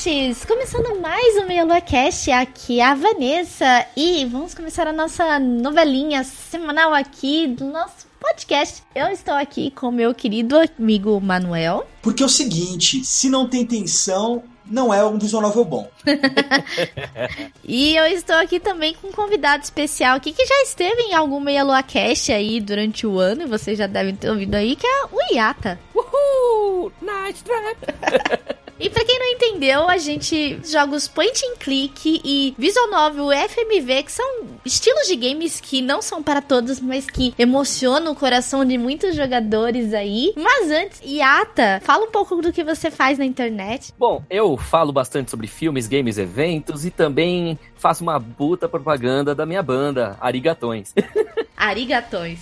Ouvintes! 0.00 0.44
Começando 0.46 0.98
mais 1.00 1.36
um 1.36 1.46
Meia 1.46 1.64
Lua 1.64 1.80
Cast, 1.80 2.30
aqui 2.30 2.80
é 2.80 2.84
a 2.84 2.94
Vanessa 2.94 3.86
e 3.94 4.24
vamos 4.24 4.54
começar 4.54 4.86
a 4.86 4.92
nossa 4.92 5.38
novelinha 5.38 6.24
semanal 6.24 6.94
aqui 6.94 7.46
do 7.46 7.66
nosso 7.66 8.06
podcast. 8.18 8.82
Eu 8.94 9.08
estou 9.08 9.34
aqui 9.34 9.70
com 9.70 9.90
meu 9.90 10.14
querido 10.14 10.56
amigo 10.78 11.20
Manuel. 11.20 11.86
Porque 12.00 12.22
é 12.22 12.26
o 12.26 12.30
seguinte, 12.30 13.04
se 13.04 13.28
não 13.28 13.46
tem 13.46 13.66
tensão, 13.66 14.42
não 14.64 14.92
é 14.94 15.04
um 15.04 15.18
visual 15.18 15.42
novel 15.42 15.64
bom. 15.66 15.90
e 17.62 17.94
eu 17.94 18.06
estou 18.06 18.36
aqui 18.36 18.58
também 18.58 18.94
com 18.94 19.08
um 19.08 19.12
convidado 19.12 19.64
especial 19.64 20.16
aqui 20.16 20.32
que 20.32 20.46
já 20.46 20.62
esteve 20.62 21.02
em 21.02 21.14
algum 21.14 21.40
Meia 21.40 21.62
Lua 21.62 21.82
Cast 21.82 22.32
aí 22.32 22.58
durante 22.58 23.06
o 23.06 23.18
ano, 23.18 23.42
e 23.42 23.46
vocês 23.46 23.76
já 23.76 23.86
devem 23.86 24.16
ter 24.16 24.30
ouvido 24.30 24.54
aí, 24.54 24.76
que 24.76 24.86
é 24.86 25.04
o 25.12 25.34
Iata. 25.34 25.78
Uhul! 25.94 26.90
Nice 27.02 27.44
trap! 27.44 28.60
E 28.80 28.88
pra 28.88 29.04
quem 29.04 29.18
não 29.18 29.26
entendeu, 29.26 29.88
a 29.90 29.98
gente 29.98 30.58
joga 30.64 30.96
os 30.96 31.06
point 31.06 31.38
and 31.44 31.58
click 31.58 32.20
e 32.24 32.54
visual 32.56 32.90
novel 32.90 33.28
FMV, 33.30 34.04
que 34.04 34.10
são 34.10 34.26
estilos 34.64 35.06
de 35.06 35.16
games 35.16 35.60
que 35.60 35.82
não 35.82 36.00
são 36.00 36.22
para 36.22 36.40
todos, 36.40 36.80
mas 36.80 37.04
que 37.04 37.34
emocionam 37.38 38.12
o 38.12 38.16
coração 38.16 38.64
de 38.64 38.78
muitos 38.78 39.14
jogadores 39.14 39.92
aí. 39.92 40.32
Mas 40.34 40.70
antes, 40.70 40.98
Yata, 41.04 41.82
fala 41.84 42.06
um 42.06 42.10
pouco 42.10 42.36
do 42.36 42.54
que 42.54 42.64
você 42.64 42.90
faz 42.90 43.18
na 43.18 43.26
internet. 43.26 43.92
Bom, 43.98 44.24
eu 44.30 44.56
falo 44.56 44.92
bastante 44.92 45.30
sobre 45.30 45.46
filmes, 45.46 45.86
games, 45.86 46.16
eventos 46.16 46.86
e 46.86 46.90
também 46.90 47.58
faço 47.74 48.02
uma 48.02 48.18
puta 48.18 48.66
propaganda 48.66 49.34
da 49.34 49.44
minha 49.44 49.62
banda, 49.62 50.16
Arigatões. 50.20 50.94
Arigatões. 51.56 52.38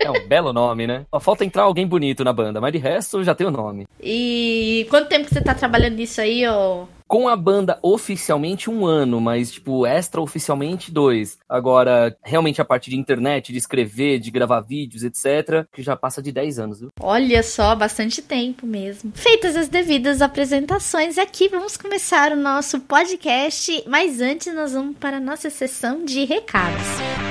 é 0.00 0.10
um 0.10 0.26
belo 0.26 0.54
nome, 0.54 0.86
né? 0.86 1.04
Só 1.10 1.20
falta 1.20 1.44
entrar 1.44 1.64
alguém 1.64 1.86
bonito 1.86 2.24
na 2.24 2.32
banda, 2.32 2.62
mas 2.62 2.72
de 2.72 2.78
resto 2.78 3.22
já 3.22 3.34
tem 3.34 3.46
o 3.46 3.50
nome. 3.50 3.86
E 4.02 4.86
quanto 4.88 5.08
tempo 5.08 5.26
que 5.26 5.34
você 5.34 5.42
tá 5.42 5.54
trabalhando 5.58 5.96
nisso 5.96 6.20
aí, 6.20 6.46
ô? 6.46 6.86
Com 7.06 7.26
a 7.26 7.34
banda 7.34 7.78
oficialmente 7.82 8.68
um 8.68 8.84
ano, 8.84 9.18
mas, 9.18 9.50
tipo, 9.50 9.86
extra 9.86 10.20
oficialmente 10.20 10.92
dois. 10.92 11.38
Agora, 11.48 12.14
realmente 12.22 12.60
a 12.60 12.66
parte 12.66 12.90
de 12.90 12.96
internet, 12.96 13.50
de 13.50 13.56
escrever, 13.56 14.18
de 14.18 14.30
gravar 14.30 14.60
vídeos, 14.60 15.02
etc., 15.02 15.66
que 15.72 15.82
já 15.82 15.96
passa 15.96 16.22
de 16.22 16.30
10 16.30 16.58
anos, 16.58 16.80
viu? 16.80 16.90
Olha 17.00 17.42
só, 17.42 17.74
bastante 17.74 18.20
tempo 18.20 18.66
mesmo. 18.66 19.10
Feitas 19.14 19.56
as 19.56 19.68
devidas 19.68 20.20
apresentações, 20.20 21.16
aqui 21.16 21.48
vamos 21.48 21.78
começar 21.78 22.30
o 22.30 22.36
nosso 22.36 22.80
podcast, 22.80 23.82
mas 23.86 24.20
antes 24.20 24.54
nós 24.54 24.74
vamos 24.74 24.96
para 24.98 25.16
a 25.16 25.20
nossa 25.20 25.48
sessão 25.48 26.04
de 26.04 26.26
recados. 26.26 26.76
Muito 26.76 27.27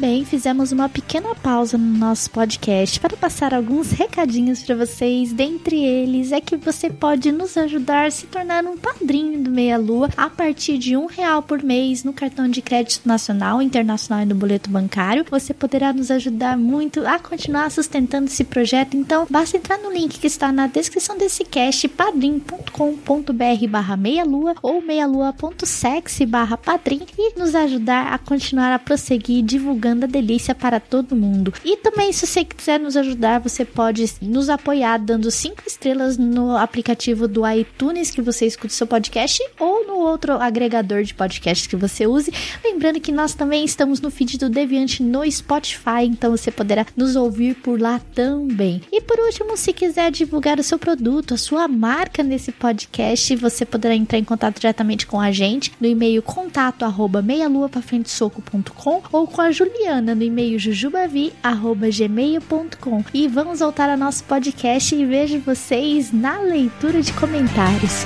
bem, 0.00 0.24
fizemos 0.24 0.72
uma 0.72 0.88
pequena 0.88 1.34
pausa 1.34 1.76
no 1.76 1.98
nosso 1.98 2.30
podcast 2.30 2.98
para 2.98 3.18
passar 3.18 3.52
alguns 3.52 3.90
recadinhos 3.90 4.62
para 4.62 4.74
vocês. 4.74 5.30
Dentre 5.30 5.76
eles 5.76 6.32
é 6.32 6.40
que 6.40 6.56
você 6.56 6.88
pode 6.88 7.30
nos 7.30 7.54
ajudar 7.58 8.06
a 8.06 8.10
se 8.10 8.26
tornar 8.26 8.64
um 8.64 8.78
padrinho 8.78 9.42
do 9.42 9.50
Meia 9.50 9.76
Lua 9.76 10.08
a 10.16 10.30
partir 10.30 10.78
de 10.78 10.96
um 10.96 11.04
real 11.04 11.42
por 11.42 11.62
mês 11.62 12.02
no 12.02 12.14
cartão 12.14 12.48
de 12.48 12.62
crédito 12.62 13.06
nacional, 13.06 13.60
internacional 13.60 14.22
e 14.22 14.26
no 14.26 14.34
boleto 14.34 14.70
bancário. 14.70 15.26
Você 15.30 15.52
poderá 15.52 15.92
nos 15.92 16.10
ajudar 16.10 16.56
muito 16.56 17.06
a 17.06 17.18
continuar 17.18 17.70
sustentando 17.70 18.28
esse 18.28 18.42
projeto. 18.42 18.96
Então, 18.96 19.26
basta 19.28 19.58
entrar 19.58 19.76
no 19.76 19.92
link 19.92 20.18
que 20.18 20.26
está 20.26 20.50
na 20.50 20.66
descrição 20.66 21.18
desse 21.18 21.44
cast, 21.44 21.86
padrim.com.br 21.88 23.68
barra 23.68 23.98
meia 23.98 24.24
lua 24.24 24.54
ou 24.62 24.80
meialua.sexy 24.80 26.24
barra 26.24 26.56
padrim 26.56 27.02
e 27.18 27.38
nos 27.38 27.54
ajudar 27.54 28.14
a 28.14 28.16
continuar 28.16 28.72
a 28.72 28.78
prosseguir 28.78 29.44
divulgando 29.44 29.89
a 29.90 30.06
delícia 30.06 30.54
para 30.54 30.80
todo 30.80 31.16
mundo. 31.16 31.52
E 31.64 31.76
também, 31.76 32.12
se 32.12 32.26
você 32.26 32.44
quiser 32.44 32.78
nos 32.78 32.96
ajudar, 32.96 33.40
você 33.40 33.64
pode 33.64 34.04
nos 34.20 34.48
apoiar 34.48 34.98
dando 34.98 35.30
cinco 35.30 35.62
estrelas 35.66 36.16
no 36.16 36.56
aplicativo 36.56 37.26
do 37.26 37.48
iTunes 37.48 38.10
que 38.10 38.22
você 38.22 38.46
escuta 38.46 38.68
o 38.68 38.76
seu 38.76 38.86
podcast 38.86 39.42
ou 39.58 39.86
no 39.86 39.96
outro 39.98 40.34
agregador 40.34 41.02
de 41.02 41.14
podcast 41.14 41.68
que 41.68 41.76
você 41.76 42.06
use. 42.06 42.32
Lembrando 42.64 43.00
que 43.00 43.12
nós 43.12 43.34
também 43.34 43.64
estamos 43.64 44.00
no 44.00 44.10
feed 44.10 44.38
do 44.38 44.48
Deviante 44.48 45.02
no 45.02 45.28
Spotify, 45.30 46.04
então 46.04 46.30
você 46.30 46.50
poderá 46.50 46.86
nos 46.96 47.16
ouvir 47.16 47.54
por 47.56 47.80
lá 47.80 48.00
também. 48.14 48.82
E 48.92 49.00
por 49.00 49.18
último, 49.18 49.56
se 49.56 49.72
quiser 49.72 50.10
divulgar 50.10 50.58
o 50.58 50.62
seu 50.62 50.78
produto, 50.78 51.34
a 51.34 51.38
sua 51.38 51.66
marca 51.68 52.22
nesse 52.22 52.52
podcast, 52.52 53.34
você 53.36 53.64
poderá 53.64 53.94
entrar 53.94 54.18
em 54.18 54.24
contato 54.24 54.60
diretamente 54.60 55.06
com 55.06 55.20
a 55.20 55.30
gente 55.32 55.72
no 55.80 55.86
e-mail 55.86 56.22
contato 56.22 56.84
arroba 56.84 57.22
meialuapafrentesoco.com 57.22 59.02
ou 59.12 59.26
com 59.26 59.40
a 59.40 59.50
Juliana 59.50 59.79
no 60.02 60.22
e-mail 60.22 60.58
jujubavi@gmail.com 60.58 63.02
e 63.14 63.26
vamos 63.26 63.60
voltar 63.60 63.88
ao 63.88 63.96
nosso 63.96 64.22
podcast 64.24 64.94
e 64.94 65.06
vejo 65.06 65.40
vocês 65.40 66.12
na 66.12 66.38
leitura 66.40 67.00
de 67.00 67.14
comentários. 67.14 68.04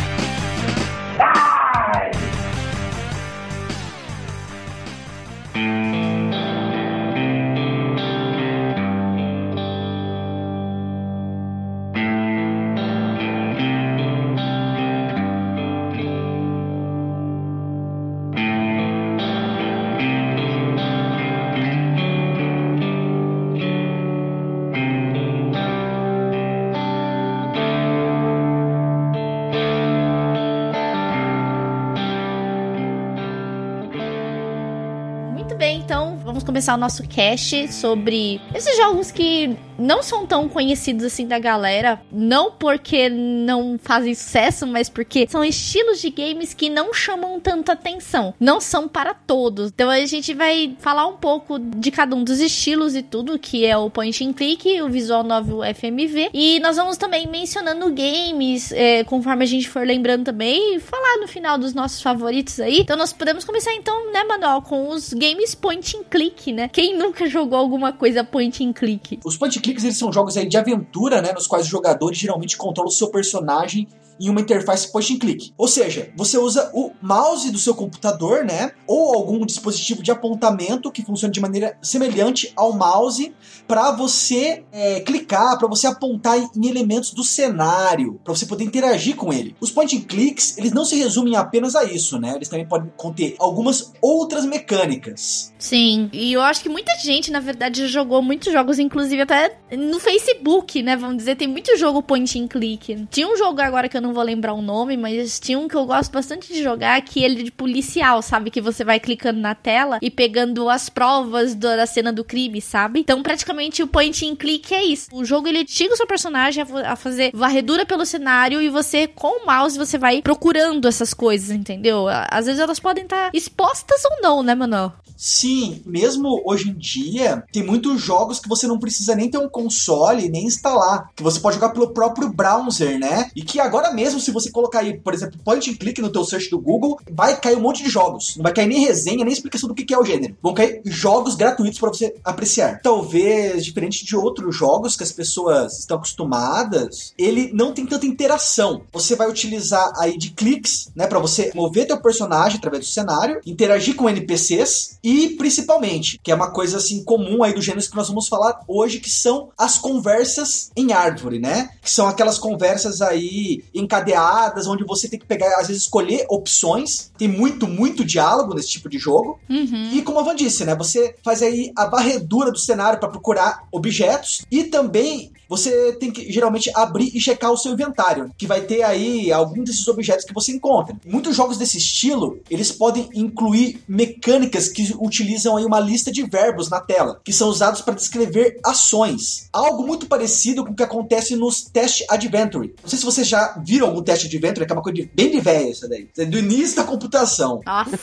Começar 36.45 36.75
o 36.75 36.77
nosso 36.77 37.03
cast 37.09 37.73
sobre 37.73 38.41
esses 38.55 38.77
jogos 38.77 39.11
que 39.11 39.57
não 39.79 40.03
são 40.03 40.27
tão 40.27 40.49
conhecidos 40.49 41.05
assim 41.05 41.27
da 41.27 41.39
galera, 41.39 42.01
não 42.13 42.53
porque 42.53 43.09
não 43.09 43.79
fazem 43.83 44.15
sucesso, 44.15 44.67
mas 44.67 44.89
porque 44.89 45.27
são 45.29 45.45
estilos 45.45 46.01
de 46.01 46.11
games 46.11 46.55
que 46.55 46.71
não 46.71 46.93
chamam 46.93 47.41
tanta 47.41 47.73
atenção, 47.73 48.35
não 48.39 48.61
são 48.61 48.89
para 48.89 49.15
todos. 49.15 49.71
Então 49.75 49.91
a 49.91 50.05
gente 50.07 50.35
vai 50.35 50.77
falar 50.79 51.07
um 51.07 51.17
pouco 51.17 51.59
de 51.59 51.91
cada 51.91 52.15
um 52.15 52.25
dos 52.25 52.41
estilos 52.41 52.95
e 52.95 53.03
tudo, 53.03 53.39
que 53.39 53.65
é 53.65 53.77
o 53.77 53.91
point 53.91 54.25
and 54.25 54.33
click, 54.33 54.81
o 54.81 54.89
visual 54.89 55.23
novel 55.23 55.61
FMV, 55.75 56.31
e 56.33 56.61
nós 56.61 56.77
vamos 56.77 56.97
também 56.97 57.27
mencionando 57.27 57.93
games, 57.93 58.73
é, 58.73 59.05
conforme 59.05 59.45
a 59.45 59.47
gente 59.47 59.69
for 59.69 59.87
lembrando 59.87 60.25
também, 60.25 60.77
e 60.77 60.81
falar 60.81 61.19
no 61.19 61.29
final 61.29 61.59
dos 61.59 61.75
nossos 61.75 62.01
favoritos 62.01 62.61
aí. 62.61 62.81
Então 62.81 62.97
nós 62.97 63.13
podemos 63.13 63.45
começar 63.45 63.73
então, 63.75 64.13
né, 64.13 64.25
Manuel, 64.25 64.63
com 64.63 64.89
os 64.89 65.13
games 65.13 65.55
point 65.55 65.97
and 65.97 66.05
click, 66.11 66.53
né? 66.53 66.69
Quem 66.73 66.97
nunca 66.97 67.27
jogou 67.27 67.59
alguma 67.59 67.93
coisa 67.93 68.25
point 68.25 68.65
and 68.65 68.73
click? 68.73 69.21
Os 69.25 69.37
point 69.37 69.59
clicks 69.65 69.83
eles 69.83 69.97
são 69.97 70.13
jogos 70.13 70.37
aí 70.37 70.47
de 70.47 70.59
aventura, 70.59 71.23
né, 71.23 71.33
nos 71.33 71.47
quais 71.47 71.65
os 71.65 71.71
jogadores 71.71 72.19
geralmente 72.19 72.57
controlam 72.57 72.91
o 72.91 72.93
seu 72.93 73.09
personagem 73.11 73.89
em 74.21 74.29
uma 74.29 74.41
interface 74.41 74.91
point 74.91 75.15
and 75.15 75.19
click. 75.19 75.53
Ou 75.57 75.69
seja, 75.69 76.11
você 76.17 76.39
usa 76.39 76.71
o 76.73 76.93
mouse 77.01 77.51
do 77.51 77.59
seu 77.59 77.75
computador, 77.75 78.45
né? 78.45 78.73
Ou 78.87 79.15
algum 79.15 79.45
dispositivo 79.45 80.03
de 80.03 80.11
apontamento 80.11 80.91
que 80.91 81.05
funciona 81.05 81.33
de 81.33 81.41
maneira 81.41 81.77
semelhante 81.83 82.53
ao 82.57 82.73
mouse 82.73 83.35
para 83.67 83.93
você 83.93 84.65
é, 84.73 85.01
clicar, 85.01 85.59
para 85.59 85.69
você 85.69 85.87
apontar 85.87 86.39
em 86.39 86.69
elementos 86.69 87.13
do 87.13 87.25
cenário, 87.25 88.21
para 88.23 88.35
você 88.35 88.47
poder 88.47 88.65
interagir 88.65 89.17
com 89.17 89.33
ele. 89.33 89.57
Os 89.61 89.71
point 89.71 89.97
and 89.97 90.03
clicks, 90.03 90.59
eles 90.59 90.73
não 90.73 90.85
se 90.85 90.97
resumem 90.97 91.37
apenas 91.37 91.75
a 91.75 91.85
isso, 91.85 92.19
né? 92.19 92.35
Eles 92.37 92.49
também 92.49 92.67
podem 92.67 92.93
conter 92.97 93.35
algumas 93.39 93.93
outras 94.01 94.45
mecânicas. 94.45 95.53
Sim, 95.59 96.11
e 96.13 96.33
eu 96.33 96.43
acho 96.43 96.63
que 96.63 96.69
muita 96.69 96.97
gente, 96.99 97.31
na 97.31 97.41
verdade, 97.41 97.87
jogou 97.89 98.23
muitos 98.23 98.53
jogos, 98.53 98.79
inclusive 98.79 99.23
até 99.23 99.59
no 99.77 99.99
Facebook, 99.99 100.83
né? 100.83 100.97
Vamos 100.97 101.19
dizer, 101.19 101.37
tem 101.37 101.49
muito 101.49 101.77
jogo 101.77 102.03
point 102.03 102.39
and 102.39 102.49
click. 102.49 103.07
Tinha 103.11 103.27
um 103.27 103.37
jogo 103.37 103.61
agora 103.61 103.89
que 103.89 103.97
eu 103.97 104.03
não 104.05 104.15
vou 104.15 104.23
lembrar 104.23 104.53
o 104.53 104.63
nome, 104.63 104.97
mas 104.97 105.41
tinha 105.41 105.59
um 105.59 105.67
que 105.67 105.75
eu 105.75 105.87
gosto 105.87 106.13
bastante 106.13 106.53
de 106.53 106.63
jogar, 106.63 107.01
que 107.03 107.23
ele 107.25 107.41
é 107.41 107.45
de 107.45 107.51
policial, 107.51 108.23
sabe? 108.23 108.51
Que 108.51 108.61
você 108.61 108.85
vai 108.85 109.01
clicando 109.01 109.41
na 109.41 109.55
tela 109.55 109.99
e 110.01 110.11
pegando 110.11 110.69
as 110.69 110.89
provas 110.89 111.55
da 111.55 111.87
cena 111.87 112.13
do 112.13 112.25
crime, 112.25 112.61
sabe? 112.61 113.01
Então, 113.01 113.23
praticamente, 113.23 113.83
o 113.83 113.87
point 113.87 114.27
and 114.27 114.37
click 114.37 114.75
é 114.75 114.85
isso. 114.85 115.09
O 115.13 115.25
jogo, 115.25 115.49
ele 115.49 115.65
tira 115.65 115.95
o 115.95 115.97
seu 115.97 116.07
personagem 116.07 116.65
a 116.85 116.97
fazer 116.97 117.31
varredura 117.35 117.87
pelo 117.87 118.05
cenário 118.05 118.61
e 118.61 118.69
você, 118.69 119.07
com 119.07 119.43
o 119.43 119.47
mouse, 119.47 119.79
você 119.79 119.99
vai 119.99 120.23
procurando 120.23 120.87
essas 120.87 121.15
coisas, 121.15 121.51
entendeu? 121.51 122.07
Às 122.31 122.47
vezes 122.47 122.61
elas 122.61 122.79
podem 122.79 123.05
estar 123.05 123.31
expostas 123.33 124.05
ou 124.05 124.23
não, 124.23 124.43
né, 124.43 124.55
Manuel? 124.55 124.93
Sim, 125.17 125.83
mesmo 125.87 126.43
hoje 126.45 126.71
em 126.71 126.75
dia, 126.75 127.45
tem 127.53 127.63
muitos 127.63 128.01
jogos 128.01 128.41
que 128.41 128.49
você 128.49 128.67
não 128.67 128.79
precisa 128.79 129.15
nem 129.15 129.31
ter 129.31 129.39
um 129.39 129.49
console, 129.49 130.29
nem 130.29 130.47
instalar. 130.47 131.11
Que 131.15 131.23
você 131.23 131.41
pode 131.41 131.57
jogar 131.57 131.71
pelo 131.71 131.91
próprio 131.91 132.33
browser, 132.33 132.99
né? 132.99 133.31
E 133.35 133.43
que 133.43 133.61
agora 133.61 133.93
mesmo, 133.93 134.21
se 134.21 134.31
você 134.31 134.51
colocar 134.51 134.81
aí, 134.81 134.99
por 134.99 135.15
exemplo, 135.15 135.39
point 135.45 135.71
and 135.71 135.75
click 135.75 136.01
no 136.01 136.11
teu 136.11 136.25
search 136.25 136.51
do 136.51 136.61
Google, 136.61 136.99
vai 137.11 137.39
cair 137.39 137.57
um 137.57 137.61
monte 137.61 137.83
de 137.83 137.91
jogos. 137.91 138.37
Não 138.37 138.43
vai 138.43 138.53
cair 138.53 138.67
nem 138.67 138.85
resenha, 138.85 139.25
nem 139.25 139.33
explicação 139.33 139.69
do 139.69 139.75
que 139.75 139.95
é 139.95 139.99
o 139.99 140.05
gênero. 140.05 140.37
Vão 140.43 140.55
cair 140.55 140.81
jogos 140.85 141.35
gratuitos 141.35 141.79
para 141.79 141.91
você 141.91 142.15
apreciar. 142.25 142.81
Talvez, 142.83 143.65
diferente 143.65 144.05
de 144.05 144.17
outros 144.17 144.57
jogos 144.57 144.97
que 144.97 145.03
as 145.03 145.13
pessoas 145.13 145.81
estão 145.81 145.97
acostumadas, 145.97 147.15
ele 147.17 147.51
não 147.53 147.73
tem 147.73 147.87
tanta 147.87 148.07
interação. 148.07 148.83
Você 148.93 149.15
vai 149.15 149.29
utilizar 149.29 149.93
aí 149.97 150.19
de 150.19 150.31
cliques, 150.31 150.89
né, 150.95 151.07
para 151.07 151.19
você 151.19 151.53
mover 151.55 151.87
teu 151.87 152.01
personagem 152.01 152.59
através 152.59 152.85
do 152.85 152.91
cenário, 152.91 153.41
interagir 153.47 153.95
com 153.95 154.09
NPCs 154.09 154.99
e 155.05 155.37
principalmente, 155.37 156.19
que 156.23 156.33
é 156.33 156.35
uma 156.35 156.51
coisa 156.51 156.79
assim 156.79 157.05
comum 157.05 157.45
aí 157.45 157.53
do 157.53 157.61
gênero 157.61 157.87
que 157.87 157.95
nós 157.95 158.09
vamos 158.09 158.27
falar 158.27 158.63
hoje, 158.67 158.99
que 158.99 159.11
são 159.11 159.51
as 159.59 159.77
conversas 159.77 160.71
em 160.75 160.95
árvore, 160.95 161.39
né? 161.39 161.69
Que 161.83 161.91
são 161.91 162.09
aquelas 162.09 162.39
conversas 162.39 163.03
aí 163.03 163.63
encadeadas, 163.75 164.67
onde 164.67 164.83
você 164.83 165.07
tem 165.07 165.19
que 165.19 165.27
pegar, 165.27 165.61
às 165.61 165.69
vezes, 165.69 165.83
escolher 165.83 166.25
opções. 166.31 167.13
Tem 167.19 167.29
muito, 167.29 167.69
muito 167.69 168.03
diálogo 168.03 168.55
nesse 168.55 168.71
tipo 168.71 168.89
de 168.89 168.99
jogo. 168.99 169.39
Uhum. 169.51 169.91
E 169.93 170.01
como 170.01 170.19
a 170.21 170.23
Van 170.23 170.35
disse, 170.35 170.65
né? 170.65 170.75
Você 170.77 171.15
faz 171.23 171.43
aí 171.43 171.71
a 171.77 171.85
varredura 171.85 172.51
do 172.51 172.59
cenário 172.59 172.99
para 172.99 173.11
procurar 173.11 173.69
objetos 173.71 174.47
e 174.51 174.65
também 174.65 175.31
você 175.49 175.93
tem 175.95 176.11
que 176.11 176.31
geralmente 176.33 176.71
abrir 176.75 177.11
e 177.15 177.21
checar 177.21 177.53
o 177.53 177.57
seu 177.57 177.73
inventário, 177.73 178.31
que 178.37 178.47
vai 178.47 178.63
ter 178.63 178.83
aí 178.83 179.33
algum 179.33 179.63
desses 179.63 179.87
objetos 179.89 180.25
que 180.25 180.35
você 180.35 180.53
encontra. 180.53 180.97
Muitos 181.05 181.37
jogos 181.37 181.59
desse 181.59 181.79
estilo, 181.79 182.41
eles 182.51 182.73
podem 182.73 183.09
incluir 183.15 183.81
mecânicas 183.87 184.69
que 184.69 184.95
utilizam 184.99 185.57
aí 185.57 185.65
uma 185.65 185.81
lista 185.81 186.11
de 186.11 186.23
verbos 186.23 186.69
na 186.69 186.81
tela, 186.81 187.21
que 187.25 187.33
são 187.33 187.49
usados 187.49 187.81
para 187.81 187.95
descrever 187.95 188.59
ações. 188.65 189.49
Algo 189.53 189.87
muito 189.87 190.07
parecido 190.07 190.65
com 190.65 190.73
o 190.73 190.77
que 190.77 190.83
acontece 190.83 191.37
nos 191.37 191.63
Test 191.63 192.05
Adventure. 192.09 192.75
Não 192.83 192.89
sei 192.89 192.99
se 192.99 193.05
vocês 193.05 193.29
já 193.29 193.61
viram 193.65 193.89
algum 193.89 194.03
Test 194.03 194.27
Adventure, 194.27 194.67
que 194.67 194.73
é 194.73 194.77
uma 194.77 194.83
coisa 194.83 195.09
bem 195.15 195.31
de 195.31 195.41
velha 195.41 195.71
essa 195.71 195.89
daí. 195.89 196.09
É 196.17 196.25
do 196.25 196.39
início 196.39 196.77
da 196.77 196.85
computação. 196.85 197.61
Nossa. 197.65 197.99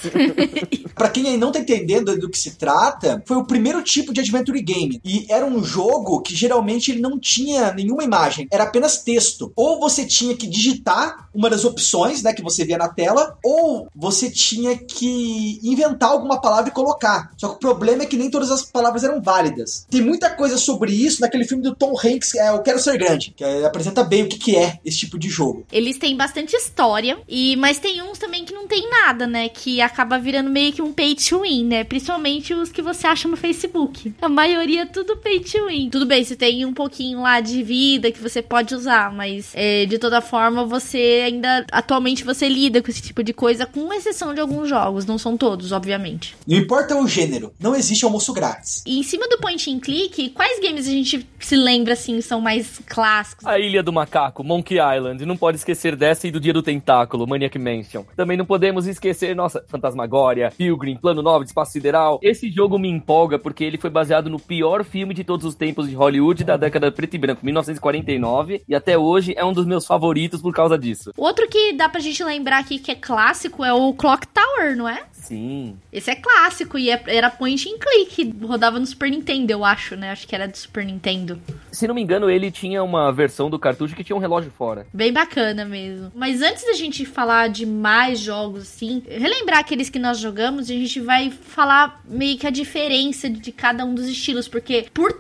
para 0.96 1.10
quem 1.10 1.28
aí 1.28 1.38
não 1.38 1.52
tá 1.52 1.60
entendendo 1.60 2.18
do 2.18 2.30
que 2.30 2.38
se 2.38 2.52
trata, 2.52 3.22
foi 3.26 3.38
o 3.38 3.46
primeiro 3.46 3.82
tipo 3.84 4.14
de 4.14 4.20
Adventure 4.20 4.62
Game. 4.62 5.02
E 5.04 5.26
era 5.30 5.46
um 5.46 5.64
jogo 5.64 6.22
que 6.22 6.36
geralmente 6.36 6.92
ele 6.92 7.02
não 7.02 7.20
tinha 7.20 7.31
nenhuma 7.76 8.04
imagem, 8.04 8.48
era 8.52 8.64
apenas 8.64 8.98
texto. 8.98 9.52
Ou 9.56 9.80
você 9.80 10.06
tinha 10.06 10.36
que 10.36 10.48
digitar 10.48 11.30
uma 11.34 11.50
das 11.50 11.64
opções, 11.64 12.22
né, 12.22 12.34
que 12.34 12.42
você 12.42 12.66
via 12.66 12.78
na 12.78 12.90
tela, 12.90 13.38
ou 13.44 13.88
você 13.96 14.30
tinha 14.30 14.78
que 14.78 15.60
inventar 15.64 16.10
alguma 16.10 16.42
palavra 16.42 16.70
e 16.70 16.74
colocar. 16.74 17.32
Só 17.38 17.50
que 17.50 17.56
o 17.56 17.60
problema 17.60 18.04
é 18.04 18.06
que 18.06 18.18
nem 18.18 18.30
todas 18.30 18.52
as 18.52 18.64
palavras 18.64 19.04
eram 19.04 19.22
válidas. 19.22 19.86
Tem 19.90 20.02
muita 20.02 20.30
coisa 20.30 20.58
sobre 20.58 20.92
isso 20.92 21.22
naquele 21.22 21.46
filme 21.46 21.64
do 21.64 21.76
Tom 21.76 21.94
Hanks, 21.98 22.36
é 22.36 22.50
Eu 22.50 22.62
Quero 22.62 22.80
Ser 22.80 22.98
Grande, 22.98 23.34
que 23.36 23.44
é, 23.44 23.66
apresenta 23.66 24.04
bem 24.04 24.24
o 24.24 24.28
que, 24.28 24.38
que 24.38 24.56
é 24.56 24.80
esse 24.84 25.00
tipo 25.00 25.18
de 25.18 25.30
jogo. 25.30 25.66
Eles 25.72 25.98
têm 25.98 26.16
bastante 26.16 26.56
história, 26.56 27.20
e 27.28 27.56
mas 27.56 27.80
tem 27.80 28.02
uns 28.02 28.18
também 28.18 28.46
que 28.46 28.54
não 28.54 28.68
tem 28.68 28.90
nada, 28.90 29.26
né? 29.26 29.50
Que 29.50 29.82
acaba 29.82 30.20
virando 30.20 30.50
meio 30.50 30.74
que 30.74 30.82
um 30.82 30.92
pay 30.92 31.16
to 31.16 31.42
win, 31.42 31.66
né? 31.66 31.84
Principalmente 31.84 32.54
os 32.54 32.72
que 32.72 32.82
você 32.82 33.08
acha 33.08 33.28
no 33.28 33.38
Facebook. 33.38 34.14
A 34.22 34.30
maioria 34.30 34.82
é 34.82 34.86
tudo 34.86 35.18
pay 35.18 35.40
to 35.40 35.68
win. 35.68 35.90
Tudo 35.90 36.06
bem, 36.06 36.24
você 36.24 36.36
tem 36.36 36.66
um 36.66 36.74
pouquinho 36.74 37.21
lá 37.22 37.40
de 37.40 37.64
vida 37.64 38.12
que 38.12 38.20
você 38.20 38.42
pode 38.42 38.74
usar, 38.76 39.12
mas 39.12 39.52
é, 39.56 39.86
de 39.86 39.98
toda 39.98 40.22
forma 40.22 40.66
você 40.66 41.24
ainda 41.26 41.66
atualmente 41.72 42.24
você 42.24 42.48
lida 42.48 42.82
com 42.82 42.90
esse 42.90 43.02
tipo 43.02 43.24
de 43.24 43.34
coisa, 43.34 43.66
com 43.66 43.94
exceção 43.94 44.34
de 44.34 44.40
alguns 44.40 44.70
jogos, 44.70 45.06
não 45.06 45.18
são 45.18 45.38
todos, 45.38 45.72
obviamente. 45.72 46.36
Não 46.48 46.58
importa 46.58 46.96
o 46.96 47.08
gênero, 47.08 47.54
não 47.60 47.76
existe 47.76 48.06
almoço 48.06 48.34
grátis. 48.34 48.84
E 48.86 49.00
em 49.00 49.04
cima 49.04 49.28
do 49.28 49.38
point 49.38 49.72
and 49.72 49.80
click, 49.80 50.30
quais 50.30 50.60
games 50.60 50.88
a 50.88 50.92
gente 50.92 51.28
se 51.40 51.56
lembra 51.56 51.94
assim 51.94 52.22
são 52.22 52.42
mais 52.42 52.80
clássicos? 52.88 53.46
A 53.46 53.60
Ilha 53.60 53.84
do 53.84 53.94
Macaco, 53.94 54.44
Monkey 54.44 54.76
Island, 54.76 55.26
não 55.26 55.38
pode 55.38 55.58
esquecer 55.58 55.96
dessa 55.96 56.28
e 56.28 56.32
do 56.32 56.40
Dia 56.40 56.54
do 56.54 56.64
Tentáculo, 56.64 57.28
Maniac 57.28 57.58
Mansion. 57.58 58.04
Também 58.16 58.38
não 58.38 58.46
podemos 58.46 58.88
esquecer, 58.88 59.36
nossa, 59.36 59.64
Fantasmagória, 59.68 60.52
Pilgrim, 60.56 60.98
Plano 60.98 61.22
9, 61.22 61.46
Espaço 61.46 61.74
Sideral. 61.74 62.20
Esse 62.22 62.50
jogo 62.52 62.78
me 62.78 62.90
empolga 62.90 63.38
porque 63.38 63.64
ele 63.64 63.78
foi 63.78 63.90
baseado 63.90 64.30
no 64.30 64.40
pior 64.40 64.84
filme 64.84 65.14
de 65.14 65.24
todos 65.24 65.46
os 65.46 65.56
tempos 65.56 65.90
de 65.90 65.96
Hollywood 65.96 66.44
da 66.44 66.58
década 66.58 66.92
preto 67.12 67.16
e 67.16 67.18
branco, 67.18 67.46
1949, 67.46 68.64
e 68.68 68.76
até 68.76 68.98
hoje 68.98 69.34
é 69.36 69.44
um 69.44 69.54
dos 69.54 69.66
meus 69.66 69.86
favoritos 69.86 70.42
por 70.42 70.54
causa 70.54 70.78
disso. 70.78 71.12
Outro 71.18 71.48
que 71.48 71.74
dá 71.74 71.90
pra 71.90 72.00
gente 72.00 72.24
lembrar 72.24 72.60
aqui 72.60 72.80
que 72.80 72.92
é 72.92 72.96
clássico 72.96 73.66
é 73.66 73.74
o 73.74 73.94
Clock 73.94 74.28
Tower, 74.28 74.78
não 74.78 74.88
é? 74.88 75.04
Sim. 75.12 75.78
Esse 75.92 76.12
é 76.12 76.16
clássico 76.16 76.78
e 76.78 76.90
é, 76.90 77.02
era 77.08 77.30
point 77.30 77.70
and 77.70 77.78
click. 77.78 78.36
Rodava 78.44 78.80
no 78.80 78.86
Super 78.86 79.10
Nintendo, 79.10 79.52
eu 79.52 79.64
acho, 79.64 79.96
né? 79.96 80.12
Acho 80.12 80.28
que 80.28 80.36
era 80.36 80.48
do 80.48 80.58
Super 80.58 80.84
Nintendo. 80.86 81.40
Se 81.72 81.88
não 81.88 81.96
me 81.96 82.02
engano, 82.02 82.30
ele 82.30 82.50
tinha 82.52 82.84
uma 82.84 83.12
versão 83.12 83.50
do 83.50 83.60
cartucho 83.60 83.96
que 83.96 84.04
tinha 84.04 84.16
um 84.16 84.20
relógio 84.20 84.52
fora. 84.52 84.88
Bem 84.94 85.14
bacana 85.14 85.64
mesmo. 85.64 86.12
Mas 86.16 86.42
antes 86.42 86.66
da 86.66 86.74
gente 86.74 87.06
falar 87.06 87.50
de 87.50 87.66
mais 87.66 88.20
jogos, 88.20 88.64
assim, 88.64 89.04
relembrar 89.08 89.60
aqueles 89.60 89.90
que 89.90 90.00
nós 90.00 90.18
jogamos, 90.18 90.70
a 90.70 90.74
gente 90.74 91.00
vai 91.00 91.30
falar 91.30 92.02
meio 92.06 92.38
que 92.38 92.48
a 92.48 92.52
diferença 92.52 93.30
de 93.30 93.52
cada 93.52 93.86
um 93.86 93.94
dos 93.94 94.08
estilos, 94.08 94.48
porque 94.48 94.88
por 94.94 95.18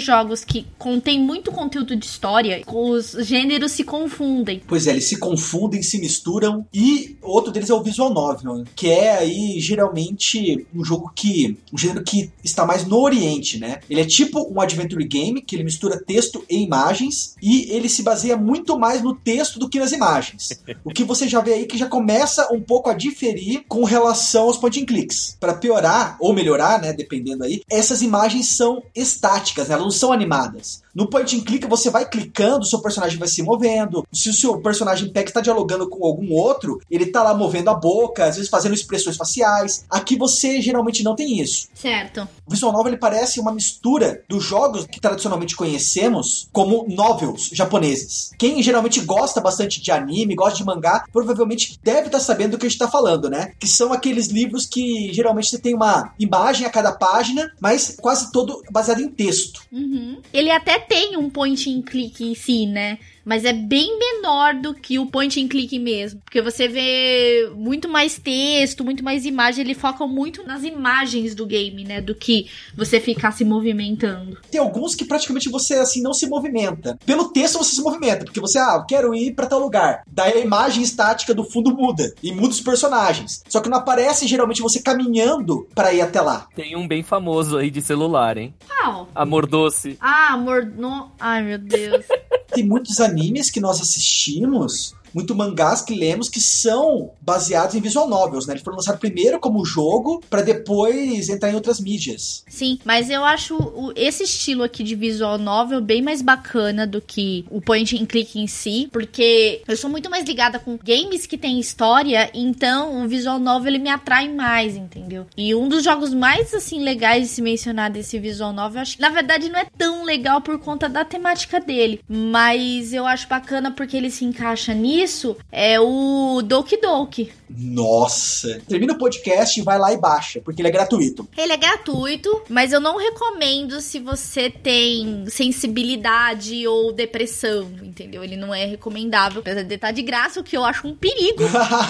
jogos 0.00 0.44
que 0.44 0.66
contêm 0.78 1.20
muito 1.20 1.50
conteúdo 1.50 1.96
de 1.96 2.06
história, 2.06 2.62
os 2.66 3.12
gêneros 3.20 3.72
se 3.72 3.84
confundem. 3.84 4.62
Pois 4.66 4.86
é, 4.86 4.90
eles 4.90 5.04
se 5.04 5.18
confundem, 5.18 5.82
se 5.82 5.98
misturam. 5.98 6.66
E 6.72 7.16
outro 7.22 7.52
deles 7.52 7.70
é 7.70 7.74
o 7.74 7.82
visual 7.82 8.12
novel, 8.12 8.64
que 8.74 8.88
é 8.88 9.18
aí 9.18 9.60
geralmente 9.60 10.66
um 10.74 10.84
jogo 10.84 11.12
que 11.14 11.56
um 11.72 11.78
gênero 11.78 12.04
que 12.04 12.30
está 12.42 12.66
mais 12.66 12.86
no 12.86 13.00
Oriente, 13.00 13.58
né? 13.58 13.80
Ele 13.88 14.00
é 14.00 14.04
tipo 14.04 14.52
um 14.52 14.60
adventure 14.60 15.04
game 15.04 15.40
que 15.40 15.56
ele 15.56 15.64
mistura 15.64 16.02
texto 16.02 16.44
e 16.48 16.62
imagens 16.62 17.34
e 17.42 17.70
ele 17.70 17.88
se 17.88 18.02
baseia 18.02 18.36
muito 18.36 18.78
mais 18.78 19.02
no 19.02 19.14
texto 19.14 19.58
do 19.58 19.68
que 19.68 19.78
nas 19.78 19.92
imagens. 19.92 20.48
o 20.84 20.90
que 20.90 21.04
você 21.04 21.28
já 21.28 21.40
vê 21.40 21.54
aí 21.54 21.66
que 21.66 21.78
já 21.78 21.86
começa 21.86 22.52
um 22.52 22.60
pouco 22.60 22.90
a 22.90 22.94
diferir 22.94 23.64
com 23.68 23.84
relação 23.84 24.44
aos 24.44 24.56
point 24.56 24.80
and 24.80 24.86
clicks. 24.86 25.36
Para 25.38 25.54
piorar 25.54 26.16
ou 26.20 26.32
melhorar, 26.32 26.80
né, 26.80 26.92
dependendo 26.92 27.44
aí, 27.44 27.62
essas 27.70 28.02
imagens 28.02 28.56
são 28.56 28.82
estáticas, 28.94 29.61
né? 29.68 29.74
elas 29.74 29.84
não 29.84 29.90
são 29.90 30.12
animadas. 30.12 30.82
No 30.94 31.08
point 31.08 31.36
and 31.36 31.40
click 31.40 31.66
você 31.66 31.88
vai 31.88 32.08
clicando, 32.08 32.66
seu 32.66 32.80
personagem 32.80 33.18
vai 33.18 33.28
se 33.28 33.42
movendo. 33.42 34.06
Se 34.12 34.28
o 34.28 34.32
seu 34.32 34.60
personagem 34.60 35.10
pega 35.10 35.28
está 35.28 35.40
dialogando 35.40 35.88
com 35.88 36.04
algum 36.06 36.32
outro, 36.32 36.80
ele 36.90 37.06
tá 37.06 37.22
lá 37.22 37.34
movendo 37.34 37.70
a 37.70 37.74
boca, 37.74 38.26
às 38.26 38.36
vezes 38.36 38.50
fazendo 38.50 38.74
expressões 38.74 39.16
faciais. 39.16 39.84
Aqui 39.88 40.16
você 40.16 40.60
geralmente 40.60 41.02
não 41.02 41.14
tem 41.14 41.40
isso. 41.40 41.68
Certo. 41.74 42.28
O 42.46 42.50
visual 42.50 42.72
novel 42.72 42.88
ele 42.88 42.98
parece 42.98 43.40
uma 43.40 43.52
mistura 43.52 44.22
dos 44.28 44.44
jogos 44.44 44.86
que 44.86 45.00
tradicionalmente 45.00 45.56
conhecemos 45.56 46.48
como 46.52 46.86
novels 46.88 47.50
japoneses. 47.52 48.30
Quem 48.38 48.62
geralmente 48.62 49.00
gosta 49.00 49.40
bastante 49.40 49.80
de 49.80 49.90
anime, 49.90 50.34
gosta 50.34 50.58
de 50.58 50.64
mangá, 50.64 51.04
provavelmente 51.12 51.78
deve 51.82 52.06
estar 52.06 52.18
tá 52.18 52.24
sabendo 52.24 52.52
do 52.52 52.58
que 52.58 52.66
a 52.66 52.68
gente 52.68 52.76
está 52.76 52.88
falando, 52.88 53.30
né? 53.30 53.52
Que 53.58 53.66
são 53.66 53.92
aqueles 53.92 54.28
livros 54.28 54.66
que 54.66 55.12
geralmente 55.12 55.48
você 55.48 55.58
tem 55.58 55.74
uma 55.74 56.12
imagem 56.18 56.66
a 56.66 56.70
cada 56.70 56.92
página, 56.92 57.50
mas 57.60 57.96
quase 58.00 58.30
todo 58.30 58.62
baseado 58.70 59.00
em 59.00 59.08
texto. 59.08 59.62
Uhum. 59.72 60.20
Ele 60.32 60.50
até 60.50 60.81
tem 60.82 61.16
um 61.16 61.30
point 61.30 61.70
and 61.70 61.82
click 61.82 62.24
em 62.24 62.34
si, 62.34 62.66
né? 62.66 62.98
Mas 63.24 63.44
é 63.44 63.52
bem 63.52 63.98
menor 63.98 64.54
do 64.54 64.74
que 64.74 64.98
o 64.98 65.06
point 65.06 65.42
and 65.42 65.48
click 65.48 65.78
mesmo. 65.78 66.20
Porque 66.24 66.40
você 66.40 66.68
vê 66.68 67.50
muito 67.54 67.88
mais 67.88 68.18
texto, 68.18 68.84
muito 68.84 69.04
mais 69.04 69.24
imagem, 69.24 69.64
ele 69.64 69.74
foca 69.74 70.06
muito 70.06 70.44
nas 70.44 70.64
imagens 70.64 71.34
do 71.34 71.46
game, 71.46 71.84
né? 71.84 72.00
Do 72.00 72.14
que 72.14 72.46
você 72.76 73.00
ficar 73.00 73.32
se 73.32 73.44
movimentando. 73.44 74.38
Tem 74.50 74.60
alguns 74.60 74.94
que 74.94 75.04
praticamente 75.04 75.48
você 75.48 75.74
assim 75.74 76.02
não 76.02 76.12
se 76.12 76.26
movimenta. 76.26 76.98
Pelo 77.04 77.28
texto 77.28 77.58
você 77.58 77.74
se 77.74 77.82
movimenta, 77.82 78.24
porque 78.24 78.40
você, 78.40 78.58
ah, 78.58 78.76
eu 78.76 78.86
quero 78.86 79.14
ir 79.14 79.34
para 79.34 79.46
tal 79.46 79.58
lugar. 79.58 80.02
Daí 80.06 80.32
a 80.32 80.40
imagem 80.40 80.82
estática 80.82 81.34
do 81.34 81.44
fundo 81.44 81.74
muda 81.74 82.12
e 82.22 82.32
muda 82.32 82.48
os 82.48 82.60
personagens. 82.60 83.42
Só 83.48 83.60
que 83.60 83.68
não 83.68 83.78
aparece 83.78 84.26
geralmente 84.26 84.62
você 84.62 84.80
caminhando 84.80 85.66
para 85.74 85.92
ir 85.92 86.00
até 86.00 86.20
lá. 86.20 86.46
Tem 86.54 86.76
um 86.76 86.86
bem 86.86 87.02
famoso 87.02 87.56
aí 87.56 87.70
de 87.70 87.80
celular, 87.80 88.36
hein? 88.36 88.54
Qual? 88.66 89.08
Amor 89.14 89.46
Doce. 89.46 89.96
Ah, 90.00 90.32
amor. 90.32 90.64
No... 90.64 91.12
Ai, 91.18 91.42
meu 91.42 91.58
Deus. 91.58 92.04
Tem 92.52 92.66
muitos 92.66 93.00
animes 93.00 93.50
que 93.50 93.60
nós 93.60 93.80
assistimos 93.80 94.94
muito 95.14 95.34
mangás 95.34 95.82
que 95.82 95.94
lemos 95.94 96.28
que 96.28 96.40
são 96.40 97.10
baseados 97.20 97.74
em 97.74 97.80
visual 97.80 98.08
novels, 98.08 98.46
né? 98.46 98.54
Eles 98.54 98.62
foram 98.62 98.76
lançados 98.76 99.00
primeiro 99.00 99.38
como 99.38 99.64
jogo 99.64 100.22
para 100.28 100.42
depois 100.42 101.28
entrar 101.28 101.50
em 101.50 101.54
outras 101.54 101.80
mídias. 101.80 102.44
Sim, 102.48 102.78
mas 102.84 103.10
eu 103.10 103.24
acho 103.24 103.92
esse 103.96 104.24
estilo 104.24 104.62
aqui 104.62 104.82
de 104.82 104.94
visual 104.94 105.38
novel 105.38 105.80
bem 105.80 106.02
mais 106.02 106.22
bacana 106.22 106.86
do 106.86 107.00
que 107.00 107.44
o 107.50 107.60
point 107.60 107.96
and 107.96 108.06
click 108.06 108.38
em 108.38 108.46
si, 108.46 108.88
porque 108.92 109.62
eu 109.66 109.76
sou 109.76 109.90
muito 109.90 110.10
mais 110.10 110.24
ligada 110.24 110.58
com 110.58 110.78
games 110.82 111.26
que 111.26 111.38
tem 111.38 111.58
história, 111.58 112.30
então 112.34 113.04
o 113.04 113.08
visual 113.08 113.38
novel 113.38 113.68
ele 113.68 113.78
me 113.78 113.90
atrai 113.90 114.28
mais, 114.28 114.76
entendeu? 114.76 115.26
E 115.36 115.54
um 115.54 115.68
dos 115.68 115.84
jogos 115.84 116.14
mais 116.14 116.54
assim 116.54 116.82
legais 116.82 117.24
de 117.24 117.28
se 117.28 117.42
mencionar 117.42 117.90
desse 117.90 118.18
visual 118.18 118.52
novel, 118.52 118.82
acho 118.82 118.96
que 118.96 119.02
na 119.02 119.10
verdade 119.10 119.48
não 119.48 119.58
é 119.58 119.66
tão 119.76 120.04
legal 120.04 120.40
por 120.40 120.58
conta 120.58 120.88
da 120.88 121.04
temática 121.04 121.60
dele, 121.60 122.00
mas 122.08 122.92
eu 122.92 123.06
acho 123.06 123.28
bacana 123.28 123.70
porque 123.70 123.96
ele 123.96 124.10
se 124.10 124.24
encaixa 124.24 124.72
nisso 124.72 125.01
isso 125.02 125.36
é 125.50 125.80
o 125.80 126.40
Doki 126.42 126.76
Doki. 126.80 127.32
Nossa! 127.54 128.62
Termina 128.66 128.94
o 128.94 128.98
podcast 128.98 129.60
e 129.60 129.62
vai 129.62 129.78
lá 129.78 129.92
e 129.92 129.98
baixa, 129.98 130.40
porque 130.40 130.62
ele 130.62 130.68
é 130.68 130.70
gratuito. 130.70 131.28
Ele 131.36 131.52
é 131.52 131.56
gratuito, 131.56 132.42
mas 132.48 132.72
eu 132.72 132.80
não 132.80 132.96
recomendo 132.96 133.80
se 133.80 133.98
você 133.98 134.48
tem 134.48 135.26
sensibilidade 135.28 136.66
ou 136.66 136.92
depressão, 136.92 137.70
entendeu? 137.82 138.24
Ele 138.24 138.36
não 138.36 138.54
é 138.54 138.64
recomendável, 138.64 139.40
apesar 139.40 139.62
de 139.62 139.74
estar 139.74 139.90
de 139.90 140.02
graça, 140.02 140.40
o 140.40 140.44
que 140.44 140.56
eu 140.56 140.64
acho 140.64 140.86
um 140.86 140.94
perigo. 140.94 141.42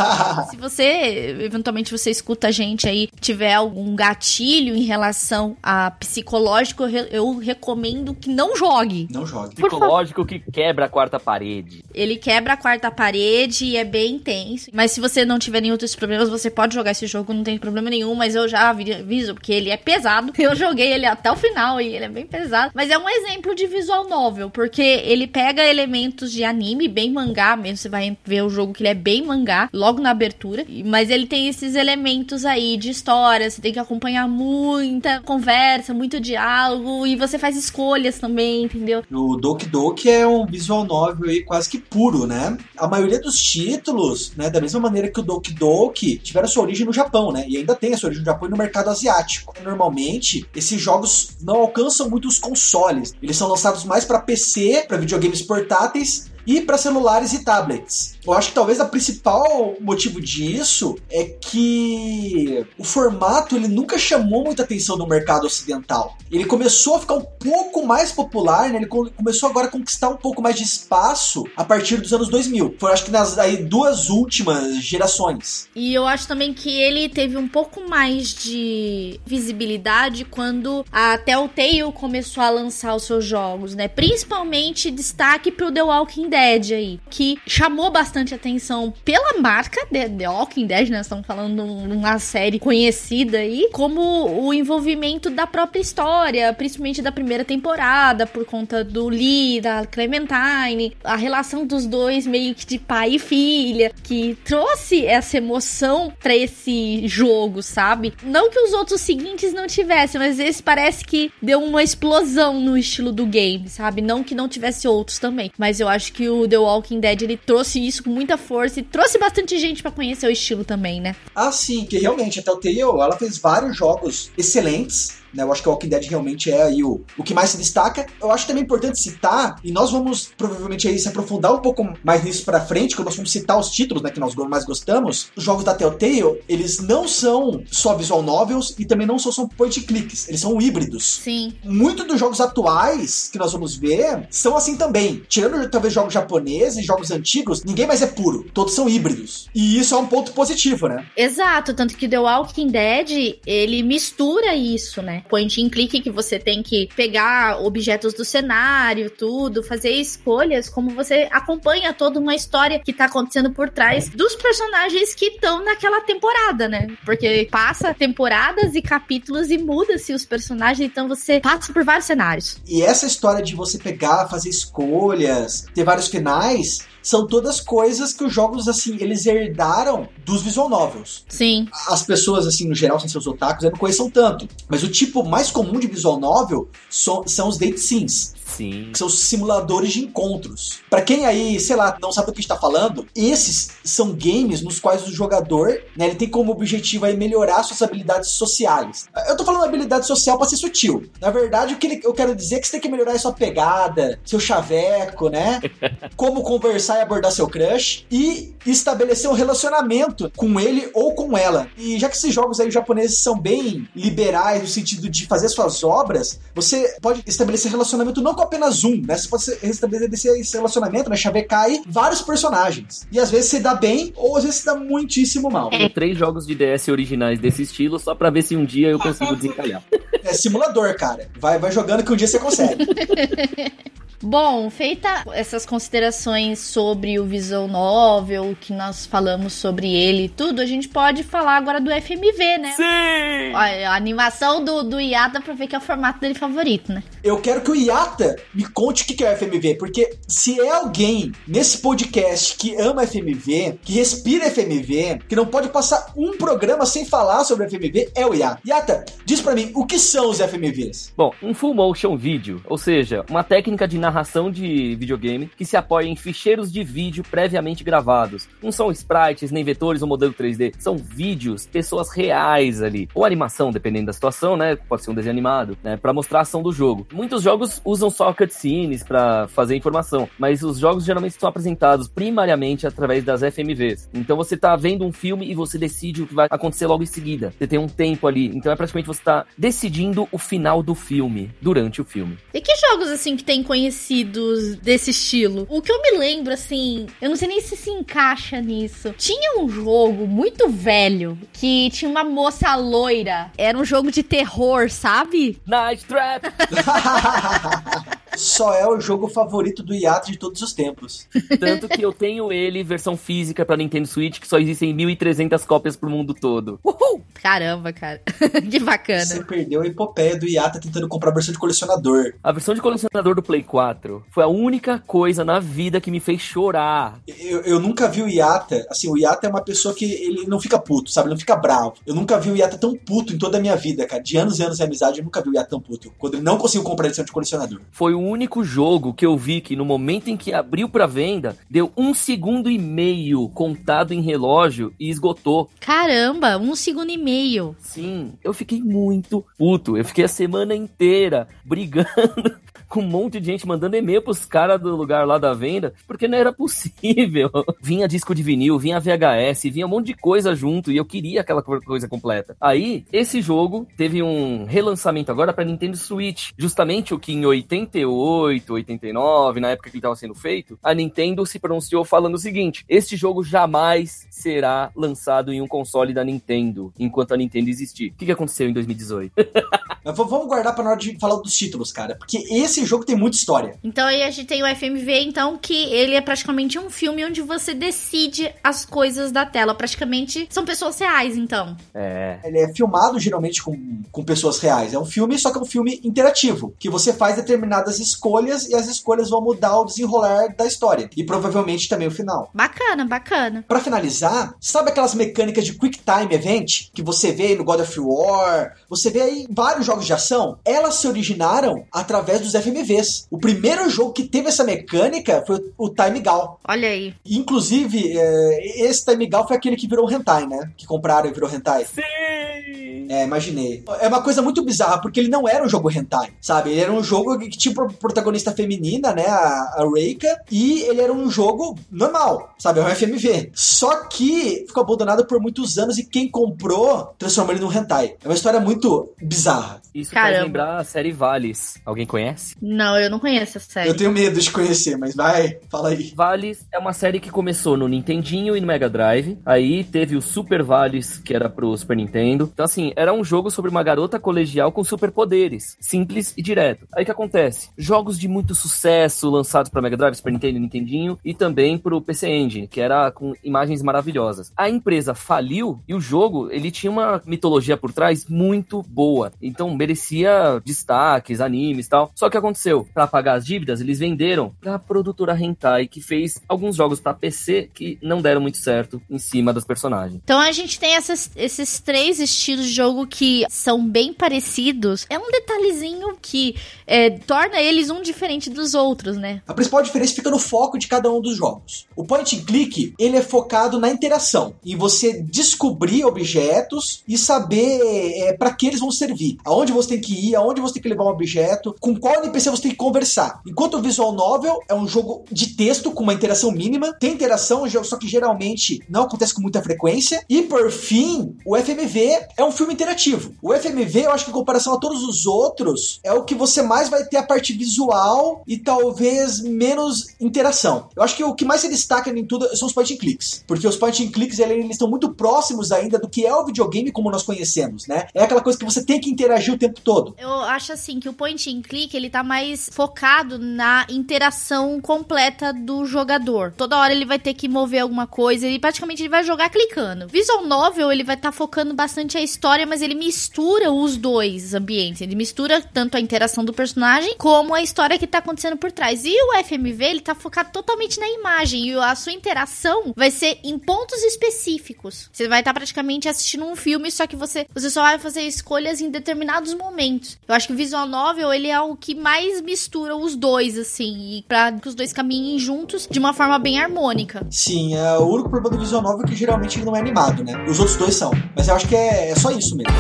se 0.51 0.57
você, 0.57 1.37
eventualmente, 1.41 1.97
você 1.97 2.11
escuta 2.11 2.49
a 2.49 2.51
gente 2.51 2.89
aí, 2.89 3.09
tiver 3.21 3.55
algum 3.55 3.95
gatilho 3.95 4.75
em 4.75 4.83
relação 4.83 5.57
a 5.63 5.93
psicológico, 5.93 6.85
eu 6.85 7.39
recomendo 7.39 8.15
que 8.15 8.29
não 8.29 8.57
jogue. 8.57 9.07
Não 9.13 9.25
jogue. 9.25 9.55
Psicológico 9.55 10.27
que 10.27 10.41
quebra 10.41 10.87
a 10.87 10.89
quarta 10.89 11.21
parede. 11.21 11.85
Ele 11.95 12.17
quebra 12.17 12.55
a 12.55 12.57
quarta 12.57 12.91
parede 12.91 13.02
e 13.11 13.77
é 13.77 13.85
bem 13.85 14.15
intenso. 14.15 14.71
Mas 14.73 14.93
se 14.93 15.01
você 15.01 15.25
não 15.25 15.39
tiver 15.39 15.61
nenhum 15.61 15.73
outros 15.73 15.95
problemas, 15.95 16.29
você 16.29 16.51
pode 16.51 16.75
jogar 16.75 16.93
esse 16.93 17.07
jogo, 17.07 17.33
não 17.33 17.43
tem 17.43 17.59
problema 17.59 17.91
nenhum. 17.91 18.15
Mas 18.15 18.35
eu 18.35 18.49
já 18.49 18.71
aviso, 18.71 19.35
porque 19.35 19.53
ele 19.53 19.71
é 19.71 19.77
pesado. 19.77 20.33
Eu 20.39 20.55
joguei 20.57 20.93
ele 20.93 21.07
até 21.07 21.31
o 21.31 21.37
final 21.37 21.81
e 21.81 21.95
ele 21.95 22.05
é 22.05 22.09
bem 22.09 22.27
pesado. 22.27 22.73
Mas 22.75 22.91
é 22.91 22.99
um 22.99 23.09
exemplo 23.09 23.55
de 23.55 23.67
visual 23.67 24.09
novel, 24.09 24.51
porque 24.51 24.83
ele 24.83 25.27
pega 25.27 25.65
elementos 25.65 26.33
de 26.33 26.45
anime, 26.45 26.89
bem 26.89 27.11
mangá 27.11 27.57
mesmo. 27.57 27.77
Você 27.77 27.89
vai 27.89 28.17
ver 28.25 28.43
o 28.43 28.51
jogo 28.51 28.73
que 28.73 28.83
ele 28.83 28.91
é 28.91 28.95
bem 28.95 29.25
mangá, 29.25 29.69
logo 29.73 30.01
na 30.01 30.11
abertura. 30.11 30.65
Mas 30.85 31.11
ele 31.11 31.27
tem 31.27 31.49
esses 31.49 31.75
elementos 31.75 32.45
aí 32.45 32.77
de 32.77 32.91
história. 32.91 33.51
Você 33.51 33.61
tem 33.61 33.73
que 33.73 33.79
acompanhar 33.79 34.29
muita 34.29 35.21
conversa, 35.21 35.93
muito 35.93 36.21
diálogo. 36.21 37.07
E 37.07 37.17
você 37.17 37.39
faz 37.39 37.57
escolhas 37.57 38.19
também, 38.19 38.65
entendeu? 38.65 39.03
O 39.11 39.37
Doki 39.37 39.67
Doki 39.67 40.11
é 40.11 40.27
um 40.27 40.47
visual 40.47 40.85
novel 40.85 41.31
aí 41.31 41.43
quase 41.43 41.69
que 41.69 41.79
puro, 41.79 42.27
né? 42.27 42.57
A 42.77 42.87
maioria 42.93 43.19
dos 43.19 43.43
títulos, 43.43 44.33
né, 44.37 44.51
da 44.51 44.61
mesma 44.61 44.79
maneira 44.79 45.09
que 45.09 45.19
o 45.19 45.23
Doki 45.23 45.55
Doki, 45.55 46.19
tiveram 46.19 46.47
sua 46.47 46.63
origem 46.63 46.85
no 46.85 46.93
Japão, 46.93 47.33
né? 47.33 47.45
E 47.49 47.57
ainda 47.57 47.75
tem 47.75 47.95
a 47.95 47.97
sua 47.97 48.09
origem 48.09 48.23
no 48.23 48.31
Japão 48.31 48.49
e 48.49 48.51
no 48.51 48.57
mercado 48.57 48.91
asiático. 48.91 49.55
Normalmente, 49.65 50.47
esses 50.55 50.79
jogos 50.79 51.31
não 51.41 51.57
alcançam 51.57 52.11
muito 52.11 52.29
os 52.29 52.39
consoles. 52.39 53.15
Eles 53.23 53.37
são 53.37 53.49
lançados 53.49 53.85
mais 53.85 54.05
para 54.05 54.21
PC, 54.21 54.85
para 54.87 54.99
videogames 54.99 55.41
portáteis 55.41 56.31
e 56.47 56.61
para 56.61 56.79
celulares 56.79 57.33
e 57.33 57.45
tablets. 57.45 58.15
Eu 58.25 58.33
acho 58.33 58.49
que 58.49 58.55
talvez 58.55 58.79
o 58.79 58.87
principal 58.87 59.75
motivo 59.81 60.21
disso 60.21 60.97
é 61.11 61.25
que 61.25 62.65
o 62.79 62.85
formato 62.85 63.57
ele 63.57 63.67
nunca 63.67 63.99
chamou 63.99 64.45
muita 64.45 64.63
atenção 64.63 64.97
no 64.97 65.07
mercado 65.07 65.47
ocidental. 65.47 66.17
Ele 66.31 66.45
começou 66.45 66.97
a 66.97 67.01
ficar 67.01 67.15
um 67.15 67.25
pouco 67.25 67.85
mais 67.85 68.13
popular, 68.13 68.71
né? 68.71 68.77
ele 68.77 68.87
começou 68.87 69.49
agora 69.49 69.67
a 69.67 69.71
conquistar 69.71 70.09
um 70.09 70.17
pouco 70.17 70.41
mais 70.41 70.57
de 70.57 70.63
espaço 70.63 71.45
a 71.57 71.65
partir 71.65 71.97
dos 71.97 72.13
anos 72.13 72.29
2000. 72.29 72.77
Foi 72.79 72.93
acho 72.93 73.05
que 73.05 73.11
nas 73.11 73.39
aí, 73.39 73.57
duas 73.57 74.09
últimas 74.09 74.77
gerações. 74.77 75.69
E 75.75 75.93
eu 75.93 76.07
acho 76.07 76.27
também 76.27 76.55
que 76.55 76.71
ele 76.81 77.09
teve 77.09 77.37
um 77.37 77.49
pouco 77.49 77.89
mais 77.89 78.33
de 78.33 79.21
visibilidade 79.27 80.25
quando 80.25 80.85
a 80.93 81.19
Telltale 81.19 81.93
começou 81.93 82.43
a 82.43 82.51
lançar 82.51 82.95
os 82.95 83.05
seus 83.05 83.25
jogos, 83.25 83.75
né? 83.75 83.89
Principalmente 83.89 84.91
destaque 84.91 85.51
pro 85.51 85.73
The 85.73 85.83
Walking 85.83 86.29
Dead 86.33 86.73
aí, 86.73 86.99
que 87.11 87.39
chamou 87.47 87.91
bastante 87.91 88.35
atenção 88.35 88.91
pela 89.05 89.39
marca 89.39 89.85
The, 89.93 90.09
The 90.09 90.29
Walking 90.31 90.67
Dead, 90.67 90.89
né? 90.89 91.03
Estamos 91.03 91.27
falando 91.27 91.63
de 91.87 91.93
uma 91.93 92.19
série 92.19 92.59
conhecida 92.59 93.37
aí, 93.37 93.69
como 93.71 94.01
o 94.01 94.55
envolvimento 94.55 95.29
da 95.29 95.47
própria 95.47 95.81
história, 95.81 96.51
principalmente 96.55 97.03
da 97.03 97.13
primeira 97.13 97.45
temporada, 97.45 98.27
por 98.27 98.47
conta 98.47 98.83
do 98.83 99.11
Lee, 99.11 99.61
da 99.61 99.85
Clementine, 99.85 100.97
a 101.05 101.17
relação 101.17 101.67
dos 101.67 101.87
dois 101.87 102.27
meio 102.27 102.55
que 102.55 102.65
de 102.65 102.79
pai 102.79 103.17
e 103.17 103.19
filha, 103.19 103.93
que 104.03 104.35
trouxe 104.43 105.05
essa 105.05 105.37
emoção 105.37 106.11
para 106.19 106.35
esse 106.35 107.07
jogo, 107.07 107.63
sabe? 107.63 108.15
Não 108.23 108.49
que 108.49 108.59
os 108.59 108.73
outros 108.73 109.03
seguintes 109.03 109.53
não 109.53 109.67
tivessem, 109.67 110.19
mas 110.19 110.39
esse 110.39 110.63
parece 110.63 111.05
que 111.05 111.31
deu 111.43 111.63
uma 111.63 111.83
explosão 111.83 112.59
no 112.59 112.79
estilo 112.79 113.13
do 113.13 113.27
game, 113.27 113.69
sabe? 113.69 114.01
Não 114.01 114.25
que 114.25 114.35
não 114.35 114.49
tivesse 114.49 114.89
outros 114.89 115.19
também, 115.19 115.53
mas 115.59 115.79
eu 115.79 115.89
acho 115.89 116.11
que 116.15 116.22
que 116.23 116.29
o 116.29 116.47
The 116.47 116.57
Walking 116.57 117.01
Dead 117.01 117.23
ele 117.23 117.37
trouxe 117.37 117.85
isso 117.85 118.05
com 118.05 118.11
muita 118.11 118.39
força 118.39 118.79
e 118.79 118.83
trouxe 118.85 119.19
bastante 119.19 119.59
gente 119.59 119.83
para 119.83 119.91
conhecer 119.91 120.29
o 120.29 120.31
estilo 120.31 120.65
também, 120.65 121.01
né? 121.01 121.17
Ah, 121.35 121.51
sim, 121.51 121.85
que 121.85 121.99
realmente 121.99 122.39
a 122.39 122.43
Telltale, 122.45 122.81
ela 122.81 123.17
fez 123.17 123.39
vários 123.39 123.77
jogos 123.77 124.31
excelentes 124.39 125.21
né? 125.33 125.43
Eu 125.43 125.53
acho 125.53 125.63
que 125.63 125.69
o 125.69 125.73
Walking 125.73 125.89
Dead 125.89 126.05
realmente 126.05 126.51
é 126.51 126.63
aí 126.63 126.85
o, 126.85 127.01
o 127.17 127.23
que 127.23 127.35
mais 127.35 127.51
se 127.51 127.57
destaca. 127.57 128.07
Eu 128.21 128.31
acho 128.31 128.47
também 128.47 128.63
importante 128.63 128.99
citar, 128.99 129.57
e 129.63 129.73
nós 129.73 129.91
vamos 129.91 130.31
provavelmente 130.37 130.89
aí 130.89 130.99
se 130.99 131.09
aprofundar 131.09 131.53
um 131.53 131.61
pouco 131.61 131.93
mais 132.05 132.23
nisso 132.25 132.45
pra 132.45 132.61
frente, 132.61 132.95
quando 132.95 133.07
nós 133.07 133.17
vamos 133.17 133.31
citar 133.31 133.59
os 133.59 133.71
títulos 133.71 134.03
né, 134.03 134.11
que 134.11 134.21
nós 134.21 134.35
mais 134.35 134.65
gostamos. 134.65 135.31
Os 135.37 135.45
jogos 135.45 135.65
da 135.65 135.75
Telltale, 135.75 136.41
eles 136.49 136.81
não 136.81 137.07
são 137.07 137.63
só 137.71 137.95
visual 137.95 138.23
novels 138.23 138.75
e 138.79 138.85
também 138.85 139.07
não 139.07 139.19
só 139.19 139.31
são 139.31 139.49
point 139.49 139.81
clicks, 139.81 140.29
eles 140.29 140.41
são 140.41 140.61
híbridos. 140.61 141.21
Sim. 141.23 141.55
Muitos 141.65 142.07
dos 142.07 142.19
jogos 142.19 142.41
atuais 142.41 143.29
que 143.31 143.39
nós 143.39 143.53
vamos 143.53 143.77
ver 143.77 144.27
são 144.31 144.57
assim 144.57 144.77
também. 144.77 145.23
Tirando 145.29 145.69
talvez 145.71 145.93
jogos 145.93 146.13
japoneses 146.13 146.79
e 146.79 146.83
jogos 146.83 147.11
antigos, 147.11 147.65
ninguém 147.65 147.87
mais 147.87 148.03
é 148.03 148.07
puro. 148.07 148.47
Todos 148.53 148.75
são 148.75 148.89
híbridos. 148.89 149.49
E 149.55 149.79
isso 149.79 149.95
é 149.95 149.99
um 149.99 150.07
ponto 150.07 150.33
positivo, 150.33 150.89
né? 150.89 151.07
Exato, 151.17 151.75
tanto 151.75 151.97
que 151.97 152.09
The 152.09 152.19
Walking 152.19 152.69
Dead, 152.69 153.39
ele 153.47 153.83
mistura 153.83 154.55
isso, 154.55 155.03
né? 155.03 155.22
Point 155.29 155.63
and 155.63 155.71
click 155.71 156.01
que 156.01 156.11
você 156.11 156.39
tem 156.39 156.63
que 156.63 156.89
pegar 156.95 157.61
objetos 157.63 158.15
do 158.15 158.25
cenário, 158.25 159.11
tudo, 159.11 159.63
fazer 159.63 159.91
escolhas, 159.91 160.69
como 160.69 160.91
você 160.91 161.29
acompanha 161.31 161.93
toda 161.93 162.19
uma 162.19 162.35
história 162.35 162.79
que 162.79 162.93
tá 162.93 163.07
acontecendo 163.07 163.51
por 163.51 163.71
trás 163.71 164.09
dos 164.09 164.35
personagens 164.37 165.15
que 165.15 165.27
estão 165.27 165.65
naquela 165.65 166.01
temporada, 166.01 166.69
né? 166.69 166.89
Porque 167.05 167.49
passa 167.51 167.95
temporadas 167.95 168.75
e 168.75 168.83
capítulos 168.83 169.51
e 169.51 169.59
muda-se 169.59 170.13
os 170.13 170.25
personagens, 170.25 170.91
então 170.91 171.09
você 171.09 171.41
passa 171.41 171.73
por 171.73 171.85
vários 171.85 172.07
cenários. 172.07 172.57
E 172.67 172.83
essa 172.83 173.07
história 173.07 173.43
de 173.43 173.55
você 173.55 173.79
pegar, 173.79 174.29
fazer 174.29 174.49
escolhas, 174.49 175.67
ter 175.75 175.85
vários 175.85 176.09
finais, 176.09 176.87
são 177.03 177.27
todas 177.27 177.61
coisas 177.61 178.13
que 178.13 178.25
os 178.25 178.33
jogos, 178.33 178.69
assim, 178.69 178.97
eles 179.01 179.27
herdaram 179.27 180.09
dos 180.25 180.43
visual 180.43 180.69
novels. 180.69 181.25
Sim. 181.29 181.67
As 181.89 182.03
pessoas, 182.03 182.47
assim, 182.47 182.69
no 182.69 182.75
geral, 182.75 183.01
sem 183.01 183.09
seus 183.09 183.27
otakus, 183.27 183.65
não 183.65 183.73
conheçam 183.73 184.09
tanto. 184.09 184.49
Mas 184.69 184.83
o 184.83 184.89
tipo 184.89 185.25
mais 185.25 185.51
comum 185.51 185.79
de 185.79 185.87
visual 185.87 186.19
novel 186.19 186.69
são, 186.89 187.27
são 187.27 187.49
os 187.49 187.59
date 187.59 187.81
scenes. 187.81 188.35
Sim. 188.57 188.91
Que 188.93 188.99
são 188.99 189.07
os 189.07 189.21
simuladores 189.21 189.93
de 189.93 190.01
encontros. 190.01 190.81
Para 190.91 191.03
quem 191.03 191.25
aí, 191.25 191.59
sei 191.59 191.77
lá, 191.77 191.97
não 192.01 192.13
sabe 192.13 192.27
do 192.27 192.33
que 192.33 192.41
está 192.41 192.57
falando, 192.57 193.07
esses 193.15 193.71
são 193.85 194.13
games 194.13 194.63
nos 194.63 194.79
quais 194.79 195.07
o 195.07 195.13
jogador, 195.13 195.69
né, 195.97 196.07
ele 196.07 196.15
tem 196.15 196.29
como 196.29 196.53
objetivo 196.53 197.07
aí 197.07 197.17
melhorar 197.17 197.63
suas 197.63 197.83
habilidades 197.83 198.31
sociais. 198.31 199.07
Eu 199.29 199.37
tô 199.37 199.45
falando 199.45 199.65
habilidade 199.65 200.07
social 200.07 200.39
para 200.39 200.49
ser 200.49 200.57
sutil. 200.57 201.05
Na 201.21 201.31
verdade, 201.31 201.75
o 201.75 201.79
que 201.79 202.01
eu 202.05 202.13
quero 202.13 202.35
dizer 202.35 202.57
é 202.57 202.61
que 202.61 202.67
você 202.67 202.73
tem 202.73 202.81
que 202.81 202.89
melhorar 202.89 203.19
sua 203.19 203.33
pegada, 203.33 204.19
seu 204.25 204.41
chaveco, 204.41 205.29
né? 205.29 205.61
como 206.17 206.43
conversar 206.43 206.83
conversar 206.83 206.99
e 206.99 207.03
abordar 207.03 207.31
seu 207.31 207.47
crush 207.47 208.07
e 208.11 208.55
estabelecer 208.67 209.31
um 209.31 209.35
relacionamento 209.35 210.31
com 210.37 210.59
ele 210.59 210.91
ou 210.95 211.15
com 211.15 211.37
ela. 211.37 211.69
E 211.77 211.99
já 211.99 212.09
que 212.09 212.17
esses 212.17 212.35
jogos 212.35 212.59
aí 212.61 212.71
japoneses 212.71 213.19
são 213.19 213.39
bem 213.39 213.89
liberais 213.95 214.63
no 214.63 214.69
sentido 214.69 215.09
de 215.09 215.27
fazer 215.27 215.49
suas 215.49 215.85
obras, 215.85 216.41
você 216.55 216.97
pode 217.01 217.23
estabelecer 217.27 217.71
relacionamento 217.71 218.21
não 218.21 218.35
com 218.43 218.45
apenas 218.45 218.85
um, 218.85 219.01
né? 219.01 219.17
Você 219.17 219.29
pode 219.29 219.45
estabelecer 219.63 220.39
esse 220.39 220.57
relacionamento, 220.57 221.09
né? 221.09 221.17
Chavecar 221.17 221.65
aí 221.65 221.83
vários 221.87 222.23
personagens. 222.23 223.07
E 223.11 223.21
às 223.21 223.31
vezes 223.31 223.51
você 223.51 223.61
dá 223.61 223.75
bem 223.75 224.13
ou 224.17 224.37
às 224.37 224.45
vezes 224.45 224.61
você 224.61 224.67
dá 224.67 224.75
muitíssimo 224.75 225.51
mal. 225.51 225.71
Tenho 225.71 225.91
três 225.91 226.17
jogos 226.19 226.47
de 226.47 226.55
DS 226.55 226.89
originais 226.89 227.39
desse 227.39 227.63
estilo 227.63 227.99
só 227.99 228.15
pra 228.15 228.31
ver 228.31 228.43
se 228.43 228.57
um 228.57 228.65
dia 228.65 228.89
eu 228.89 228.99
consigo 228.99 229.35
desencalhar. 229.37 229.83
É 230.25 230.33
simulador, 230.33 230.95
cara. 230.97 231.29
Vai, 231.39 231.59
vai 231.59 231.73
jogando 231.73 232.05
que 232.05 232.13
um 232.13 232.17
dia 232.17 232.27
você 232.27 232.39
consegue. 232.39 232.87
Bom, 234.23 234.71
feita 234.71 235.25
essas 235.33 235.67
considerações 235.67 236.61
sobre 236.61 237.19
o 237.19 237.25
Visual 237.25 237.67
Novel, 237.67 238.57
que 238.61 238.73
nós 238.73 239.05
falamos 239.05 239.53
sobre 239.53 239.93
ele 239.93 240.27
e 240.27 240.29
tudo, 240.29 240.61
a 240.61 240.67
gente 240.67 240.89
pode 240.89 241.25
falar 241.25 241.57
agora 241.57 241.81
do 241.81 241.91
FMV, 241.91 242.59
né? 242.59 242.73
Sim! 242.77 243.53
A, 243.53 243.91
a 243.91 243.97
animação 243.97 244.65
do, 244.65 244.85
do 244.85 245.01
Iata 245.01 245.41
pra 245.41 245.55
ver 245.55 245.67
que 245.67 245.75
é 245.75 245.79
o 245.79 245.81
formato 245.81 246.21
dele 246.21 246.35
favorito, 246.35 246.93
né? 246.93 247.03
Eu 247.23 247.41
quero 247.41 247.63
que 247.63 247.73
o 247.73 247.75
Iata 247.75 248.37
me 248.55 248.65
conte 248.65 249.03
o 249.03 249.07
que 249.07 249.25
é 249.25 249.33
o 249.33 249.37
FMV, 249.37 249.75
porque 249.75 250.17
se 250.29 250.61
é 250.61 250.71
alguém 250.71 251.33
nesse 251.47 251.79
podcast 251.79 252.57
que 252.57 252.77
ama 252.77 253.05
FMV, 253.05 253.81
que 253.83 253.95
respira 253.95 254.49
FMV, 254.49 255.21
que 255.29 255.35
não 255.35 255.47
pode 255.47 255.69
passar 255.71 256.13
um 256.17 256.37
programa 256.37 256.87
sem 256.87 257.05
falar 257.05 257.43
sobre 257.45 257.69
FMV, 257.69 258.13
é 258.15 258.25
o 258.25 258.35
Iata. 258.35 258.61
Iata, 258.65 259.05
diz 259.25 259.41
pra 259.41 259.55
mim, 259.55 259.73
o 259.75 259.85
que 259.85 259.99
são 259.99 260.31
os 260.31 260.39
FMVs? 260.39 261.13
Bom, 261.17 261.33
um 261.43 261.53
full 261.53 261.75
motion 261.75 262.17
vídeo, 262.17 262.63
ou 262.67 262.79
seja, 262.79 263.25
uma 263.29 263.43
técnica 263.43 263.89
de 263.89 263.99
narração 264.13 264.51
de 264.51 264.95
videogame 264.97 265.51
que 265.57 265.65
se 265.65 265.77
apoia 265.77 266.07
em 266.07 266.15
ficheiros 266.15 266.71
de 266.71 266.85
vídeo 266.85 267.25
previamente 267.29 267.83
gravados. 267.83 268.47
Não 268.63 268.71
são 268.71 268.93
sprites, 268.93 269.51
nem 269.51 269.65
vetores 269.65 270.03
ou 270.03 270.09
modelo 270.09 270.35
3D, 270.35 270.75
são 270.79 270.97
vídeos, 270.97 271.67
pessoas 271.67 272.15
reais 272.15 272.83
ali. 272.83 273.09
Ou 273.15 273.25
animação, 273.25 273.71
dependendo 273.71 274.07
da 274.07 274.13
situação, 274.13 274.57
né? 274.57 274.77
Pode 274.77 275.03
ser 275.03 275.11
um 275.11 275.15
desenho 275.15 275.33
animado, 275.33 275.79
né? 275.83 275.97
Pra 275.97 276.13
mostrar 276.13 276.41
a 276.41 276.43
ação 276.43 276.63
do 276.63 276.73
jogo. 276.73 277.07
Muitos 277.13 277.43
jogos 277.43 277.81
usam 277.85 278.11
só 278.11 278.33
cutscenes 278.33 279.03
para 279.03 279.49
fazer 279.49 279.75
informação, 279.75 280.29
mas 280.39 280.63
os 280.63 280.79
jogos 280.79 281.05
geralmente 281.05 281.37
são 281.39 281.49
apresentados 281.49 282.07
primariamente 282.09 282.87
através 282.87 283.25
das 283.25 283.41
FMVs. 283.41 284.11
Então 284.13 284.37
você 284.37 284.57
tá 284.57 284.77
vendo 284.77 285.07
um 285.07 285.13
filme 285.13 285.51
e 285.51 285.55
você 285.55 285.79
decide 285.79 286.23
o 286.23 286.27
que 286.27 286.35
vai 286.35 286.49
acontecer 286.51 286.87
logo 286.87 287.03
em 287.03 287.07
seguida. 287.07 287.53
Você 287.57 287.67
tem 287.67 287.79
um 287.79 287.89
tempo 287.89 288.27
ali, 288.27 288.47
então 288.49 288.71
é 288.71 288.77
praticamente 288.77 289.07
você 289.07 289.23
tá 289.23 289.47
decidindo 289.57 290.29
o 290.31 290.39
final 290.39 290.83
do 290.83 290.95
filme 290.95 291.51
durante 291.61 292.01
o 292.01 292.05
filme. 292.05 292.37
E 292.53 292.61
que 292.61 292.73
jogos, 292.77 293.09
assim, 293.09 293.37
que 293.37 293.45
tem 293.45 293.63
conhecidos 294.03 294.77
desse 294.77 295.11
estilo? 295.11 295.67
O 295.69 295.81
que 295.81 295.93
eu 295.93 296.03
me 296.03 296.19
lembro, 296.19 296.53
assim, 296.53 297.07
eu 297.21 297.29
não 297.29 297.37
sei 297.37 297.49
nem 297.49 297.61
se 297.61 297.77
se 297.77 297.91
encaixa 297.91 298.61
nisso. 298.61 299.15
Tinha 299.17 299.61
um 299.61 299.69
jogo 299.69 300.27
muito 300.27 300.69
velho 300.69 301.39
que 301.53 301.91
tinha 301.91 302.11
uma 302.11 302.25
moça 302.25 302.75
loira. 302.75 303.51
Era 303.57 303.79
um 303.79 303.85
jogo 303.85 304.11
de 304.11 304.23
terror, 304.23 304.91
sabe? 304.91 305.61
Night 305.67 306.05
Trap! 306.05 306.43
Só 308.37 308.73
é 308.75 308.87
o 308.87 309.01
jogo 309.01 309.29
favorito 309.29 309.83
do 309.83 309.95
Iata 309.95 310.31
de 310.31 310.39
todos 310.39 310.61
os 310.63 310.73
tempos. 310.73 311.29
Tanto 311.59 311.89
que 311.89 312.03
eu 312.03 312.13
tenho 312.13 312.53
ele, 312.53 312.83
versão 312.83 313.17
física 313.17 313.65
pra 313.65 313.77
Nintendo 313.77 314.07
Switch, 314.07 314.41
que 314.41 314.49
só 314.49 314.59
existem 314.59 314.97
1.300 314.97 315.67
cópias 315.67 315.97
pro 315.97 316.11
mundo 316.11 316.35
todo. 316.35 316.79
Uhul! 316.85 317.23
Caramba, 317.43 317.93
cara. 317.93 318.21
que 318.71 318.79
bacana. 318.79 319.25
Você 319.25 319.45
perdeu 319.45 319.83
a 319.83 319.87
epopeia 319.87 320.39
do 320.39 320.47
Iata 320.47 320.81
tentando 320.81 321.09
comprar 321.09 321.31
a 321.31 321.35
versão 321.35 321.53
de 321.53 321.59
colecionador. 321.59 322.35
A 322.43 322.53
versão 322.53 322.75
de 322.75 322.81
colecionador 322.81 323.35
do 323.35 323.43
Play 323.43 323.63
4 323.63 324.25
foi 324.31 324.45
a 324.45 324.49
única 324.49 324.99
coisa 324.99 325.45
na 325.45 325.59
vida 325.59 326.01
que 326.01 326.11
me 326.11 326.21
fez 326.21 326.41
chorar. 326.41 327.21
Eu, 327.27 327.63
eu 327.63 327.81
nunca 327.81 328.09
vi 328.09 328.23
o 328.23 328.29
Iata, 328.29 328.87
assim, 328.89 329.09
o 329.09 329.19
Iata 329.19 329.47
é 329.47 329.51
uma 329.51 329.63
pessoa 329.63 329.95
que 329.95 330.05
ele 330.05 330.47
não 330.47 330.61
fica 330.61 330.79
puto, 330.79 331.11
sabe? 331.11 331.27
Ele 331.27 331.35
não 331.35 331.41
fica 331.41 331.57
bravo. 331.57 331.95
Eu 332.07 332.15
nunca 332.15 332.39
vi 332.39 332.51
o 332.51 332.57
Iata 332.57 332.79
tão 332.79 332.95
puto 332.95 333.33
em 333.33 333.39
toda 333.39 333.59
a 333.59 333.61
minha 333.61 333.77
vida, 333.77 334.07
cara. 334.07 334.23
De 334.23 334.37
anos 334.37 334.59
e 334.59 334.63
anos 334.63 334.77
de 334.77 334.85
amizade, 334.85 335.19
eu 335.19 335.25
nunca 335.25 335.43
vi 335.43 335.51
o 335.51 335.55
Iata 335.55 335.71
tão 335.71 335.81
puto. 335.81 336.13
Quando 336.19 336.35
ele 336.35 336.43
não 336.43 336.59
conseguiu 336.59 336.85
comprar 336.85 337.07
a 337.07 337.09
edição 337.09 337.25
de 337.25 337.33
colecionador. 337.33 337.81
Foi 337.91 338.15
o 338.15 338.21
único 338.33 338.65
jogo 338.65 339.15
que 339.15 339.25
eu 339.25 339.37
vi 339.37 339.61
que 339.61 339.77
no 339.77 339.85
momento 339.85 340.29
em 340.29 340.37
que 340.37 340.53
abriu 340.53 340.89
pra 340.89 341.07
venda, 341.07 341.57
deu 341.71 341.93
um 341.97 342.15
segundo 342.15 342.71
e 342.71 342.79
meio 342.79 343.49
contado 343.51 344.13
em 344.13 344.21
relógio 344.21 344.93
e 344.99 345.09
esgotou. 345.09 345.71
Caramba, 345.81 346.59
um 346.59 346.75
segundo 346.75 347.11
e 347.11 347.19
meio. 347.19 347.77
Sim, 347.79 348.33
eu 348.43 348.53
fiquei 348.53 348.81
muito 348.83 349.45
puto. 349.57 349.97
Eu 349.97 350.05
fiquei 350.05 350.25
a 350.25 350.29
semana 350.29 350.75
inteira 350.75 351.49
brigando 351.65 352.61
com 352.93 353.01
um 353.01 353.07
monte 353.07 353.41
de 353.41 353.47
gente 353.47 353.67
mandando 353.67 353.97
e-mail 353.97 354.21
pros 354.21 354.45
caras 354.45 354.79
do 354.79 354.95
lugar 354.95 355.27
lá 355.27 355.39
da 355.39 355.55
venda, 355.55 355.95
porque 356.07 356.29
não 356.29 356.37
era 356.37 356.53
possível. 356.53 357.51
Vinha 357.81 358.07
disco 358.07 358.35
de 358.35 358.43
vinil, 358.43 358.79
vinha 358.79 359.01
VHS, 359.01 359.63
vinha 359.73 359.87
um 359.87 359.89
monte 359.89 360.09
de 360.09 360.15
coisa 360.15 360.55
junto 360.55 360.93
e 360.93 360.99
eu 360.99 361.05
queria 361.07 361.41
aquela 361.41 361.63
coisa 361.63 362.07
completa. 362.07 362.55
Aí, 362.61 363.07
esse 363.11 363.41
jogo 363.41 363.87
teve 363.97 364.23
um 364.23 364.67
relançamento 364.67 365.33
agora 365.33 365.55
para 365.55 365.65
Nintendo 365.65 365.97
Switch, 365.97 366.51
justamente 366.57 367.15
o 367.15 367.19
que 367.19 367.33
em 367.33 367.47
88, 367.47 368.12
89, 368.17 369.61
na 369.61 369.71
época 369.71 369.89
que 369.91 369.97
ele 369.97 370.01
estava 370.01 370.17
sendo 370.17 370.35
feito, 370.35 370.79
a 370.83 370.93
Nintendo 370.95 371.45
se 371.47 371.59
pronunciou 371.59 372.05
falando 372.05 372.35
o 372.35 372.39
seguinte: 372.39 372.85
este 372.89 373.17
jogo 373.17 373.43
jamais 373.43 374.27
será 374.31 374.91
lançado 374.97 375.53
em 375.53 375.61
um 375.61 375.67
console 375.69 376.13
da 376.13 376.25
Nintendo 376.25 376.93
enquanto 376.99 377.33
a 377.33 377.37
Nintendo 377.37 377.71
existir. 377.71 378.11
O 378.11 378.15
que, 378.15 378.27
que 378.27 378.33
aconteceu 378.33 378.69
em 378.69 378.73
2018? 378.73 379.33
Mas 380.05 380.17
v- 380.17 380.25
vamos 380.25 380.47
guardar 380.49 380.75
pra 380.75 380.83
na 380.83 380.91
hora 380.91 380.99
de 380.99 381.17
falar 381.19 381.37
dos 381.37 381.57
títulos, 381.57 381.93
cara. 381.93 382.17
Porque 382.17 382.39
esse 382.51 382.85
jogo 382.85 383.05
tem 383.05 383.15
muita 383.17 383.37
história. 383.37 383.79
Então 383.85 384.07
aí 384.07 384.23
a 384.23 384.31
gente 384.31 384.47
tem 384.49 384.63
o 384.63 384.67
FMV, 384.77 385.21
então, 385.21 385.57
que 385.57 385.75
ele 385.93 386.15
é 386.15 386.21
praticamente 386.21 386.79
um 386.79 386.91
filme 386.91 387.25
onde 387.25 387.41
você 387.41 387.73
decide 387.73 388.53
as 388.65 388.85
coisas 388.85 389.31
da 389.31 389.47
tela. 389.47 389.75
Praticamente 389.75 390.47
são 390.51 390.65
pessoas 390.65 390.99
reais, 390.99 391.37
então. 391.37 391.77
é. 391.95 392.39
Ele 392.45 392.59
é 392.59 392.73
filmado 392.75 393.19
geralmente 393.21 393.63
com, 393.63 394.03
com 394.11 394.25
pessoas 394.25 394.59
reais. 394.59 394.93
É 394.93 394.99
um 394.99 395.05
filme, 395.05 395.39
só 395.39 395.51
que 395.53 395.59
é 395.59 395.61
um 395.61 395.65
filme 395.67 396.01
interativo. 396.03 396.75
Que 396.79 396.91
você 396.91 397.13
faz 397.13 397.37
determinadas 397.37 398.01
escolhas 398.03 398.69
e 398.69 398.75
as 398.75 398.87
escolhas 398.89 399.31
vão 399.31 399.41
mudar 399.41 399.79
o 399.81 399.85
desenrolar 399.87 400.55
da 400.57 400.67
história. 400.67 401.09
E 401.17 401.25
provavelmente 401.25 401.89
também 401.89 402.09
o 402.09 402.11
final. 402.11 402.51
Bacana, 402.53 403.05
bacana. 403.07 403.65
Pra 403.67 403.81
finalizar, 403.81 404.55
sabe 404.61 404.91
aquelas 404.91 405.15
mecânicas 405.15 405.65
de 405.65 405.73
Quick 405.75 406.01
Time 406.01 406.35
Event 406.35 406.91
que 406.93 407.01
você 407.03 407.33
vê 407.33 407.55
no 407.55 407.65
God 407.65 407.81
of 407.81 408.01
War? 408.01 408.75
Você 408.91 409.11
vê 409.11 409.23
aí 409.23 409.47
vários 409.51 409.87
jogos 409.87 410.05
de 410.05 410.13
ação? 410.13 410.59
Elas 410.65 410.97
se 410.97 411.07
originaram 411.09 411.85
através 411.93 412.41
dos 412.41 412.53
FMVs. 412.53 413.27
O 413.31 413.39
primeiro 413.39 413.89
jogo 413.89 414.13
que 414.13 414.25
teve 414.25 414.49
essa 414.49 414.65
mecânica 414.65 415.43
foi 415.47 415.61
o 415.79 415.89
Time 415.89 416.21
Gal. 416.21 416.61
Olha 416.67 416.89
aí. 416.89 417.15
Inclusive, 417.25 418.17
é, 418.19 418.83
esse 418.87 419.05
Time 419.05 419.27
Gal 419.27 419.47
foi 419.47 419.57
aquele 419.57 419.77
que 419.77 419.87
virou 419.89 420.11
hentai, 420.11 420.47
né? 420.47 420.71
Que 420.77 420.87
compraram 420.87 421.29
e 421.29 421.33
virou 421.33 421.49
hentai. 421.51 421.85
Sim! 421.85 423.07
É, 423.09 423.25
imaginei. 423.25 423.85
É 424.01 424.09
uma 424.09 424.23
coisa 424.23 424.41
muito 424.41 424.65
bizarra, 424.65 424.99
porque 425.01 425.21
ele 425.21 425.29
não 425.29 425.47
era 425.47 425.63
um 425.65 425.69
jogo 425.69 425.91
hentai, 425.91 426.33
sabe? 426.41 426.71
Ele 426.71 426.81
era 426.81 426.93
um 426.93 427.03
jogo 427.03 427.39
que 427.39 427.51
tinha 427.51 427.75
pro- 427.75 427.92
protagonista 427.93 428.53
feminina, 428.53 429.13
né? 429.13 429.27
A, 429.27 429.77
a 429.79 429.91
Reika. 429.93 430.43
E 430.51 430.83
ele 430.83 431.01
era 431.01 431.13
um 431.13 431.31
jogo 431.31 431.79
normal, 431.91 432.55
sabe? 432.59 432.81
É 432.81 432.85
um 432.85 432.89
FMV. 432.89 433.51
Só 433.55 434.05
que 434.05 434.65
ficou 434.67 434.83
abandonado 434.83 435.25
por 435.27 435.41
muitos 435.41 435.79
anos 435.79 435.99
e 435.99 436.05
quem 436.05 436.29
comprou 436.29 437.15
transformou 437.19 437.55
ele 437.55 437.63
num 437.63 437.73
hentai. 437.73 438.17
É 438.23 438.29
uma 438.29 438.35
história 438.35 438.61
muito 438.61 439.13
bizarra. 439.21 439.81
Isso 439.95 440.13
Caramba. 440.13 440.33
faz 440.33 440.45
lembrar 440.45 440.79
a 440.79 440.85
série 440.85 441.13
Vales. 441.13 441.79
Alguém 441.85 442.07
conhece? 442.07 442.57
Não, 442.61 442.99
eu 442.99 443.11
não 443.11 443.19
conheço 443.19 443.59
essa 443.59 443.71
série. 443.71 443.91
Eu 443.91 443.97
tenho 443.97 444.11
medo 444.11 444.41
de 444.41 444.51
conhecer, 444.51 444.97
mas 444.97 445.15
vai, 445.15 445.59
fala 445.71 445.91
aí. 445.91 446.13
Vales 446.15 446.67
é 446.73 446.79
uma 446.79 446.93
série 446.93 447.21
que 447.21 447.31
começou 447.31 447.77
no 447.77 447.89
Nintendinho 447.89 448.57
e 448.57 448.61
no 448.61 448.67
Mega 448.67 448.89
Drive. 448.89 449.39
Aí 449.45 449.85
teve 449.85 450.17
o 450.17 450.23
Super 450.23 450.63
Vales, 450.63 451.19
que 451.19 451.35
era 451.35 451.49
pro 451.49 451.77
Super 451.77 451.97
Nintendo. 451.97 452.49
Então, 452.53 452.65
assim, 452.65 452.93
era 452.97 453.13
um 453.13 453.23
jogo 453.23 453.51
sobre 453.51 453.71
uma 453.71 453.83
garota 453.83 454.19
colegial 454.19 454.73
com 454.73 454.83
superpoderes. 454.83 455.77
Simples 455.81 456.33
e 456.37 456.43
direto. 456.43 456.87
Aí 456.95 457.03
o 457.03 457.05
que 457.05 457.13
acontece? 457.13 457.69
Jogos 457.83 458.19
de 458.19 458.29
muito 458.29 458.55
sucesso 458.55 459.29
lançados 459.29 459.71
pra 459.71 459.83
Mega 459.83 459.97
Drive, 459.97 460.15
Super 460.15 460.33
Nintendo 460.33 460.59
Nintendinho. 460.61 461.19
E 461.25 461.35
também 461.35 461.77
pro 461.77 462.01
PC 462.01 462.29
Engine, 462.29 462.69
que 462.69 462.81
era 462.81 463.11
com 463.11 463.35
imagens 463.43 463.83
maravilhosas. 463.83 464.53
A 464.57 464.71
empresa 464.71 465.15
faliu 465.15 465.81
e 465.89 465.95
o 465.95 466.01
jogo, 466.01 466.51
ele 466.51 466.71
tinha 466.71 466.91
uma 466.91 467.21
mitologia 467.27 467.77
por 467.77 467.93
trás 467.93 468.27
muito 468.27 468.83
boa. 468.83 469.33
Então, 469.43 469.75
merecia 469.75 470.61
destaques, 470.65 471.41
animes 471.41 471.89
tal. 471.89 472.11
Só 472.15 472.31
que 472.31 472.37
aconteceu? 472.37 472.87
Pra 472.95 473.07
pagar 473.07 473.35
as 473.35 473.45
dívidas, 473.45 473.81
eles 473.81 473.99
venderam 473.99 474.55
pra 474.61 474.79
produtora 474.79 475.37
Hentai, 475.39 475.87
que 475.87 476.01
fez 476.01 476.41
alguns 476.49 476.77
jogos 476.77 477.01
pra 477.01 477.13
PC 477.15 477.69
que 477.75 477.99
não 478.03 478.23
deram 478.23 478.41
muito 478.41 478.59
certo 478.59 479.01
em 479.11 479.19
cima 479.19 479.53
dos 479.53 479.65
personagens. 479.65 480.21
Então 480.23 480.39
a 480.39 480.53
gente 480.53 480.79
tem 480.79 480.95
essas- 480.95 481.31
esses 481.37 481.81
três 481.81 482.21
estilos 482.21 482.67
de 482.67 482.73
jogo 482.73 483.07
que 483.07 483.45
são 483.49 483.85
bem 483.89 484.13
parecidos, 484.13 485.07
é 485.11 485.19
um 485.19 485.31
detalhezinho 485.31 486.17
que 486.21 486.55
é, 486.87 487.11
torna 487.11 487.61
eles 487.73 487.91
um 487.91 488.03
diferente 488.03 488.51
dos 488.51 488.75
outros, 488.75 489.17
né? 489.17 489.43
A 489.47 489.55
principal 489.55 489.83
diferença 489.83 490.15
fica 490.15 490.31
no 490.31 490.39
foco 490.39 490.79
de 490.79 490.87
cada 490.87 491.11
um 491.11 491.21
dos 491.21 491.37
jogos. 491.37 491.87
O 491.97 492.05
point 492.05 492.37
and 492.37 492.45
click, 492.45 492.95
ele 492.99 493.17
é 493.17 493.23
focado 493.23 493.81
na 493.81 493.91
interação, 493.91 494.55
em 494.65 494.77
você 494.77 495.23
descobrir 495.23 496.05
objetos 496.05 497.03
e 497.09 497.17
saber 497.17 497.81
é, 497.83 498.33
para 498.35 498.53
que 498.53 498.67
eles 498.67 498.81
vão 498.81 498.91
servir, 498.91 499.39
aonde 499.45 499.73
você 499.73 499.91
tem 499.91 500.01
que 500.01 500.29
ir, 500.29 500.37
aonde 500.37 500.61
você 500.61 500.75
tem 500.75 500.83
que 500.83 500.89
levar 500.89 501.05
um 501.05 501.09
objeto, 501.09 501.75
com 501.81 501.97
qual 501.97 502.17
NPC 502.17 502.51
você 502.51 502.63
tem 502.63 502.71
que 502.73 502.77
conversar. 502.77 503.41
Enquanto 503.47 503.75
o 503.75 503.83
visual 503.83 504.13
novel 504.13 504.61
é 504.69 504.75
um 504.75 504.87
jogo 504.87 505.25
de 505.31 505.55
texto 505.55 505.91
com 505.91 506.03
uma 506.03 506.15
interação 506.15 506.53
mínima, 506.53 506.93
tem 506.95 507.13
interação, 507.13 507.65
só 507.85 507.97
que 507.97 508.07
geralmente 508.07 508.81
não 508.89 509.05
acontece 509.05 509.35
com 509.35 509.41
muita 509.41 509.63
frequência. 509.63 510.23
E 510.29 510.43
por 510.43 510.71
fim, 510.71 511.37
o 511.45 511.57
FMV 511.57 512.27
é 512.37 512.45
um 512.45 512.53
filme 512.53 512.75
interativo. 512.75 513.35
O 513.41 513.53
FMV, 513.55 514.07
eu 514.07 514.13
acho 514.13 514.27
que 514.27 514.31
em 514.31 514.35
comparação 514.35 514.75
a 514.75 514.79
todos 514.79 515.03
os 515.03 515.27
outros, 515.27 516.01
é 516.05 516.13
o 516.13 516.25
que 516.25 516.35
você 516.35 516.61
mais 516.63 516.89
vai 516.89 517.05
ter 517.05 517.17
a 517.17 517.23
parte 517.23 517.53
visual 517.63 518.43
e 518.47 518.59
talvez 518.59 519.41
menos 519.41 520.15
interação. 520.21 520.89
Eu 520.97 521.03
acho 521.03 521.17
que 521.17 521.25
o 521.25 521.35
que 521.35 521.45
mais 521.45 521.61
se 521.61 521.69
destaca 521.69 522.11
em 522.11 522.25
tudo 522.25 522.55
são 522.57 522.67
os 522.67 522.75
point 522.75 522.93
and 522.93 522.97
clicks, 522.97 523.45
porque 523.47 523.67
os 523.67 523.77
point 523.77 524.05
and 524.05 524.11
clicks 524.11 524.39
eles 524.39 524.71
estão 524.71 524.89
muito 524.89 525.15
próximos 525.15 525.71
ainda 525.71 525.99
do 525.99 526.09
que 526.09 526.27
é 526.27 526.35
o 526.35 526.45
videogame 526.45 526.91
como 526.91 527.11
nós 527.11 527.23
conhecemos, 527.23 527.87
né? 527.87 528.07
É 528.13 528.25
aquela 528.25 528.41
coisa 528.41 528.59
que 528.59 528.65
você 528.65 528.85
tem 528.85 529.01
que 529.01 529.11
interagir 529.11 529.55
o 529.55 529.59
tempo 529.59 529.81
todo. 529.81 530.15
Eu 530.19 530.31
acho 530.43 530.73
assim 530.73 530.99
que 530.99 531.09
o 531.09 531.13
point 531.13 531.49
and 531.49 531.63
click 531.63 531.97
ele 531.97 532.11
tá 532.11 532.23
mais 532.23 532.69
focado 532.73 533.39
na 533.39 533.87
interação 533.89 534.81
completa 534.81 535.53
do 535.53 535.85
jogador. 535.85 536.53
Toda 536.57 536.79
hora 536.79 536.93
ele 536.93 537.05
vai 537.05 537.19
ter 537.19 537.35
que 537.35 537.49
mover 537.49 537.83
alguma 537.83 538.07
coisa 538.07 538.49
e 538.49 538.59
praticamente 538.59 539.03
ele 539.03 539.09
vai 539.09 539.23
jogar 539.23 539.51
clicando. 539.51 540.09
Visual 540.09 540.47
novel 540.47 540.91
ele 540.91 541.05
vai 541.05 541.15
estar 541.15 541.31
tá 541.31 541.37
focando 541.37 541.75
bastante 541.75 542.19
a 542.19 542.23
história, 542.23 542.67
mas 542.67 542.83
ele 542.83 542.95
mistura 542.95 543.71
os 543.71 543.97
dois 543.97 544.55
ambientes. 544.55 545.01
Ele 545.01 545.15
mistura 545.15 545.63
tanto 545.63 545.97
a 545.97 546.01
interação 546.01 546.45
do 546.45 546.53
personagem 546.53 547.15
como 547.17 547.52
a 547.55 547.63
história 547.63 547.99
que 547.99 548.07
tá 548.07 548.19
acontecendo 548.19 548.57
por 548.57 548.73
trás. 548.73 549.05
E 549.05 549.11
o 549.11 549.45
FMV 549.45 549.85
ele 549.85 550.01
tá 550.01 550.15
focado 550.15 550.51
totalmente 550.53 550.99
na 550.99 551.09
imagem 551.09 551.69
e 551.69 551.75
a 551.75 551.95
sua 551.95 552.13
interação 552.13 552.93
vai 552.97 553.11
ser 553.11 553.39
em 553.43 553.59
pontos 553.59 554.03
específicos. 554.03 555.09
Você 555.13 555.29
vai 555.29 555.41
estar 555.41 555.53
tá 555.53 555.59
praticamente 555.59 556.09
assistindo 556.09 556.45
um 556.45 556.57
filme, 556.57 556.91
só 556.91 557.07
que 557.07 557.17
você 557.17 557.47
você 557.55 557.71
só 557.71 557.83
vai 557.83 557.99
fazer 557.99 558.23
escolhas 558.23 558.81
em 558.81 558.91
determinados 558.91 559.55
momentos. 559.55 560.19
Eu 560.27 560.35
acho 560.35 560.47
que 560.47 560.53
o 560.53 560.57
visual 560.57 560.87
novel 560.87 561.33
ele 561.33 561.49
é 561.49 561.61
o 561.61 561.77
que 561.77 561.95
mais 561.95 562.41
mistura 562.41 562.97
os 562.97 563.17
dois 563.17 563.59
assim, 563.59 564.19
e 564.19 564.23
para 564.23 564.53
que 564.53 564.69
os 564.69 564.75
dois 564.75 564.93
caminhem 564.93 565.39
juntos 565.39 565.89
de 565.91 565.99
uma 565.99 566.13
forma 566.13 566.39
bem 566.39 566.59
harmônica. 566.59 567.27
Sim, 567.31 567.75
é 567.75 567.99
o 567.99 568.07
único 568.07 568.31
problema 568.31 568.57
do 568.57 568.63
visual 568.63 568.83
novel 568.83 569.05
é 569.05 569.09
que 569.09 569.17
geralmente 569.17 569.59
ele 569.59 569.67
não 569.67 569.77
é 569.77 569.81
animado, 569.81 570.25
né? 570.25 570.45
Os 570.49 570.59
outros 570.59 570.77
dois 570.77 570.95
são. 570.95 571.11
Mas 571.37 571.49
eu 571.49 571.55
acho 571.55 571.69
que 571.69 571.77
é, 571.77 572.11
é 572.11 572.15
só 572.15 572.31
isso 572.31 572.57
mesmo. 572.57 572.73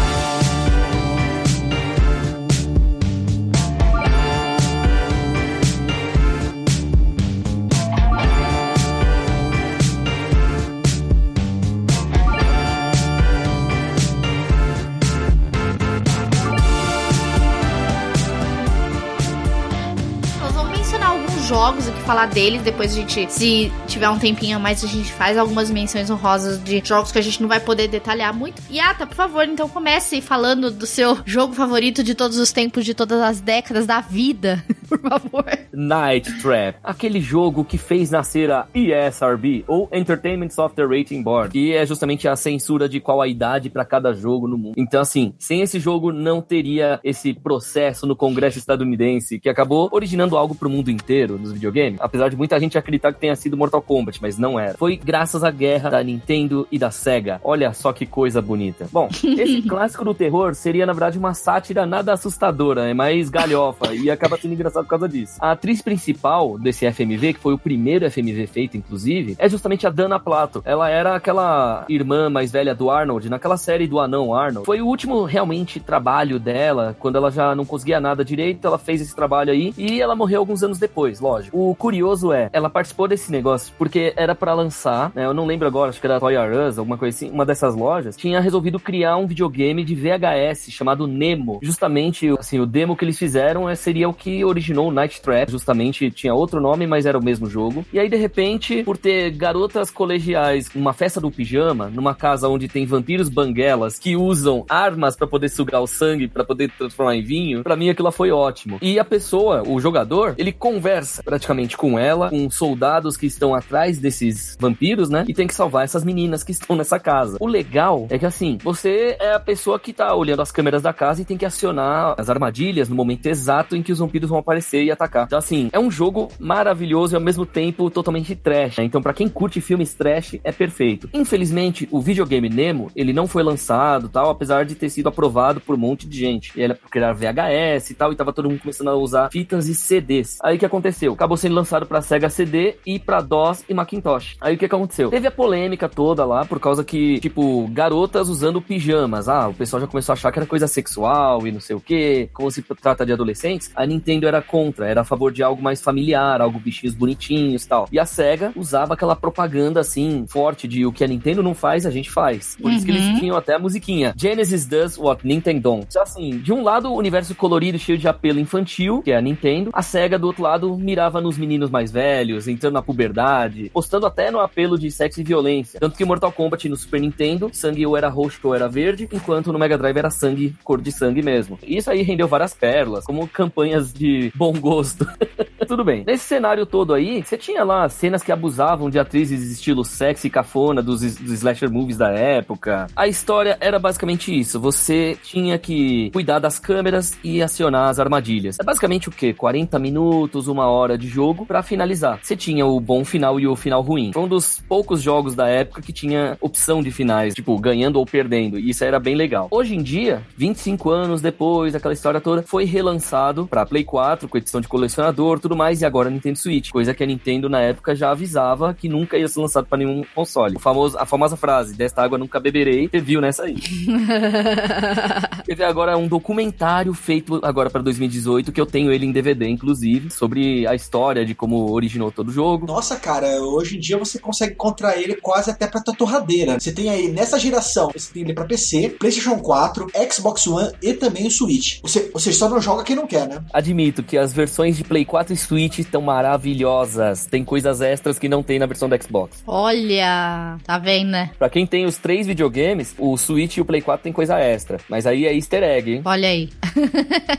Falar 22.03 22.27
deles. 22.27 22.63
Depois 22.63 22.93
a 22.93 22.95
gente, 22.95 23.31
se 23.33 23.73
tiver 23.87 24.09
um 24.09 24.19
tempinho 24.19 24.57
a 24.57 24.61
mais, 24.61 24.85
a 24.85 24.87
gente 24.87 25.13
faz 25.13 25.39
algumas 25.39 25.71
menções 25.71 26.11
honrosas 26.11 26.63
de 26.63 26.83
jogos 26.85 27.13
que 27.13 27.19
a 27.19 27.23
gente 27.23 27.41
não 27.41 27.49
vai 27.49 27.61
poder 27.61 27.89
detalhar 27.89 28.35
muito. 28.35 28.61
E 28.71 28.81
Ata, 28.81 29.07
por 29.07 29.15
favor, 29.15 29.45
então 29.45 29.69
comece 29.69 30.21
falando 30.21 30.71
do 30.71 30.87
seu 30.87 31.19
jogo 31.25 31.55
favorito 31.55 32.03
de 32.03 32.15
todos 32.15 32.39
os 32.39 32.53
tempos, 32.53 32.85
de 32.85 32.95
todas 32.95 33.21
as 33.21 33.41
décadas 33.41 33.87
da 33.87 34.01
vida, 34.01 34.65
por 34.89 35.01
favor. 35.01 35.45
Night 35.73 36.41
Trap, 36.41 36.77
aquele 36.83 37.21
jogo 37.21 37.65
que 37.65 37.79
fez 37.79 38.11
nascer 38.11 38.51
a 38.51 38.67
ESRB, 38.75 39.65
ou 39.67 39.89
Entertainment 39.93 40.51
Software 40.51 40.89
Rating 40.89 41.23
Board, 41.23 41.53
que 41.53 41.73
é 41.73 41.85
justamente 41.87 42.29
a 42.29 42.37
censura 42.37 42.89
de 42.89 43.01
qual 43.01 43.21
a 43.21 43.29
idade 43.29 43.71
para 43.71 43.85
cada 43.85 44.13
jogo 44.13 44.47
no 44.47 44.59
mundo. 44.59 44.75
Então, 44.77 45.01
assim, 45.01 45.35
sem 45.39 45.63
esse 45.63 45.79
jogo 45.79 46.13
não 46.13 46.41
teria 46.41 47.01
esse 47.03 47.33
processo 47.33 48.07
no 48.07 48.17
Congresso 48.17 48.59
estadunidense 48.59 49.39
que 49.39 49.49
acabou 49.49 49.89
originando 49.93 50.37
algo 50.37 50.55
pro 50.55 50.71
mundo 50.71 50.91
inteiro 50.91 51.39
nos 51.39 51.53
videogames. 51.53 51.92
Apesar 51.99 52.29
de 52.29 52.37
muita 52.37 52.59
gente 52.59 52.79
acreditar 52.79 53.13
que 53.13 53.21
tenha 53.21 53.37
sido 53.37 53.57
Mortal 53.57 53.83
Kombat, 53.83 54.21
mas 54.21 54.39
não 54.39 54.59
era. 54.59 54.77
Foi 54.77 54.97
graças 54.97 55.45
à 55.45 55.51
guerra 55.51 55.91
da 55.91 56.03
Nintendo 56.03 56.67
e 56.71 56.79
da 56.79 56.91
Sega. 56.91 57.41
Olha 57.43 57.73
só 57.73 57.93
que 57.93 58.07
coisa 58.07 58.41
bonita. 58.41 58.89
Bom, 58.93 59.09
esse 59.23 59.63
clássico 59.63 60.05
do 60.05 60.15
terror 60.15 60.55
seria, 60.55 60.87
na 60.87 60.93
verdade, 60.93 61.19
uma 61.19 61.35
sátira 61.35 61.85
nada 61.85 62.13
assustadora, 62.13 62.89
é 62.89 62.95
mais 62.95 63.29
galhofa 63.29 63.95
e 63.95 64.11
acaba 64.11 64.37
sendo 64.37 64.55
engraçado 64.55 64.85
por 64.85 64.91
causa 64.91 65.09
disso. 65.09 65.35
A 65.41 65.53
atriz 65.53 65.83
principal 65.83 66.59
desse 66.59 66.91
FMV, 66.91 67.35
que 67.35 67.41
foi 67.41 67.55
o 67.55 67.59
primeiro 67.59 68.11
FMV 68.11 68.47
feito, 68.47 68.77
inclusive, 68.77 69.37
é 69.39 69.49
justamente 69.49 69.87
a 69.87 69.91
Dana 69.91 70.19
Plato. 70.19 70.63
Ela 70.65 70.89
era 70.89 71.17
aquela 71.17 71.85
irmã 71.89 72.31
mais 72.31 72.51
velha 72.51 72.75
do 72.75 72.91
Arnold, 72.91 73.29
naquela 73.29 73.57
série 73.57 73.87
do 73.87 74.01
anão 74.01 74.35
Arnold. 74.35 74.67
Foi 74.67 74.81
o 74.81 74.87
último 74.87 75.25
realmente 75.25 75.81
trabalho 75.81 76.39
dela, 76.39 76.97
quando 76.99 77.17
ela 77.17 77.31
já 77.31 77.55
não 77.55 77.65
conseguia 77.65 78.01
nada 78.01 78.25
direito, 78.25 78.67
ela 78.67 78.79
fez 78.79 79.01
esse 79.01 79.15
trabalho 79.15 79.53
aí 79.53 79.75
e 79.77 80.01
ela 80.01 80.15
morreu 80.15 80.41
alguns 80.41 80.63
anos 80.63 80.79
depois, 80.79 81.21
lógico 81.21 81.33
lógico. 81.33 81.59
O 81.71 81.75
curioso 81.83 82.33
é, 82.33 82.49
ela 82.53 82.71
participou 82.71 83.09
desse 83.09 83.33
negócio 83.33 83.75
porque 83.77 84.13
era 84.15 84.37
para 84.37 84.55
lançar, 84.55 85.11
né? 85.17 85.27
Eu 85.27 85.35
não 85.35 85.45
lembro 85.45 85.67
agora, 85.67 85.91
acho 85.91 86.01
que 86.01 86.07
era 86.07 86.21
Toy 86.21 86.37
R 86.37 86.57
Us, 86.69 86.79
alguma 86.79 86.97
coisa 86.97 87.17
assim. 87.17 87.29
Uma 87.29 87.45
dessas 87.45 87.75
lojas 87.75 88.17
tinha 88.17 88.39
resolvido 88.39 88.79
criar 88.79 89.17
um 89.17 89.27
videogame 89.27 89.83
de 89.83 89.97
VHS 89.97 90.71
chamado 90.71 91.09
Nemo. 91.09 91.59
Justamente, 91.61 92.29
assim, 92.39 92.61
o 92.61 92.67
demo 92.67 92.95
que 92.97 93.05
eles 93.05 93.19
fizeram 93.19 93.69
é, 93.69 93.75
seria 93.75 94.09
o 94.09 94.15
que 94.15 94.45
originou 94.45 94.91
o 94.91 94.93
Night 94.93 95.21
Trap. 95.21 95.51
Justamente 95.51 96.09
tinha 96.13 96.33
outro 96.33 96.61
nome, 96.61 96.87
mas 96.87 97.05
era 97.05 97.19
o 97.19 97.25
mesmo 97.25 97.51
jogo. 97.51 97.85
E 97.93 97.99
aí, 97.99 98.09
de 98.09 98.17
repente, 98.17 98.85
por 98.85 98.97
ter 98.97 99.33
garotas 99.33 99.91
colegiais 99.91 100.73
numa 100.73 100.93
festa 100.93 101.21
do 101.21 101.33
pijama, 101.33 101.89
numa 101.89 102.15
casa 102.15 102.49
onde 102.49 102.69
tem 102.69 102.87
vampiros 102.87 103.29
banguelas 103.29 103.99
que 103.99 104.15
usam 104.15 104.65
armas 104.69 105.17
para 105.17 105.27
poder 105.27 105.49
sugar 105.49 105.81
o 105.81 105.89
sangue, 105.89 106.29
para 106.29 106.45
poder 106.45 106.71
transformar 106.79 107.17
em 107.17 107.25
vinho, 107.25 107.65
para 107.65 107.75
mim 107.75 107.91
aquilo 107.91 108.13
foi 108.13 108.31
ótimo. 108.31 108.79
E 108.81 109.01
a 109.01 109.05
pessoa, 109.05 109.65
o 109.67 109.81
jogador, 109.81 110.37
ele 110.39 110.53
conversa 110.53 111.25
praticamente 111.25 111.72
com 111.77 111.99
ela, 111.99 112.31
com 112.31 112.51
soldados 112.51 113.17
que 113.17 113.27
estão 113.27 113.55
atrás 113.55 113.99
desses 113.99 114.57
vampiros, 114.59 115.09
né? 115.09 115.25
E 115.29 115.35
tem 115.35 115.47
que 115.47 115.55
salvar 115.55 115.85
essas 115.85 116.05
meninas 116.05 116.43
que 116.43 116.53
estão 116.53 116.77
nessa 116.77 116.99
casa. 116.99 117.37
O 117.41 117.47
legal 117.47 118.07
é 118.11 118.19
que 118.19 118.27
assim, 118.27 118.59
você 118.63 119.17
é 119.21 119.35
a 119.35 119.41
pessoa 119.41 119.79
que 119.79 119.93
tá 119.93 120.15
olhando 120.15 120.43
as 120.43 120.53
câmeras 120.53 120.83
da 120.83 120.93
casa 120.93 121.23
e 121.23 121.25
tem 121.25 121.37
que 121.37 121.47
acionar 121.47 122.15
as 122.19 122.29
armadilhas 122.29 122.89
no 122.89 122.95
momento 122.95 123.27
exato 123.27 123.77
em 123.77 123.83
que 123.83 123.93
os 123.93 123.99
vampiros 123.99 124.31
vão 124.31 124.39
aparecer 124.39 124.83
e 124.85 124.91
atacar. 124.91 125.27
Então 125.27 125.39
assim, 125.39 125.69
é 125.73 125.79
um 125.79 125.91
jogo 125.91 126.29
maravilhoso 126.39 127.15
e 127.15 127.17
ao 127.17 127.23
mesmo 127.23 127.47
tempo 127.47 127.91
totalmente 127.91 128.35
trash. 128.35 128.79
Né? 128.79 128.85
Então 128.85 129.03
para 129.03 129.13
quem 129.13 129.29
curte 129.29 129.61
filmes 129.61 129.95
trash, 129.95 130.39
é 130.43 130.53
perfeito. 130.53 131.09
Infelizmente, 131.13 131.89
o 131.91 132.01
videogame 132.01 132.49
Nemo, 132.49 132.91
ele 132.95 133.13
não 133.13 133.27
foi 133.27 133.43
lançado, 133.43 134.09
tal, 134.09 134.31
apesar 134.31 134.65
de 134.65 134.75
ter 134.75 134.91
sido 134.91 135.09
aprovado 135.09 135.61
por 135.61 135.75
um 135.75 135.79
monte 135.79 136.07
de 136.07 136.19
gente. 136.19 136.53
E 136.57 136.63
era 136.63 136.75
porque 136.75 136.99
era 136.99 137.13
VHS 137.13 137.91
e 137.91 137.95
tal, 137.95 138.13
e 138.13 138.17
tava 138.17 138.33
todo 138.33 138.49
mundo 138.49 138.61
começando 138.61 138.89
a 138.89 138.97
usar 138.97 139.31
fitas 139.31 139.69
e 139.69 139.75
CDs. 139.75 140.39
Aí 140.43 140.57
o 140.57 140.59
que 140.59 140.67
aconteceu? 140.67 141.13
Acabou 141.13 141.37
sendo 141.37 141.55
lançado 141.63 141.87
para 141.87 142.03
Sega 142.03 142.29
CD 142.29 142.77
e 142.85 142.99
para 142.99 143.21
DOS 143.21 143.65
e 143.69 143.75
Macintosh. 143.75 144.37
Aí 144.41 144.57
o 144.57 144.59
que, 144.59 144.67
aconteceu? 144.67 145.11
Teve 145.11 145.29
a 145.29 145.31
polêmica 145.31 145.89
toda 145.89 146.25
lá 146.25 146.45
por 146.45 146.59
causa 146.59 146.85
que, 146.85 147.21
tipo, 147.21 147.69
garotas 147.69 148.29
usando 148.29 148.61
pijamas. 148.61 149.29
Ah, 149.29 149.49
o 149.49 149.55
pessoal 149.55 149.81
já 149.81 149.87
começou 149.87 150.13
a 150.13 150.15
achar 150.15 150.33
que 150.33 150.39
era 150.41 150.47
coisa 150.47 150.67
sexual 150.67 151.47
e 151.47 151.53
não 151.53 151.61
sei 151.61 151.77
o 151.77 151.81
que, 151.81 152.29
como 152.33 152.51
se 152.51 152.63
trata 152.63 153.07
de 153.07 153.13
adolescentes. 153.13 153.71
A 153.77 153.87
Nintendo 153.87 154.27
era 154.27 154.43
contra, 154.43 154.89
era 154.89 155.03
a 155.03 155.05
favor 155.05 155.33
de 155.33 155.43
algo 155.43 155.63
mais 155.63 155.81
familiar, 155.81 156.41
algo 156.41 156.59
bichinhos 156.59 156.95
bonitinhos 156.95 157.65
e 157.65 157.69
tal. 157.69 157.89
E 157.93 157.99
a 157.99 158.05
Sega 158.05 158.53
usava 158.57 158.95
aquela 158.95 159.15
propaganda 159.15 159.81
assim, 159.81 160.27
forte 160.29 160.67
de 160.67 160.85
o 160.85 160.93
que 160.93 161.05
a 161.05 161.09
Nintendo 161.09 161.43
não 161.43 161.55
faz, 161.55 161.87
a 161.87 161.91
gente 161.91 162.11
faz. 162.11 162.57
Por 162.61 162.71
uhum. 162.71 162.77
isso 162.77 162.85
que 162.85 162.91
eles 162.91 163.05
uhum. 163.05 163.19
tinham 163.21 163.37
até 163.37 163.55
a 163.55 163.59
musiquinha. 163.59 164.15
Genesis 164.17 164.67
does 164.67 164.99
what 164.99 165.25
Nintendo 165.25 165.61
don't. 165.61 165.87
Então, 165.89 166.03
assim, 166.03 166.39
de 166.39 166.53
um 166.53 166.63
lado, 166.63 166.91
o 166.91 166.97
universo 166.97 167.35
colorido, 167.35 167.79
cheio 167.79 167.99
de 167.99 168.09
apelo 168.09 168.41
infantil, 168.41 169.03
que 169.03 169.13
é 169.13 169.17
a 169.17 169.21
Nintendo. 169.21 169.71
A 169.73 169.83
Sega, 169.83 170.19
do 170.19 170.27
outro 170.27 170.43
lado, 170.43 170.77
mirava 170.77 171.13
mirava 171.13 171.21
nos 171.21 171.37
meninos 171.37 171.52
mais 171.71 171.91
velhos, 171.91 172.49
entrando 172.49 172.75
na 172.75 172.83
puberdade, 172.83 173.71
postando 173.73 174.07
até 174.07 174.31
no 174.31 174.41
apelo 174.41 174.79
de 174.79 174.91
sexo 174.91 175.21
e 175.21 175.25
violência. 175.25 175.81
Tanto 175.81 175.97
que 175.97 176.05
Mortal 176.05 176.33
Kombat 176.33 176.69
no 176.69 176.77
Super 176.77 177.01
Nintendo, 177.01 177.51
sangue 177.53 177.87
ou 177.87 177.97
era 177.97 178.09
roxo 178.09 178.41
ou 178.45 178.55
era 178.55 178.69
verde, 178.69 179.09
enquanto 179.13 179.53
no 179.53 179.59
Mega 179.59 179.79
Drive 179.79 179.97
era 179.97 180.11
sangue, 180.11 180.55
cor 180.65 180.81
de 180.81 180.93
sangue 180.93 181.23
mesmo. 181.23 181.59
Isso 181.63 181.91
aí 181.91 182.03
rendeu 182.03 182.29
várias 182.29 182.55
pérolas, 182.55 183.05
como 183.05 183.29
campanhas 183.29 183.93
de 183.93 184.33
bom 184.35 184.53
gosto. 184.53 185.07
Tudo 185.67 185.85
bem. 185.85 186.05
Nesse 186.07 186.25
cenário 186.25 186.67
todo 186.67 186.93
aí, 186.93 187.23
você 187.23 187.39
tinha 187.39 187.65
lá 187.65 187.89
cenas 187.89 188.23
que 188.23 188.33
abusavam 188.33 188.91
de 188.91 188.99
atrizes 188.99 189.51
estilo 189.51 189.85
sexy 189.85 190.27
e 190.27 190.31
cafona 190.31 190.83
dos, 190.83 191.01
dos 191.01 191.33
slasher 191.33 191.71
movies 191.71 191.97
da 191.97 192.11
época. 192.11 192.87
A 192.97 193.07
história 193.07 193.57
era 193.61 193.79
basicamente 193.79 194.37
isso. 194.39 194.61
Você 194.61 195.17
tinha 195.23 195.59
que 195.59 196.11
cuidar 196.11 196.39
das 196.39 196.59
câmeras 196.59 197.17
e 197.23 197.43
acionar 197.43 197.89
as 197.89 197.99
armadilhas. 197.99 198.59
É 198.61 198.65
basicamente 198.65 199.09
o 199.09 199.13
quê? 199.13 199.33
40 199.33 199.79
minutos, 199.79 200.49
uma 200.49 200.67
hora 200.67 200.99
de 200.99 201.09
jogo 201.09 201.42
para 201.45 201.63
finalizar. 201.63 202.19
Você 202.23 202.37
tinha 202.37 202.67
o 202.67 202.81
bom 202.81 203.05
final 203.05 203.39
e 203.39 203.47
o 203.47 203.57
final 203.57 203.83
ruim. 203.83 204.13
Foi 204.13 204.23
um 204.23 204.29
dos 204.29 204.63
poucos 204.69 205.03
jogos 205.03 205.35
da 205.35 205.49
época 205.49 205.83
que 205.83 205.93
tinha 205.93 206.37
opção 206.41 206.83
de 206.83 206.91
finais, 206.91 207.35
tipo, 207.35 207.59
ganhando 207.59 207.97
ou 207.97 208.07
perdendo. 208.07 208.59
E 208.59 208.71
isso 208.71 208.85
era 208.85 208.99
bem 208.99 209.15
legal. 209.15 209.49
Hoje 209.51 209.75
em 209.75 209.83
dia, 209.83 210.23
25 210.37 210.91
anos 210.91 211.21
depois, 211.21 211.75
aquela 211.75 211.95
história 211.95 212.21
toda, 212.21 212.43
foi 212.43 212.65
relançado 212.65 213.47
para 213.47 213.67
Play 213.67 213.85
4, 213.85 214.29
com 214.29 214.39
edição 214.39 214.61
de 214.61 214.69
colecionador, 214.69 215.39
tudo 215.41 215.57
mais, 215.57 215.81
e 215.81 215.87
agora 215.87 216.11
Nintendo 216.11 216.39
Switch. 216.39 216.71
Coisa 216.71 216.95
que 216.95 217.03
a 217.03 217.07
Nintendo 217.07 217.49
na 217.49 217.61
época 217.61 217.95
já 217.95 218.11
avisava 218.11 218.75
que 218.75 218.89
nunca 218.89 219.17
ia 219.19 219.29
ser 219.29 219.41
lançado 219.41 219.67
para 219.67 219.79
nenhum 219.79 220.03
console. 220.15 220.57
O 220.57 220.61
famoso, 220.61 220.99
a 220.99 221.07
famosa 221.07 221.37
frase, 221.37 221.75
desta 221.75 222.03
água 222.03 222.19
nunca 222.19 222.41
beberei, 222.41 222.89
você 222.89 223.01
viu 223.01 223.21
nessa 223.21 223.45
aí. 223.45 223.57
Teve 225.45 225.65
agora 225.65 225.97
um 225.97 226.09
documentário 226.09 226.93
feito 226.95 227.41
agora 227.43 227.71
para 227.71 227.83
2018, 227.83 228.53
que 228.53 228.61
eu 228.61 228.67
tenho 228.67 228.93
ele 228.93 229.07
em 229.07 229.13
DVD, 229.13 229.49
inclusive, 229.49 230.11
sobre 230.11 230.67
a 230.67 230.75
história 230.75 231.25
de 231.25 231.32
como 231.35 231.71
originou 231.73 232.11
todo 232.11 232.29
o 232.29 232.33
jogo. 232.33 232.67
Nossa, 232.67 232.97
cara, 232.97 233.41
hoje 233.41 233.77
em 233.77 233.81
dia 233.81 233.99
você 233.99 234.19
consegue 234.19 234.55
encontrar 234.55 234.97
ele 234.97 235.17
quase 235.17 235.51
até 235.51 235.67
pra 235.67 235.81
tua 235.81 235.95
torradeira. 235.95 236.59
Você 236.59 236.73
tem 236.73 236.89
aí, 236.89 237.09
nessa 237.09 237.39
geração, 237.39 237.91
você 237.93 238.13
tem 238.13 238.23
ele 238.23 238.35
pra 238.35 238.45
PC, 238.45 238.97
PlayStation 238.99 239.39
4, 239.39 239.87
Xbox 240.11 240.47
One 240.47 240.73
e 240.83 240.93
também 240.95 241.27
o 241.27 241.31
Switch. 241.31 241.81
Você, 241.83 242.11
você 242.13 242.33
só 242.33 242.49
não 242.49 242.61
joga 242.61 242.85
quem 242.85 242.97
não 242.97 243.07
quer, 243.07 243.29
né? 243.29 243.43
Admito 243.53 244.03
que 244.03 244.17
as 244.19 244.33
versões 244.33 244.77
de 244.77 244.85
Play 244.85 245.05
4 245.05 245.33
e 245.33 245.37
Switch 245.37 245.79
estão 245.79 246.03
maravilhosas. 246.03 247.27
Tem 247.27 247.45
coisas 247.45 247.81
extras 247.81 248.19
que 248.19 248.29
não 248.29 248.43
tem 248.43 248.59
na 248.59 248.67
versão 248.67 248.89
do 248.89 249.03
Xbox. 249.03 249.43
Olha, 249.47 250.59
tá 250.65 250.79
vendo, 250.79 251.11
né? 251.11 251.31
Pra 251.39 251.51
quem 251.51 251.67
tem 251.67 251.85
os 251.85 251.97
três 251.97 252.27
videogames, 252.27 252.95
o 252.99 253.17
Switch 253.17 253.57
e 253.57 253.61
o 253.61 253.65
Play 253.65 253.81
4 253.81 254.05
tem 254.05 254.13
coisa 254.13 254.39
extra. 254.39 254.79
Mas 254.89 255.07
aí 255.07 255.27
é 255.27 255.35
easter 255.35 255.63
egg, 255.63 255.95
hein? 255.95 256.03
Olha 256.05 256.29
aí. 256.29 256.49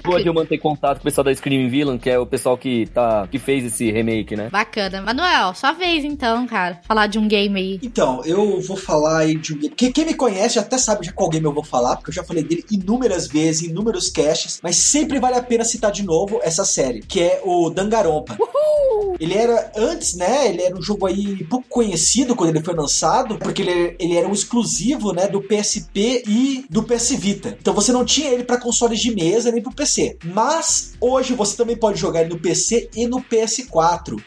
Boa 0.03 0.21
de 0.21 0.27
eu 0.27 0.33
manter 0.33 0.57
contato 0.57 0.97
com 0.97 1.01
o 1.01 1.05
pessoal 1.05 1.25
da 1.25 1.33
Screaming 1.33 1.69
Villain, 1.69 1.97
que 1.97 2.09
é 2.09 2.19
o 2.19 2.25
pessoal 2.25 2.57
que, 2.57 2.87
tá, 2.87 3.27
que 3.29 3.39
fez 3.39 3.65
esse 3.65 3.82
remake, 3.91 4.35
né? 4.35 4.49
Bacana. 4.51 5.01
Manuel, 5.01 5.53
sua 5.53 5.71
vez 5.71 6.03
então, 6.03 6.45
cara. 6.47 6.79
Falar 6.87 7.07
de 7.07 7.17
um 7.19 7.27
game 7.27 7.59
aí. 7.59 7.79
Então, 7.81 8.21
eu 8.25 8.59
vou 8.61 8.77
falar 8.77 9.19
aí 9.19 9.35
de 9.35 9.53
um 9.53 9.57
game. 9.57 9.75
Quem, 9.75 9.91
quem 9.91 10.05
me 10.05 10.13
conhece 10.13 10.55
já 10.55 10.61
até 10.61 10.77
sabe 10.77 11.05
já 11.05 11.11
qual 11.11 11.29
game 11.29 11.45
eu 11.45 11.53
vou 11.53 11.63
falar, 11.63 11.95
porque 11.95 12.09
eu 12.09 12.15
já 12.15 12.23
falei 12.23 12.43
dele 12.43 12.65
inúmeras 12.71 13.27
vezes, 13.27 13.63
inúmeros 13.63 14.09
caches, 14.09 14.59
mas 14.61 14.75
sempre 14.75 15.19
vale 15.19 15.37
a 15.37 15.43
pena 15.43 15.63
citar 15.63 15.91
de 15.91 16.03
novo 16.03 16.39
essa 16.43 16.65
série, 16.65 17.01
que 17.01 17.21
é 17.21 17.41
o 17.43 17.69
Dangarompa. 17.69 18.37
Uhul! 18.39 19.15
Ele 19.19 19.33
era, 19.33 19.71
antes, 19.75 20.15
né, 20.15 20.47
ele 20.47 20.61
era 20.61 20.75
um 20.75 20.81
jogo 20.81 21.05
aí 21.05 21.43
pouco 21.45 21.67
conhecido 21.69 22.35
quando 22.35 22.49
ele 22.49 22.63
foi 22.63 22.73
lançado, 22.73 23.37
porque 23.37 23.61
ele, 23.61 23.95
ele 23.99 24.17
era 24.17 24.27
um 24.27 24.33
exclusivo, 24.33 25.13
né, 25.13 25.27
do 25.27 25.41
PSP 25.41 26.23
e 26.27 26.65
do 26.69 26.83
PS 26.83 27.11
Vita. 27.11 27.57
Então 27.59 27.73
você 27.73 27.91
não 27.91 28.03
tinha 28.03 28.29
ele 28.29 28.43
para 28.43 28.59
consoles 28.59 28.99
de 28.99 29.13
mesa 29.13 29.51
nem 29.51 29.61
pro 29.61 29.73
PC. 29.73 30.17
Mas 30.23 30.93
hoje 30.99 31.33
você 31.33 31.55
também 31.55 31.75
pode 31.75 31.99
jogar 31.99 32.21
ele 32.21 32.29
no 32.29 32.39
PC 32.39 32.89
e 32.95 33.07
no 33.07 33.21
PS4. 33.21 33.72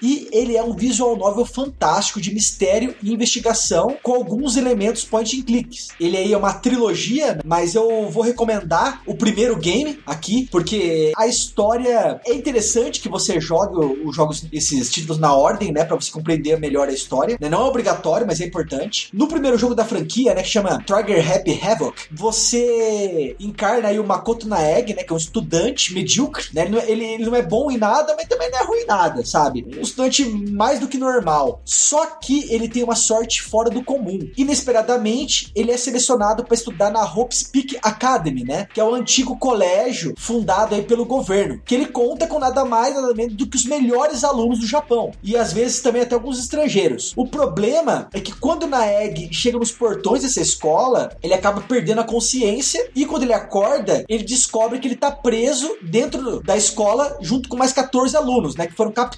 E 0.02 0.28
ele 0.32 0.56
é 0.56 0.62
um 0.62 0.74
visual 0.74 1.16
novel 1.16 1.44
fantástico 1.44 2.20
de 2.20 2.32
mistério 2.32 2.94
e 3.02 3.12
investigação 3.12 3.96
com 4.02 4.14
alguns 4.14 4.56
elementos 4.56 5.04
point 5.04 5.38
and 5.38 5.42
clicks. 5.42 5.88
Ele 6.00 6.16
aí 6.16 6.32
é 6.32 6.36
uma 6.36 6.52
trilogia, 6.52 7.38
mas 7.44 7.74
eu 7.74 8.08
vou 8.10 8.22
recomendar 8.22 9.02
o 9.06 9.14
primeiro 9.14 9.56
game 9.56 9.98
aqui, 10.06 10.48
porque 10.50 11.12
a 11.16 11.26
história 11.26 12.20
é 12.24 12.34
interessante 12.34 13.00
que 13.00 13.08
você 13.08 13.40
jogue 13.40 13.76
os 14.04 14.14
jogos, 14.14 14.46
esses 14.52 14.90
títulos 14.90 15.18
na 15.18 15.34
ordem, 15.34 15.72
né, 15.72 15.84
para 15.84 15.96
você 15.96 16.10
compreender 16.10 16.58
melhor 16.58 16.88
a 16.88 16.92
história. 16.92 17.38
Não 17.40 17.62
é 17.62 17.64
obrigatório, 17.64 18.26
mas 18.26 18.40
é 18.40 18.44
importante. 18.44 19.08
No 19.12 19.28
primeiro 19.28 19.58
jogo 19.58 19.74
da 19.74 19.84
franquia, 19.84 20.34
né, 20.34 20.42
que 20.42 20.48
chama 20.48 20.82
Trigger 20.84 21.32
Happy 21.32 21.60
Havoc, 21.62 21.96
você 22.10 23.36
encarna 23.38 23.88
aí 23.88 23.98
o 23.98 24.04
Makoto 24.04 24.48
Naeg, 24.48 24.94
né, 24.94 25.02
que 25.02 25.12
é 25.12 25.14
um 25.14 25.18
estudante 25.18 25.94
medíocre, 25.94 26.46
né, 26.52 26.62
ele 26.62 26.70
não, 26.70 26.78
é, 26.78 26.90
ele 26.90 27.24
não 27.24 27.34
é 27.34 27.42
bom 27.42 27.70
em 27.70 27.78
nada, 27.78 28.14
mas 28.16 28.26
também 28.26 28.50
não 28.50 28.58
é 28.58 28.64
ruim 28.64 28.80
em 28.80 28.86
nada, 28.86 29.24
sabe? 29.26 29.66
Um 29.76 29.82
estudante 29.82 30.24
mais 30.24 30.80
do 30.80 30.88
que 30.88 30.98
normal. 30.98 31.60
Só 31.64 32.06
que 32.06 32.52
ele 32.52 32.68
tem 32.68 32.82
uma 32.82 32.94
sorte 32.94 33.42
fora 33.42 33.70
do 33.70 33.84
comum. 33.84 34.18
Inesperadamente, 34.36 35.50
ele 35.54 35.70
é 35.70 35.76
selecionado 35.76 36.44
para 36.44 36.54
estudar 36.54 36.90
na 36.90 37.02
Hope's 37.04 37.42
Peak 37.42 37.78
Academy, 37.82 38.44
né? 38.44 38.66
Que 38.72 38.80
é 38.80 38.84
o 38.84 38.94
antigo 38.94 39.36
colégio 39.38 40.14
fundado 40.16 40.74
aí 40.74 40.82
pelo 40.82 41.04
governo, 41.04 41.60
que 41.64 41.74
ele 41.74 41.86
conta 41.86 42.26
com 42.26 42.38
nada 42.38 42.64
mais 42.64 42.94
nada 42.94 43.14
menos 43.14 43.34
do 43.34 43.46
que 43.46 43.56
os 43.56 43.64
melhores 43.64 44.24
alunos 44.24 44.60
do 44.60 44.66
Japão 44.66 45.12
e 45.22 45.36
às 45.36 45.52
vezes 45.52 45.80
também 45.80 46.02
até 46.02 46.14
alguns 46.14 46.38
estrangeiros. 46.38 47.12
O 47.16 47.26
problema 47.26 48.08
é 48.12 48.20
que 48.20 48.32
quando 48.32 48.66
Naeg 48.66 49.28
chega 49.32 49.58
nos 49.58 49.72
portões 49.72 50.22
dessa 50.22 50.40
escola, 50.40 51.16
ele 51.22 51.34
acaba 51.34 51.60
perdendo 51.60 52.00
a 52.00 52.04
consciência 52.04 52.90
e 52.94 53.04
quando 53.04 53.22
ele 53.22 53.32
acorda, 53.32 54.04
ele 54.08 54.24
descobre 54.24 54.78
que 54.78 54.88
ele 54.88 54.96
tá 54.96 55.10
preso 55.10 55.76
dentro 55.82 56.40
da 56.42 56.56
escola 56.56 57.18
junto 57.20 57.48
com 57.48 57.56
mais 57.56 57.72
14 57.72 58.16
alunos, 58.16 58.56
né, 58.56 58.66
que 58.66 58.74
foram 58.74 58.92
capturados, 58.92 59.15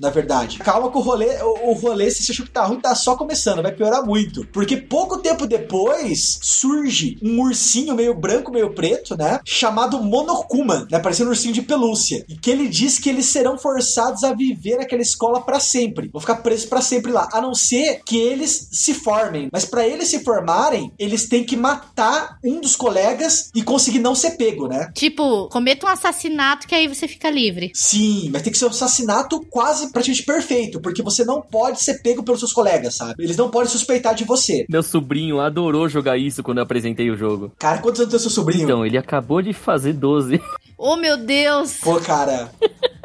na 0.00 0.10
verdade. 0.10 0.58
Calma 0.58 0.90
que 0.90 0.98
o 0.98 1.00
rolê, 1.00 1.42
o, 1.42 1.70
o 1.70 1.72
rolê 1.72 2.10
se 2.10 2.22
você 2.22 2.32
achou 2.32 2.46
que 2.46 2.52
tá 2.52 2.64
ruim, 2.64 2.80
tá 2.80 2.94
só 2.94 3.16
começando, 3.16 3.62
vai 3.62 3.72
piorar 3.72 4.04
muito. 4.04 4.46
Porque 4.52 4.76
pouco 4.76 5.18
tempo 5.18 5.46
depois 5.46 6.38
surge 6.42 7.18
um 7.22 7.40
ursinho 7.40 7.94
meio 7.94 8.14
branco, 8.14 8.50
meio 8.50 8.74
preto, 8.74 9.16
né, 9.16 9.40
chamado 9.44 10.02
Monokuma, 10.02 10.86
né, 10.90 10.98
parecendo 10.98 11.28
um 11.28 11.32
ursinho 11.32 11.54
de 11.54 11.62
pelúcia, 11.62 12.24
e 12.28 12.36
que 12.36 12.50
ele 12.50 12.68
diz 12.68 12.98
que 12.98 13.08
eles 13.08 13.26
serão 13.26 13.58
forçados 13.58 14.24
a 14.24 14.32
viver 14.32 14.78
naquela 14.78 15.02
escola 15.02 15.40
para 15.40 15.60
sempre. 15.60 16.08
Vão 16.12 16.20
ficar 16.20 16.36
presos 16.36 16.66
para 16.66 16.80
sempre 16.80 17.12
lá, 17.12 17.28
a 17.32 17.40
não 17.40 17.54
ser 17.54 18.02
que 18.04 18.16
eles 18.16 18.68
se 18.72 18.94
formem. 18.94 19.48
Mas 19.52 19.64
para 19.64 19.86
eles 19.86 20.08
se 20.08 20.20
formarem, 20.20 20.92
eles 20.98 21.28
têm 21.28 21.44
que 21.44 21.56
matar 21.56 22.38
um 22.44 22.60
dos 22.60 22.76
colegas 22.76 23.50
e 23.54 23.62
conseguir 23.62 23.98
não 23.98 24.14
ser 24.14 24.32
pego, 24.32 24.68
né? 24.68 24.90
Tipo, 24.94 25.48
cometa 25.48 25.86
um 25.86 25.88
assassinato 25.88 26.66
que 26.66 26.74
aí 26.74 26.86
você 26.86 27.06
fica 27.06 27.30
livre. 27.30 27.70
Sim, 27.74 28.30
mas 28.32 28.42
tem 28.42 28.52
que 28.52 28.58
ser 28.58 28.66
um 28.66 28.70
assassinato 28.70 29.07
quase 29.50 29.92
praticamente 29.92 30.24
perfeito, 30.24 30.80
porque 30.80 31.02
você 31.02 31.24
não 31.24 31.40
pode 31.40 31.82
ser 31.82 32.02
pego 32.02 32.22
pelos 32.22 32.40
seus 32.40 32.52
colegas, 32.52 32.94
sabe? 32.94 33.22
Eles 33.22 33.36
não 33.36 33.50
podem 33.50 33.68
suspeitar 33.68 34.14
de 34.14 34.24
você. 34.24 34.66
Meu 34.68 34.82
sobrinho 34.82 35.40
adorou 35.40 35.88
jogar 35.88 36.16
isso 36.16 36.42
quando 36.42 36.58
eu 36.58 36.64
apresentei 36.64 37.10
o 37.10 37.16
jogo. 37.16 37.52
Cara, 37.58 37.78
quantos 37.78 38.00
anos 38.00 38.10
tem 38.10 38.20
seu 38.20 38.30
sobrinho? 38.30 38.64
Então, 38.64 38.84
ele 38.84 38.98
acabou 38.98 39.40
de 39.42 39.52
fazer 39.52 39.92
12. 39.92 40.40
Oh, 40.78 40.96
meu 40.96 41.16
Deus! 41.16 41.78
Pô, 41.82 41.98
cara. 42.00 42.52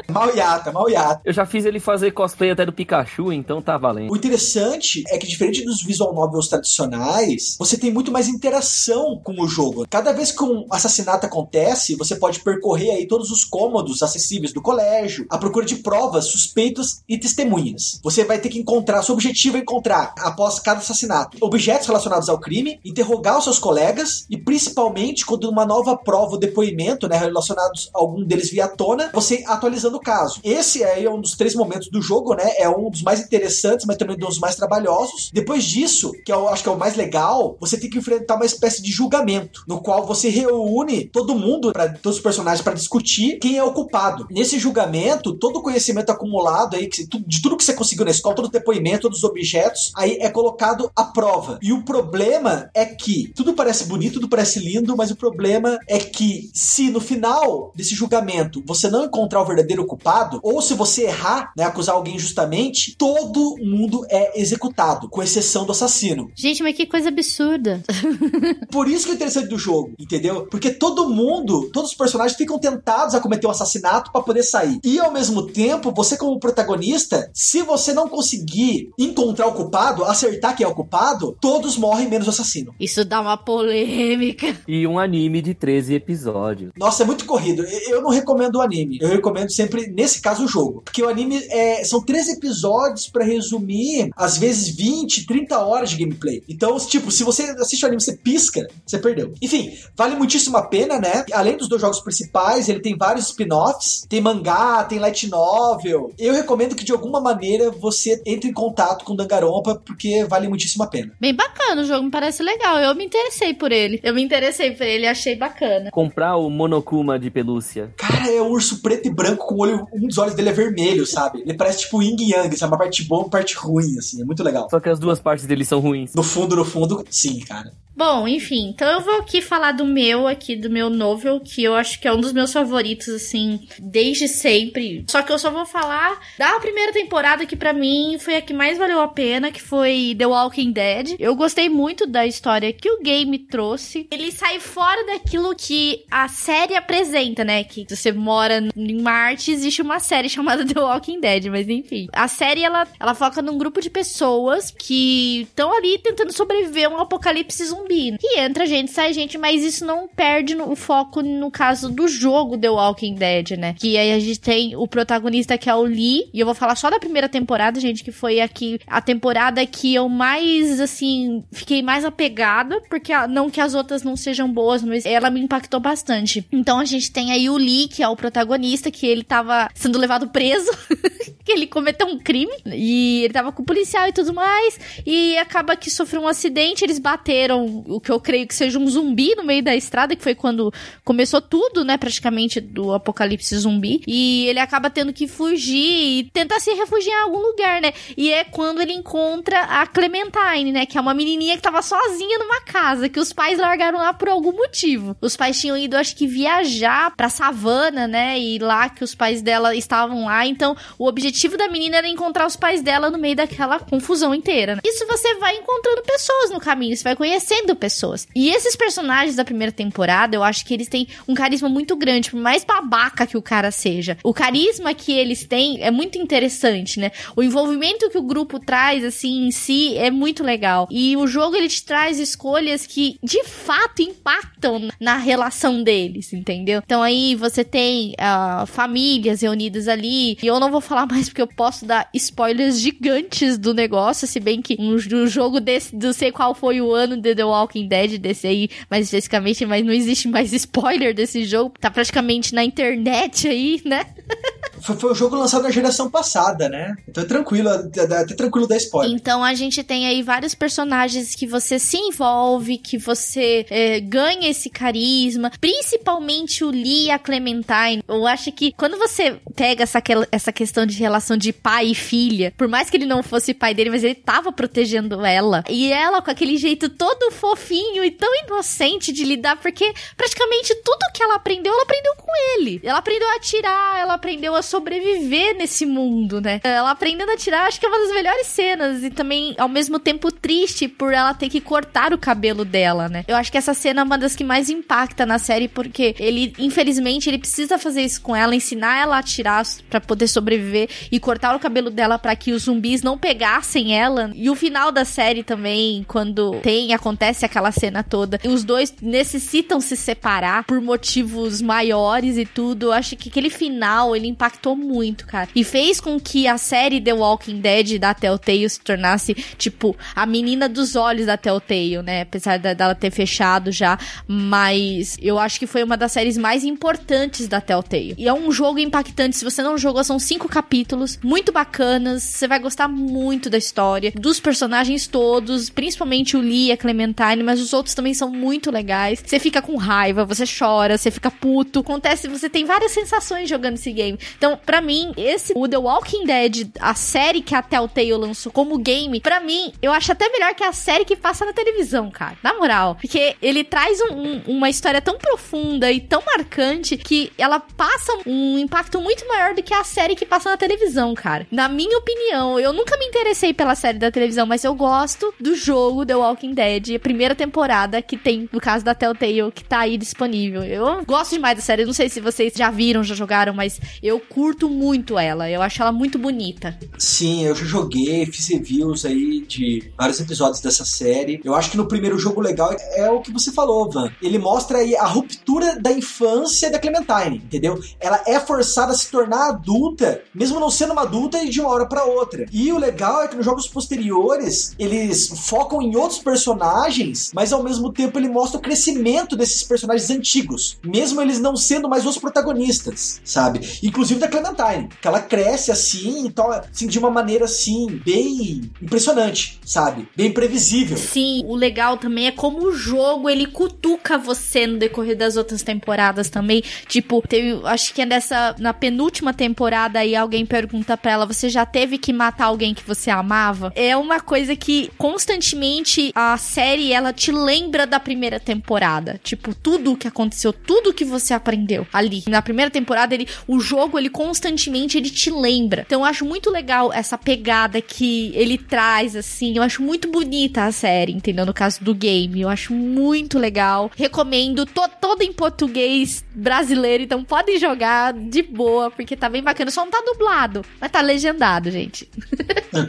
Mal 0.09 0.35
iata, 0.35 0.71
mal 0.71 0.87
iata. 0.89 1.21
Eu 1.25 1.33
já 1.33 1.45
fiz 1.45 1.65
ele 1.65 1.79
fazer 1.79 2.11
cosplay 2.11 2.51
até 2.51 2.65
do 2.65 2.73
Pikachu, 2.73 3.31
então 3.31 3.61
tá 3.61 3.77
valendo. 3.77 4.11
O 4.11 4.15
interessante 4.15 5.03
é 5.07 5.17
que, 5.17 5.25
diferente 5.25 5.63
dos 5.63 5.81
visual 5.81 6.13
novels 6.13 6.47
tradicionais, 6.47 7.55
você 7.57 7.77
tem 7.77 7.91
muito 7.91 8.11
mais 8.11 8.27
interação 8.27 9.19
com 9.23 9.41
o 9.41 9.47
jogo. 9.47 9.87
Cada 9.89 10.11
vez 10.11 10.31
que 10.31 10.43
um 10.43 10.67
assassinato 10.69 11.25
acontece, 11.25 11.95
você 11.95 12.15
pode 12.15 12.41
percorrer 12.41 12.91
aí 12.91 13.07
todos 13.07 13.31
os 13.31 13.43
cômodos 13.43 14.03
acessíveis 14.03 14.53
do 14.53 14.61
colégio, 14.61 15.25
à 15.29 15.37
procura 15.37 15.65
de 15.65 15.77
provas, 15.77 16.25
suspeitos 16.25 17.01
e 17.07 17.17
testemunhas. 17.17 17.99
Você 18.03 18.23
vai 18.23 18.39
ter 18.39 18.49
que 18.49 18.59
encontrar, 18.59 19.01
seu 19.01 19.15
objetivo 19.15 19.57
é 19.57 19.61
encontrar, 19.61 20.13
após 20.19 20.59
cada 20.59 20.79
assassinato, 20.79 21.37
objetos 21.41 21.87
relacionados 21.87 22.29
ao 22.29 22.39
crime, 22.39 22.79
interrogar 22.85 23.37
os 23.37 23.45
seus 23.45 23.57
colegas 23.57 24.25
e, 24.29 24.37
principalmente, 24.37 25.25
quando 25.25 25.49
uma 25.49 25.65
nova 25.65 25.97
prova 25.97 26.33
ou 26.33 26.39
depoimento, 26.39 27.07
né, 27.07 27.17
relacionados 27.17 27.62
a 27.93 27.99
algum 27.99 28.23
deles 28.23 28.49
via 28.49 28.67
tona, 28.67 29.09
você 29.13 29.43
atualizando 29.47 29.97
o 29.97 30.01
caso. 30.01 30.39
Esse 30.43 30.83
aí 30.83 31.05
é 31.05 31.09
um 31.09 31.21
dos 31.21 31.35
três 31.35 31.55
momentos 31.55 31.89
do 31.89 32.01
jogo, 32.01 32.35
né? 32.35 32.51
É 32.57 32.69
um 32.69 32.89
dos 32.89 33.01
mais 33.01 33.19
interessantes, 33.19 33.85
mas 33.85 33.97
também 33.97 34.15
um 34.15 34.19
dos 34.19 34.39
mais 34.39 34.55
trabalhosos. 34.55 35.29
Depois 35.33 35.63
disso, 35.63 36.11
que 36.25 36.31
eu 36.31 36.47
acho 36.49 36.63
que 36.63 36.69
é 36.69 36.71
o 36.71 36.77
mais 36.77 36.95
legal, 36.95 37.57
você 37.59 37.77
tem 37.77 37.89
que 37.89 37.97
enfrentar 37.97 38.35
uma 38.35 38.45
espécie 38.45 38.81
de 38.81 38.91
julgamento, 38.91 39.63
no 39.67 39.81
qual 39.81 40.05
você 40.05 40.29
reúne 40.29 41.05
todo 41.05 41.35
mundo, 41.35 41.71
pra, 41.71 41.89
todos 41.89 42.17
os 42.17 42.23
personagens, 42.23 42.61
para 42.61 42.73
discutir 42.73 43.39
quem 43.39 43.57
é 43.57 43.63
o 43.63 43.73
culpado. 43.73 44.27
Nesse 44.29 44.59
julgamento, 44.59 45.33
todo 45.33 45.59
o 45.59 45.61
conhecimento 45.61 46.11
acumulado 46.11 46.75
aí, 46.75 46.87
de 46.87 47.41
tudo 47.41 47.57
que 47.57 47.63
você 47.63 47.73
conseguiu 47.73 48.05
na 48.05 48.11
escola, 48.11 48.35
todo 48.35 48.45
o 48.45 48.51
depoimento, 48.51 49.03
todos 49.03 49.19
os 49.19 49.23
objetos, 49.23 49.91
aí 49.95 50.17
é 50.19 50.29
colocado 50.29 50.91
à 50.95 51.03
prova. 51.03 51.59
E 51.61 51.71
o 51.71 51.83
problema 51.83 52.69
é 52.73 52.85
que 52.85 53.31
tudo 53.35 53.53
parece 53.53 53.85
bonito, 53.85 54.15
tudo 54.15 54.29
parece 54.29 54.59
lindo, 54.59 54.95
mas 54.95 55.11
o 55.11 55.15
problema 55.15 55.77
é 55.87 55.97
que 55.97 56.49
se 56.53 56.89
no 56.89 56.99
final 56.99 57.52
desse 57.75 57.95
julgamento 57.95 58.63
você 58.65 58.89
não 58.89 59.05
encontrar 59.05 59.41
o 59.41 59.45
verdadeiro 59.45 59.85
culpado, 59.85 60.39
ou 60.43 60.61
se 60.61 60.73
você 60.73 61.03
errar, 61.03 61.51
né, 61.57 61.63
acusar 61.63 61.95
alguém 61.95 62.17
justamente, 62.17 62.95
todo 62.97 63.55
mundo 63.61 64.05
é 64.09 64.39
executado, 64.39 65.09
com 65.09 65.21
exceção 65.21 65.65
do 65.65 65.71
assassino. 65.71 66.31
Gente, 66.35 66.63
mas 66.63 66.75
que 66.75 66.85
coisa 66.85 67.09
absurda. 67.09 67.83
Por 68.71 68.87
isso 68.87 69.05
que 69.05 69.11
é 69.11 69.15
interessante 69.15 69.47
do 69.47 69.57
jogo, 69.57 69.93
entendeu? 69.99 70.47
Porque 70.49 70.71
todo 70.71 71.09
mundo, 71.09 71.69
todos 71.71 71.91
os 71.91 71.97
personagens 71.97 72.37
ficam 72.37 72.59
tentados 72.59 73.15
a 73.15 73.19
cometer 73.19 73.47
um 73.47 73.51
assassinato 73.51 74.11
para 74.11 74.21
poder 74.21 74.43
sair. 74.43 74.79
E 74.83 74.99
ao 74.99 75.11
mesmo 75.11 75.47
tempo, 75.47 75.93
você 75.95 76.17
como 76.17 76.39
protagonista, 76.39 77.29
se 77.33 77.61
você 77.61 77.93
não 77.93 78.07
conseguir 78.07 78.91
encontrar 78.97 79.47
o 79.47 79.53
culpado, 79.53 80.03
acertar 80.05 80.55
quem 80.55 80.65
é 80.65 80.67
o 80.67 80.75
culpado, 80.75 81.37
todos 81.39 81.77
morrem 81.77 82.09
menos 82.09 82.27
o 82.27 82.29
assassino. 82.29 82.73
Isso 82.79 83.03
dá 83.05 83.21
uma 83.21 83.37
polêmica. 83.37 84.55
E 84.67 84.85
um 84.87 84.97
anime 84.97 85.41
de 85.41 85.53
13 85.53 85.95
episódios. 85.95 86.71
Nossa, 86.77 87.03
é 87.03 87.05
muito 87.05 87.25
corrido. 87.43 87.65
Eu 87.87 88.01
não 88.01 88.09
recomendo 88.09 88.55
o 88.55 88.61
anime. 88.61 88.97
Eu 89.01 89.09
recomendo 89.09 89.49
sempre, 89.49 89.87
nesse 89.87 90.21
caso, 90.21 90.45
o 90.45 90.47
jogo. 90.47 90.81
Porque 90.83 91.03
o 91.03 91.09
anime 91.09 91.43
é, 91.49 91.83
são 91.83 92.01
13 92.01 92.33
episódios 92.33 93.07
para 93.07 93.25
resumir, 93.25 94.09
às 94.15 94.37
vezes 94.37 94.73
20, 94.75 95.25
30 95.25 95.59
horas 95.59 95.89
de 95.89 95.97
gameplay. 95.97 96.43
Então, 96.47 96.77
tipo, 96.79 97.11
se 97.11 97.23
você 97.23 97.43
assiste 97.59 97.83
o 97.83 97.87
anime, 97.87 98.01
você 98.01 98.15
pisca, 98.15 98.67
você 98.85 98.97
perdeu. 98.97 99.33
Enfim, 99.41 99.73
vale 99.95 100.15
muitíssimo 100.15 100.57
a 100.57 100.63
pena, 100.63 100.99
né? 100.99 101.25
Além 101.33 101.57
dos 101.57 101.67
dois 101.67 101.81
jogos 101.81 101.99
principais, 101.99 102.69
ele 102.69 102.79
tem 102.79 102.97
vários 102.97 103.27
spin-offs, 103.27 104.05
tem 104.07 104.21
mangá, 104.21 104.83
tem 104.83 104.99
light 104.99 105.27
novel. 105.29 106.11
Eu 106.17 106.33
recomendo 106.33 106.75
que 106.75 106.85
de 106.85 106.91
alguma 106.91 107.19
maneira 107.19 107.69
você 107.71 108.21
entre 108.25 108.49
em 108.49 108.53
contato 108.53 109.03
com 109.03 109.15
Dangarompa, 109.15 109.75
porque 109.75 110.23
vale 110.25 110.47
muitíssimo 110.47 110.83
a 110.83 110.87
pena. 110.87 111.13
Bem 111.19 111.33
bacana, 111.33 111.81
o 111.81 111.85
jogo 111.85 112.03
me 112.05 112.11
parece 112.11 112.41
legal. 112.43 112.77
Eu 112.77 112.95
me 112.95 113.05
interessei 113.05 113.53
por 113.53 113.71
ele. 113.71 113.99
Eu 114.03 114.13
me 114.13 114.23
interessei 114.23 114.71
por 114.71 114.85
ele 114.85 115.07
achei 115.07 115.35
bacana. 115.35 115.91
Comprar 115.91 116.37
o 116.37 116.49
Monokuma 116.49 117.19
de 117.19 117.29
pelúcia. 117.33 117.93
Cara, 117.97 118.31
é 118.31 118.41
um 118.41 118.49
urso 118.49 118.81
preto 118.81 119.07
e 119.07 119.11
branco 119.11 119.47
com 119.47 119.55
o 119.55 119.59
olho, 119.59 119.87
um 119.93 120.07
dos 120.07 120.17
olhos 120.17 120.35
dele 120.35 120.49
é 120.49 120.53
vermelho, 120.53 121.05
sabe? 121.05 121.41
Ele 121.41 121.55
parece 121.55 121.81
tipo 121.81 122.01
Yin 122.01 122.15
Yang, 122.19 122.57
sabe? 122.57 122.71
Uma 122.71 122.77
parte 122.77 123.03
boa, 123.03 123.23
uma 123.23 123.29
parte 123.29 123.55
ruim, 123.55 123.97
assim. 123.97 124.21
É 124.21 124.25
muito 124.25 124.43
legal. 124.43 124.69
Só 124.69 124.79
que 124.79 124.89
as 124.89 124.99
duas 124.99 125.19
partes 125.19 125.45
dele 125.45 125.65
são 125.65 125.79
ruins. 125.79 126.13
No 126.13 126.23
fundo, 126.23 126.55
no 126.55 126.63
fundo, 126.63 127.03
sim, 127.09 127.39
cara. 127.39 127.73
Bom, 127.95 128.27
enfim, 128.27 128.69
então 128.69 128.91
eu 128.91 129.01
vou 129.01 129.19
aqui 129.19 129.39
falar 129.39 129.71
do 129.71 129.85
meu, 129.85 130.27
aqui 130.27 130.55
do 130.55 130.69
meu 130.69 130.89
novel, 130.89 131.39
que 131.39 131.63
eu 131.63 131.75
acho 131.75 131.99
que 131.99 132.07
é 132.07 132.13
um 132.13 132.19
dos 132.19 132.33
meus 132.33 132.51
favoritos, 132.51 133.07
assim, 133.09 133.67
desde 133.79 134.27
sempre. 134.27 135.05
Só 135.07 135.21
que 135.21 135.31
eu 135.31 135.37
só 135.37 135.51
vou 135.51 135.63
falar 135.63 136.19
da 136.39 136.59
primeira 136.59 136.91
temporada 136.91 137.45
que 137.45 137.55
para 137.55 137.71
mim 137.71 138.17
foi 138.19 138.35
a 138.37 138.41
que 138.41 138.53
mais 138.53 138.79
valeu 138.79 138.99
a 138.99 139.07
pena, 139.07 139.51
que 139.51 139.61
foi 139.61 140.15
The 140.17 140.25
Walking 140.25 140.71
Dead. 140.71 141.15
Eu 141.19 141.35
gostei 141.35 141.69
muito 141.69 142.07
da 142.07 142.25
história 142.25 142.73
que 142.73 142.89
o 142.89 142.99
game 142.99 143.37
trouxe. 143.37 144.07
Ele 144.09 144.31
sai 144.31 144.59
fora 144.59 145.05
daquilo 145.05 145.55
que 145.55 146.03
a 146.09 146.27
série 146.27 146.75
apresenta, 146.75 147.13
né? 147.43 147.63
Que 147.63 147.85
você 147.89 148.11
mora 148.11 148.63
em 148.75 149.01
Marte, 149.01 149.51
existe 149.51 149.81
uma 149.81 149.99
série 149.99 150.27
chamada 150.29 150.65
The 150.65 150.79
Walking 150.79 151.19
Dead, 151.19 151.45
mas 151.45 151.69
enfim. 151.69 152.07
A 152.11 152.27
série 152.27 152.63
ela, 152.63 152.87
ela 152.99 153.13
foca 153.13 153.41
num 153.41 153.57
grupo 153.57 153.81
de 153.81 153.89
pessoas 153.89 154.71
que 154.71 155.41
estão 155.41 155.75
ali 155.75 155.97
tentando 155.97 156.33
sobreviver 156.33 156.87
a 156.87 156.89
um 156.89 156.97
apocalipse 156.97 157.65
zumbi. 157.65 158.15
E 158.21 158.39
entra 158.39 158.65
gente, 158.65 158.91
sai 158.91 159.13
gente, 159.13 159.37
mas 159.37 159.63
isso 159.63 159.85
não 159.85 160.07
perde 160.07 160.55
o 160.55 160.75
foco 160.75 161.21
no 161.21 161.49
caso 161.49 161.89
do 161.89 162.07
jogo 162.07 162.57
The 162.57 162.69
Walking 162.69 163.15
Dead, 163.15 163.51
né? 163.51 163.75
Que 163.77 163.97
aí 163.97 164.11
a 164.11 164.19
gente 164.19 164.39
tem 164.39 164.75
o 164.75 164.87
protagonista 164.87 165.57
que 165.57 165.69
é 165.69 165.75
o 165.75 165.83
Lee, 165.83 166.29
e 166.33 166.39
eu 166.39 166.45
vou 166.45 166.55
falar 166.55 166.75
só 166.75 166.89
da 166.89 166.99
primeira 166.99 167.29
temporada, 167.29 167.79
gente, 167.79 168.03
que 168.03 168.11
foi 168.11 168.39
aqui 168.39 168.79
a 168.87 169.01
temporada 169.01 169.65
que 169.65 169.93
eu 169.93 170.09
mais, 170.09 170.79
assim, 170.79 171.43
fiquei 171.51 171.81
mais 171.81 172.05
apegada, 172.05 172.81
porque 172.89 173.13
não 173.27 173.49
que 173.49 173.61
as 173.61 173.73
outras 173.73 174.03
não 174.03 174.15
sejam 174.15 174.51
boas, 174.51 174.83
mas 174.83 175.05
ela 175.05 175.29
me 175.29 175.41
impactou 175.41 175.79
bastante. 175.79 176.45
Então 176.51 176.79
a 176.79 176.85
gente 176.85 177.11
tem 177.13 177.31
aí 177.31 177.49
o 177.49 177.55
Lee, 177.55 177.87
que 177.87 178.01
é 178.01 178.09
o 178.09 178.15
protagonista, 178.15 178.89
que 178.89 179.05
ele 179.05 179.23
tava 179.23 179.69
sendo 179.75 179.99
levado 179.99 180.27
preso, 180.27 180.71
que 181.45 181.51
ele 181.51 181.67
cometeu 181.67 182.07
um 182.07 182.17
crime, 182.17 182.51
e 182.65 183.21
ele 183.23 183.33
tava 183.33 183.51
com 183.51 183.61
o 183.61 183.65
policial 183.65 184.07
e 184.07 184.11
tudo 184.11 184.33
mais, 184.33 184.79
e 185.05 185.37
acaba 185.37 185.75
que 185.75 185.91
sofreu 185.91 186.21
um 186.21 186.27
acidente, 186.27 186.83
eles 186.83 186.97
bateram 186.97 187.83
o 187.87 188.01
que 188.01 188.11
eu 188.11 188.19
creio 188.19 188.47
que 188.47 188.55
seja 188.55 188.79
um 188.79 188.87
zumbi 188.87 189.35
no 189.35 189.43
meio 189.43 189.61
da 189.61 189.75
estrada, 189.75 190.15
que 190.15 190.23
foi 190.23 190.33
quando 190.33 190.73
começou 191.03 191.39
tudo, 191.39 191.85
né, 191.85 191.97
praticamente 191.97 192.59
do 192.59 192.93
apocalipse 192.93 193.55
zumbi. 193.57 194.01
E 194.07 194.45
ele 194.47 194.59
acaba 194.59 194.89
tendo 194.89 195.13
que 195.13 195.27
fugir 195.27 196.19
e 196.19 196.23
tentar 196.33 196.59
se 196.59 196.71
refugiar 196.73 197.19
em 197.19 197.23
algum 197.23 197.39
lugar, 197.39 197.81
né? 197.81 197.93
E 198.17 198.31
é 198.31 198.43
quando 198.43 198.81
ele 198.81 198.93
encontra 198.93 199.59
a 199.61 199.85
Clementine, 199.85 200.71
né, 200.71 200.85
que 200.85 200.97
é 200.97 201.01
uma 201.01 201.13
menininha 201.13 201.55
que 201.55 201.61
tava 201.61 201.81
sozinha 201.81 202.39
numa 202.39 202.61
casa, 202.61 203.07
que 203.07 203.19
os 203.19 203.31
pais 203.31 203.59
largaram 203.59 203.99
lá 203.99 204.13
por 204.13 204.29
algum 204.29 204.53
motivo. 204.53 205.15
Os 205.21 205.35
pais 205.35 205.59
tinham 205.59 205.77
ido, 205.77 205.95
acho 205.95 206.15
que 206.15 206.25
viajar 206.25 206.92
pra 207.15 207.29
savana, 207.29 208.07
né, 208.07 208.39
e 208.39 208.59
lá 208.59 208.89
que 208.89 209.03
os 209.03 209.15
pais 209.15 209.41
dela 209.41 209.75
estavam 209.75 210.25
lá. 210.25 210.45
Então, 210.45 210.75
o 210.97 211.07
objetivo 211.07 211.57
da 211.57 211.67
menina 211.67 211.97
era 211.97 212.07
encontrar 212.07 212.45
os 212.45 212.55
pais 212.55 212.81
dela 212.81 213.09
no 213.09 213.17
meio 213.17 213.35
daquela 213.35 213.79
confusão 213.79 214.33
inteira. 214.33 214.75
Né? 214.75 214.81
Isso 214.85 215.05
você 215.07 215.35
vai 215.35 215.55
encontrando 215.55 216.01
pessoas 216.03 216.51
no 216.51 216.59
caminho, 216.59 216.95
você 216.95 217.03
vai 217.03 217.15
conhecendo 217.15 217.75
pessoas. 217.75 218.27
E 218.35 218.49
esses 218.49 218.75
personagens 218.75 219.35
da 219.35 219.45
primeira 219.45 219.71
temporada, 219.71 220.35
eu 220.35 220.43
acho 220.43 220.65
que 220.65 220.73
eles 220.73 220.87
têm 220.87 221.07
um 221.27 221.33
carisma 221.33 221.69
muito 221.69 221.95
grande, 221.95 222.29
por 222.29 222.39
mais 222.39 222.63
babaca 222.63 223.25
que 223.25 223.37
o 223.37 223.41
cara 223.41 223.71
seja. 223.71 224.17
O 224.23 224.33
carisma 224.33 224.93
que 224.93 225.11
eles 225.11 225.45
têm 225.45 225.81
é 225.81 225.91
muito 225.91 226.17
interessante, 226.17 226.99
né? 226.99 227.11
O 227.35 227.43
envolvimento 227.43 228.09
que 228.09 228.17
o 228.17 228.21
grupo 228.21 228.59
traz, 228.59 229.03
assim, 229.03 229.47
em 229.47 229.51
si, 229.51 229.97
é 229.97 230.11
muito 230.11 230.43
legal. 230.43 230.87
E 230.91 231.15
o 231.17 231.27
jogo, 231.27 231.55
ele 231.55 231.67
te 231.67 231.83
traz 231.83 232.19
escolhas 232.19 232.85
que, 232.85 233.17
de 233.23 233.43
fato, 233.43 234.01
impactam 234.01 234.89
na 234.99 235.17
relação 235.17 235.83
deles, 235.83 236.33
entendeu? 236.33 236.82
Então 236.85 237.01
aí 237.01 237.35
você 237.35 237.63
tem 237.63 238.13
uh, 238.13 238.65
famílias 238.65 239.41
reunidas 239.41 239.87
ali, 239.87 240.37
e 240.41 240.47
eu 240.47 240.59
não 240.59 240.71
vou 240.71 240.81
falar 240.81 241.05
mais 241.09 241.29
porque 241.29 241.41
eu 241.41 241.47
posso 241.47 241.85
dar 241.85 242.09
spoilers 242.13 242.79
gigantes 242.79 243.57
do 243.57 243.73
negócio, 243.73 244.27
se 244.27 244.39
bem 244.39 244.61
que 244.61 244.75
um, 244.79 244.95
um 244.95 245.27
jogo 245.27 245.59
desse, 245.59 245.95
não 245.95 246.13
sei 246.13 246.31
qual 246.31 246.53
foi 246.53 246.81
o 246.81 246.93
ano 246.93 247.17
de 247.17 247.35
The 247.35 247.45
Walking 247.45 247.87
Dead 247.87 248.17
desse 248.17 248.47
aí, 248.47 248.69
mais 248.89 249.05
especificamente, 249.05 249.65
mas 249.65 249.85
não 249.85 249.93
existe 249.93 250.27
mais 250.27 250.51
spoiler 250.53 251.13
desse 251.13 251.45
jogo. 251.45 251.73
Tá 251.79 251.89
praticamente 251.89 252.53
na 252.53 252.63
internet 252.63 253.47
aí, 253.47 253.81
né? 253.85 254.05
foi, 254.83 254.95
foi 254.97 255.15
jogo 255.15 255.35
lançado 255.35 255.63
na 255.63 255.71
geração 255.71 256.09
passada, 256.09 256.67
né? 256.67 256.95
Então 257.07 257.23
é 257.23 257.27
tranquilo, 257.27 257.69
é, 257.69 257.89
é 257.95 258.03
até 258.03 258.35
tranquilo 258.35 258.67
da 258.67 258.75
spoiler. 258.75 259.15
Então 259.15 259.43
a 259.43 259.53
gente 259.53 259.83
tem 259.83 260.05
aí 260.07 260.21
vários 260.21 260.53
personagens 260.53 261.35
que 261.35 261.47
você 261.47 261.79
se 261.79 261.97
envolve, 261.97 262.77
que 262.77 262.97
você 262.97 263.65
é, 263.69 263.99
ganha 263.99 264.49
esse 264.49 264.69
carisma, 264.69 265.51
principalmente 265.59 266.63
o 266.63 266.69
Lee 266.69 267.05
e 267.05 267.11
a 267.11 267.17
Clementine. 267.19 268.03
Eu 268.07 268.27
acho 268.27 268.51
que 268.51 268.71
quando 268.73 268.97
você 268.97 269.37
pega 269.55 269.83
essa, 269.83 270.01
essa 270.31 270.51
questão 270.51 270.85
de 270.85 270.97
relação 270.97 271.37
de 271.37 271.53
pai 271.53 271.87
e 271.87 271.95
filha, 271.95 272.53
por 272.57 272.67
mais 272.67 272.89
que 272.89 272.97
ele 272.97 273.05
não 273.05 273.23
fosse 273.23 273.53
pai 273.53 273.73
dele, 273.73 273.89
mas 273.89 274.03
ele 274.03 274.15
tava 274.15 274.51
protegendo 274.51 275.25
ela, 275.25 275.63
e 275.69 275.91
ela 275.91 276.21
com 276.21 276.31
aquele 276.31 276.57
jeito 276.57 276.89
todo 276.89 277.31
fofinho 277.31 278.03
e 278.03 278.11
tão 278.11 278.29
inocente 278.45 279.11
de 279.11 279.23
lidar, 279.23 279.57
porque 279.57 279.93
praticamente 280.17 280.75
tudo 280.83 281.11
que 281.13 281.23
ela 281.23 281.35
aprendeu, 281.35 281.71
ela 281.71 281.83
aprendeu 281.83 282.13
com 282.17 282.31
ele. 282.57 282.81
Ela 282.83 282.99
aprendeu 282.99 283.29
a 283.29 283.35
atirar, 283.35 283.99
ela 283.99 284.13
aprendeu 284.15 284.55
a 284.55 284.61
sobreviver 284.73 285.55
nesse 285.55 285.85
mundo, 285.85 286.41
né? 286.41 286.59
Ela 286.63 286.89
aprendendo 286.89 287.29
a 287.29 287.33
atirar, 287.33 287.67
acho 287.67 287.79
que 287.79 287.85
é 287.85 287.89
uma 287.89 287.99
das 287.99 288.11
melhores 288.11 288.47
cenas 288.47 289.03
e 289.03 289.11
também 289.11 289.53
ao 289.57 289.69
mesmo 289.69 289.99
tempo 289.99 290.31
triste 290.31 290.87
por 290.87 291.13
ela 291.13 291.33
ter 291.33 291.47
que 291.47 291.61
cortar 291.61 292.11
o 292.11 292.17
cabelo 292.17 292.65
dela, 292.65 293.07
né? 293.07 293.23
Eu 293.27 293.35
acho 293.35 293.51
que 293.51 293.57
essa 293.57 293.73
cena 293.75 294.01
é 294.01 294.03
uma 294.03 294.17
das 294.17 294.35
que 294.35 294.43
mais 294.43 294.69
impacta 294.69 295.25
na 295.27 295.37
série 295.37 295.67
porque 295.67 296.15
ele, 296.17 296.53
infelizmente, 296.57 297.29
ele 297.29 297.37
precisa 297.37 297.77
fazer 297.77 298.01
isso 298.01 298.21
com 298.21 298.35
ela, 298.35 298.55
ensinar 298.55 298.99
ela 298.99 299.17
a 299.17 299.19
atirar 299.19 299.63
para 299.89 300.01
poder 300.01 300.27
sobreviver 300.27 300.89
e 301.11 301.19
cortar 301.19 301.55
o 301.55 301.59
cabelo 301.59 301.91
dela 301.91 302.17
para 302.17 302.35
que 302.35 302.51
os 302.51 302.63
zumbis 302.63 303.03
não 303.03 303.17
pegassem 303.17 303.95
ela. 303.95 304.31
E 304.33 304.49
o 304.49 304.55
final 304.55 304.91
da 304.91 305.05
série 305.05 305.43
também, 305.43 306.03
quando 306.07 306.59
tem 306.61 306.93
acontece 306.93 307.45
aquela 307.45 307.71
cena 307.71 308.03
toda. 308.03 308.39
E 308.43 308.47
os 308.47 308.63
dois 308.63 308.93
necessitam 309.01 309.79
se 309.79 309.95
separar 309.95 310.63
por 310.63 310.81
motivos 310.81 311.61
maiores 311.61 312.37
e 312.37 312.45
tudo. 312.45 312.87
Eu 312.87 312.93
acho 312.93 313.15
que 313.15 313.29
aquele 313.29 313.49
final, 313.49 314.15
ele 314.15 314.27
impactou 314.63 314.75
muito, 314.75 315.25
cara. 315.27 315.49
E 315.53 315.63
fez 315.63 315.99
com 315.99 316.19
que 316.19 316.47
a 316.47 316.57
série 316.57 317.01
The 317.01 317.13
Walking 317.13 317.59
Dead 317.59 317.99
da 317.99 318.13
Telltale 318.13 318.69
se 318.69 318.79
tornasse, 318.79 319.33
tipo, 319.57 319.95
a 320.15 320.25
menina 320.25 320.69
dos 320.69 320.95
olhos 320.95 321.25
da 321.25 321.35
Telltale, 321.35 322.01
né? 322.01 322.21
Apesar 322.21 322.57
dela 322.57 322.95
ter 322.95 323.11
fechado 323.11 323.71
já. 323.71 323.97
Mas 324.25 325.17
eu 325.21 325.37
acho 325.37 325.59
que 325.59 325.67
foi 325.67 325.83
uma 325.83 325.97
das 325.97 326.13
séries 326.13 326.37
mais 326.37 326.63
importantes 326.63 327.47
da 327.47 327.59
Telltale. 327.59 328.15
E 328.17 328.27
é 328.27 328.33
um 328.33 328.51
jogo 328.51 328.79
impactante. 328.79 329.35
Se 329.35 329.43
você 329.43 329.61
não 329.61 329.77
jogou, 329.77 330.03
são 330.03 330.17
cinco 330.17 330.47
capítulos, 330.47 331.19
muito 331.21 331.51
bacanas. 331.51 332.23
Você 332.23 332.47
vai 332.47 332.59
gostar 332.59 332.87
muito 332.87 333.49
da 333.49 333.57
história, 333.57 334.11
dos 334.15 334.39
personagens 334.39 335.07
todos, 335.07 335.69
principalmente 335.69 336.37
o 336.37 336.39
Lee 336.39 336.67
e 336.67 336.71
a 336.71 336.77
Clementine 336.77 337.43
mas 337.43 337.59
os 337.59 337.73
outros 337.73 337.95
também 337.95 338.13
são 338.13 338.29
muito 338.29 338.71
legais. 338.71 339.21
Você 339.25 339.39
fica 339.39 339.61
com 339.61 339.75
raiva, 339.75 340.25
você 340.25 340.45
chora, 340.45 340.97
você 340.97 341.11
fica 341.11 341.29
puto. 341.29 341.79
Acontece, 341.79 342.27
você 342.27 342.49
tem 342.49 342.65
várias 342.65 342.91
sensações 342.91 343.49
jogando 343.49 343.75
esse 343.75 343.91
game. 343.91 344.17
Então, 344.43 344.59
para 344.65 344.81
mim, 344.81 345.13
esse 345.15 345.53
o 345.55 345.69
The 345.69 345.77
Walking 345.77 346.25
Dead, 346.25 346.67
a 346.77 346.93
série 346.93 347.41
que 347.41 347.55
a 347.55 347.61
Telltale 347.61 348.11
lançou 348.11 348.51
como 348.51 348.77
game, 348.77 349.21
para 349.21 349.39
mim, 349.39 349.71
eu 349.81 349.93
acho 349.93 350.11
até 350.11 350.27
melhor 350.27 350.53
que 350.53 350.65
a 350.65 350.73
série 350.73 351.05
que 351.05 351.15
passa 351.15 351.45
na 351.45 351.53
televisão, 351.53 352.11
cara. 352.11 352.35
Na 352.43 352.53
moral, 352.55 352.95
porque 352.99 353.37
ele 353.41 353.63
traz 353.63 354.01
um, 354.01 354.15
um, 354.15 354.41
uma 354.47 354.69
história 354.69 355.01
tão 355.01 355.17
profunda 355.17 355.89
e 355.89 356.01
tão 356.01 356.21
marcante 356.25 356.97
que 356.97 357.31
ela 357.37 357.57
passa 357.57 358.11
um 358.25 358.57
impacto 358.59 358.99
muito 358.99 359.25
maior 359.29 359.55
do 359.55 359.63
que 359.63 359.73
a 359.73 359.85
série 359.85 360.13
que 360.13 360.25
passa 360.25 360.49
na 360.49 360.57
televisão, 360.57 361.13
cara. 361.13 361.47
Na 361.49 361.69
minha 361.69 361.97
opinião, 361.97 362.59
eu 362.59 362.73
nunca 362.73 362.97
me 362.97 363.05
interessei 363.05 363.53
pela 363.53 363.75
série 363.75 363.97
da 363.97 364.11
televisão, 364.11 364.45
mas 364.45 364.65
eu 364.65 364.75
gosto 364.75 365.33
do 365.39 365.55
jogo 365.55 366.05
The 366.05 366.17
Walking 366.17 366.53
Dead, 366.53 366.97
a 366.97 366.99
primeira 366.99 367.33
temporada 367.33 368.01
que 368.01 368.17
tem, 368.17 368.49
no 368.51 368.59
caso 368.59 368.83
da 368.83 368.93
Telltale, 368.93 369.53
que 369.53 369.63
tá 369.63 369.79
aí 369.79 369.97
disponível. 369.97 370.65
Eu 370.65 371.01
gosto 371.05 371.31
demais 371.31 371.55
da 371.55 371.61
série, 371.61 371.85
não 371.85 371.93
sei 371.93 372.09
se 372.09 372.19
vocês 372.19 372.51
já 372.53 372.69
viram, 372.69 373.05
já 373.05 373.15
jogaram, 373.15 373.53
mas 373.53 373.79
eu 374.01 374.19
curto 374.33 374.69
muito 374.69 375.17
ela. 375.17 375.49
Eu 375.49 375.61
acho 375.61 375.81
ela 375.81 375.91
muito 375.91 376.17
bonita. 376.17 376.77
Sim, 376.97 377.45
eu 377.45 377.55
já 377.55 377.65
joguei, 377.65 378.25
fiz 378.25 378.47
reviews 378.47 379.05
aí 379.05 379.41
de 379.41 379.91
vários 379.97 380.19
episódios 380.19 380.59
dessa 380.59 380.83
série. 380.83 381.39
Eu 381.43 381.53
acho 381.55 381.71
que 381.71 381.77
no 381.77 381.87
primeiro 381.87 382.17
jogo 382.17 382.41
legal 382.41 382.75
é 382.95 383.09
o 383.09 383.21
que 383.21 383.31
você 383.31 383.51
falou, 383.51 383.89
Van. 383.89 384.11
Ele 384.21 384.39
mostra 384.39 384.79
aí 384.79 384.95
a 384.95 385.05
ruptura 385.05 385.79
da 385.79 385.91
infância 385.91 386.71
da 386.71 386.79
Clementine, 386.79 387.37
entendeu? 387.37 387.79
Ela 387.99 388.23
é 388.25 388.39
forçada 388.39 388.91
a 388.91 388.95
se 388.95 389.11
tornar 389.11 389.49
adulta, 389.49 390.21
mesmo 390.33 390.59
não 390.59 390.69
sendo 390.69 390.93
uma 390.93 391.03
adulta 391.03 391.43
e 391.43 391.49
de 391.49 391.61
uma 391.61 391.69
hora 391.69 391.85
para 391.85 392.03
outra. 392.03 392.45
E 392.51 392.71
o 392.71 392.79
legal 392.79 393.21
é 393.21 393.27
que 393.27 393.35
nos 393.35 393.45
jogos 393.45 393.67
posteriores, 393.67 394.73
eles 394.79 395.27
focam 395.27 395.81
em 395.81 395.95
outros 395.95 396.19
personagens, 396.19 397.31
mas 397.33 397.53
ao 397.53 397.63
mesmo 397.63 397.91
tempo 397.91 398.17
ele 398.17 398.29
mostra 398.29 398.57
o 398.57 398.61
crescimento 398.61 399.35
desses 399.35 399.63
personagens 399.63 400.09
antigos, 400.09 400.77
mesmo 400.83 401.21
eles 401.21 401.39
não 401.39 401.55
sendo 401.55 401.87
mais 401.87 402.05
os 402.05 402.17
protagonistas, 402.17 403.21
sabe? 403.23 403.61
Inclusive 403.83 404.22
da 404.23 404.27
Clementine, 404.27 404.89
que 405.01 405.07
ela 405.07 405.19
cresce 405.19 405.71
assim, 405.71 406.25
então, 406.25 406.51
assim, 406.51 406.87
de 406.87 406.97
uma 406.97 407.09
maneira 407.09 407.45
assim, 407.45 408.01
bem 408.05 408.71
impressionante, 408.81 409.59
sabe? 409.65 410.07
Bem 410.15 410.31
previsível. 410.31 410.97
Sim, 410.97 411.43
o 411.45 411.55
legal 411.55 411.97
também 411.97 412.27
é 412.27 412.31
como 412.31 412.67
o 412.67 412.73
jogo 412.73 413.29
ele 413.29 413.45
cutuca 413.45 414.17
você 414.17 414.65
no 414.65 414.77
decorrer 414.77 415.17
das 415.17 415.35
outras 415.35 415.61
temporadas 415.61 416.29
também. 416.29 416.63
Tipo, 416.87 417.21
teve, 417.27 417.59
acho 417.65 417.93
que 417.93 418.01
é 418.01 418.05
nessa 418.05 418.55
na 418.59 418.73
penúltima 418.73 419.33
temporada 419.33 419.99
aí 419.99 420.15
alguém 420.15 420.45
pergunta 420.45 420.95
para 420.95 421.11
ela, 421.11 421.25
você 421.25 421.49
já 421.49 421.65
teve 421.65 421.97
que 421.97 422.13
matar 422.13 422.45
alguém 422.45 422.73
que 422.73 422.83
você 422.85 423.09
amava? 423.09 423.71
É 423.75 423.95
uma 423.97 424.19
coisa 424.19 424.55
que 424.55 424.91
constantemente 424.97 426.11
a 426.15 426.37
série 426.37 426.93
ela 426.93 427.11
te 427.11 427.31
lembra 427.31 427.85
da 427.85 427.99
primeira 427.99 428.39
temporada. 428.39 429.19
Tipo, 429.23 429.53
tudo 429.53 429.93
o 429.93 429.97
que 429.97 430.07
aconteceu, 430.07 430.53
tudo 430.53 430.93
que 430.93 431.05
você 431.05 431.33
aprendeu 431.33 431.85
ali. 431.91 432.23
Na 432.27 432.41
primeira 432.41 432.71
temporada 432.71 433.13
ele 433.13 433.27
o 433.47 433.59
jogo 433.59 433.97
ele 433.97 434.09
constantemente 434.13 434.97
ele 434.97 435.09
te 435.09 435.29
lembra. 435.29 435.83
Então 435.85 436.01
eu 436.01 436.05
acho 436.05 436.23
muito 436.23 436.49
legal 436.49 436.93
essa 436.93 437.17
pegada 437.17 437.81
que 437.81 438.31
ele 438.35 438.57
traz 438.57 439.15
assim. 439.15 439.57
Eu 439.57 439.63
acho 439.63 439.81
muito 439.81 440.09
bonita 440.09 440.63
a 440.63 440.71
série, 440.71 441.11
entendeu? 441.11 441.45
No 441.45 441.53
caso 441.53 441.83
do 441.83 441.93
game, 441.93 442.39
eu 442.39 442.47
acho 442.47 442.73
muito 442.73 443.37
legal. 443.37 443.91
Recomendo 443.95 444.65
to 444.65 444.83
todo 445.01 445.21
em 445.21 445.33
português 445.33 446.23
brasileiro, 446.33 447.03
então 447.03 447.23
podem 447.23 447.59
jogar 447.59 448.13
de 448.13 448.41
boa, 448.41 448.91
porque 448.91 449.15
tá 449.15 449.27
bem 449.27 449.41
bacana. 449.41 449.71
Só 449.71 449.83
não 449.83 449.91
tá 449.91 450.01
dublado, 450.05 450.63
mas 450.79 450.91
tá 450.91 451.01
legendado, 451.01 451.71
gente. 451.71 452.07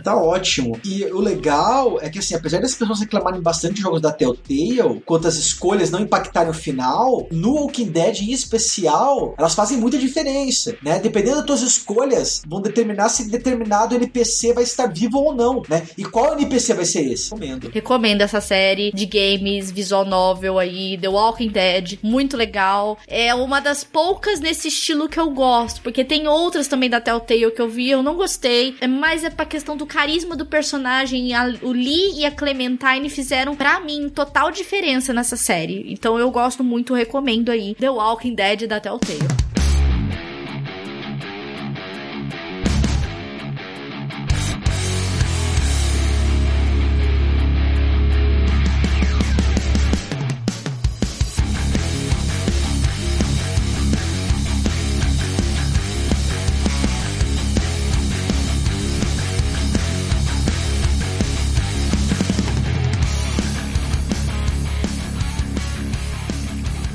tá 0.03 0.17
ótimo. 0.17 0.79
E 0.85 1.05
o 1.07 1.21
legal 1.21 1.99
é 2.01 2.11
que, 2.11 2.19
assim, 2.19 2.35
apesar 2.35 2.61
das 2.61 2.75
pessoas 2.75 3.01
reclamarem 3.01 3.41
bastante 3.41 3.75
de 3.75 3.83
jogos 3.83 4.01
da 4.01 4.13
Telltale, 4.13 5.01
quanto 5.05 5.27
as 5.27 5.37
escolhas 5.37 5.91
não 5.91 6.01
impactarem 6.01 6.51
o 6.51 6.55
final, 6.55 7.27
no 7.31 7.55
Walking 7.55 7.89
Dead 7.89 8.21
em 8.21 8.33
especial, 8.33 9.35
elas 9.39 9.55
fazem 9.55 9.79
muita 9.79 9.99
diferença, 9.99 10.77
né? 10.83 10.99
Dependendo 11.15 11.37
das 11.37 11.47
tuas 11.47 11.63
escolhas, 11.63 12.43
vão 12.45 12.61
determinar 12.61 13.09
se 13.09 13.31
determinado 13.31 13.95
NPC 13.95 14.53
vai 14.53 14.65
estar 14.65 14.89
vivo 14.89 15.19
ou 15.19 15.33
não, 15.33 15.63
né? 15.69 15.87
E 15.97 16.05
qual 16.05 16.33
NPC 16.33 16.75
vai 16.75 16.85
ser 16.85 17.07
esse? 17.07 17.31
Recomendo. 17.31 17.71
Recomendo 17.73 18.21
essa 18.23 18.41
série 18.41 18.91
de 18.91 19.07
games, 19.07 19.71
visual 19.71 20.05
novel 20.05 20.59
aí, 20.59 20.99
The 21.01 21.09
Walking 21.09 21.51
Dead, 21.51 22.01
muito 22.03 22.37
legal. 22.37 22.99
É 23.07 23.33
uma 23.33 23.61
das 23.61 23.85
poucas 23.85 24.41
nesse 24.41 24.67
estilo 24.67 25.09
que 25.09 25.21
eu 25.21 25.31
gosto, 25.31 25.83
porque 25.83 26.03
tem 26.03 26.27
outras 26.27 26.67
também 26.67 26.91
da 26.91 27.01
Telltale 27.01 27.53
que 27.53 27.63
eu 27.63 27.69
vi, 27.69 27.91
eu 27.91 28.03
não 28.03 28.17
gostei, 28.17 28.75
é 28.81 28.89
mais 28.89 29.23
é 29.23 29.31
pra 29.31 29.47
questão 29.47 29.77
do 29.77 29.87
carisma 29.87 30.35
do 30.35 30.45
personagem, 30.45 31.33
a, 31.33 31.45
o 31.63 31.71
Lee 31.71 32.19
e 32.19 32.25
a 32.25 32.33
Clementine 32.33 33.09
fizeram 33.09 33.55
para 33.55 33.79
mim 33.79 34.09
total 34.09 34.51
diferença 34.51 35.13
nessa 35.13 35.37
série. 35.37 35.93
Então 35.93 36.19
eu 36.19 36.29
gosto 36.33 36.65
muito, 36.65 36.93
recomendo 36.93 37.53
aí 37.53 37.77
The 37.77 37.91
Walking 37.91 38.35
Dead 38.35 38.67
da 38.67 38.81
Telltale. 38.81 39.64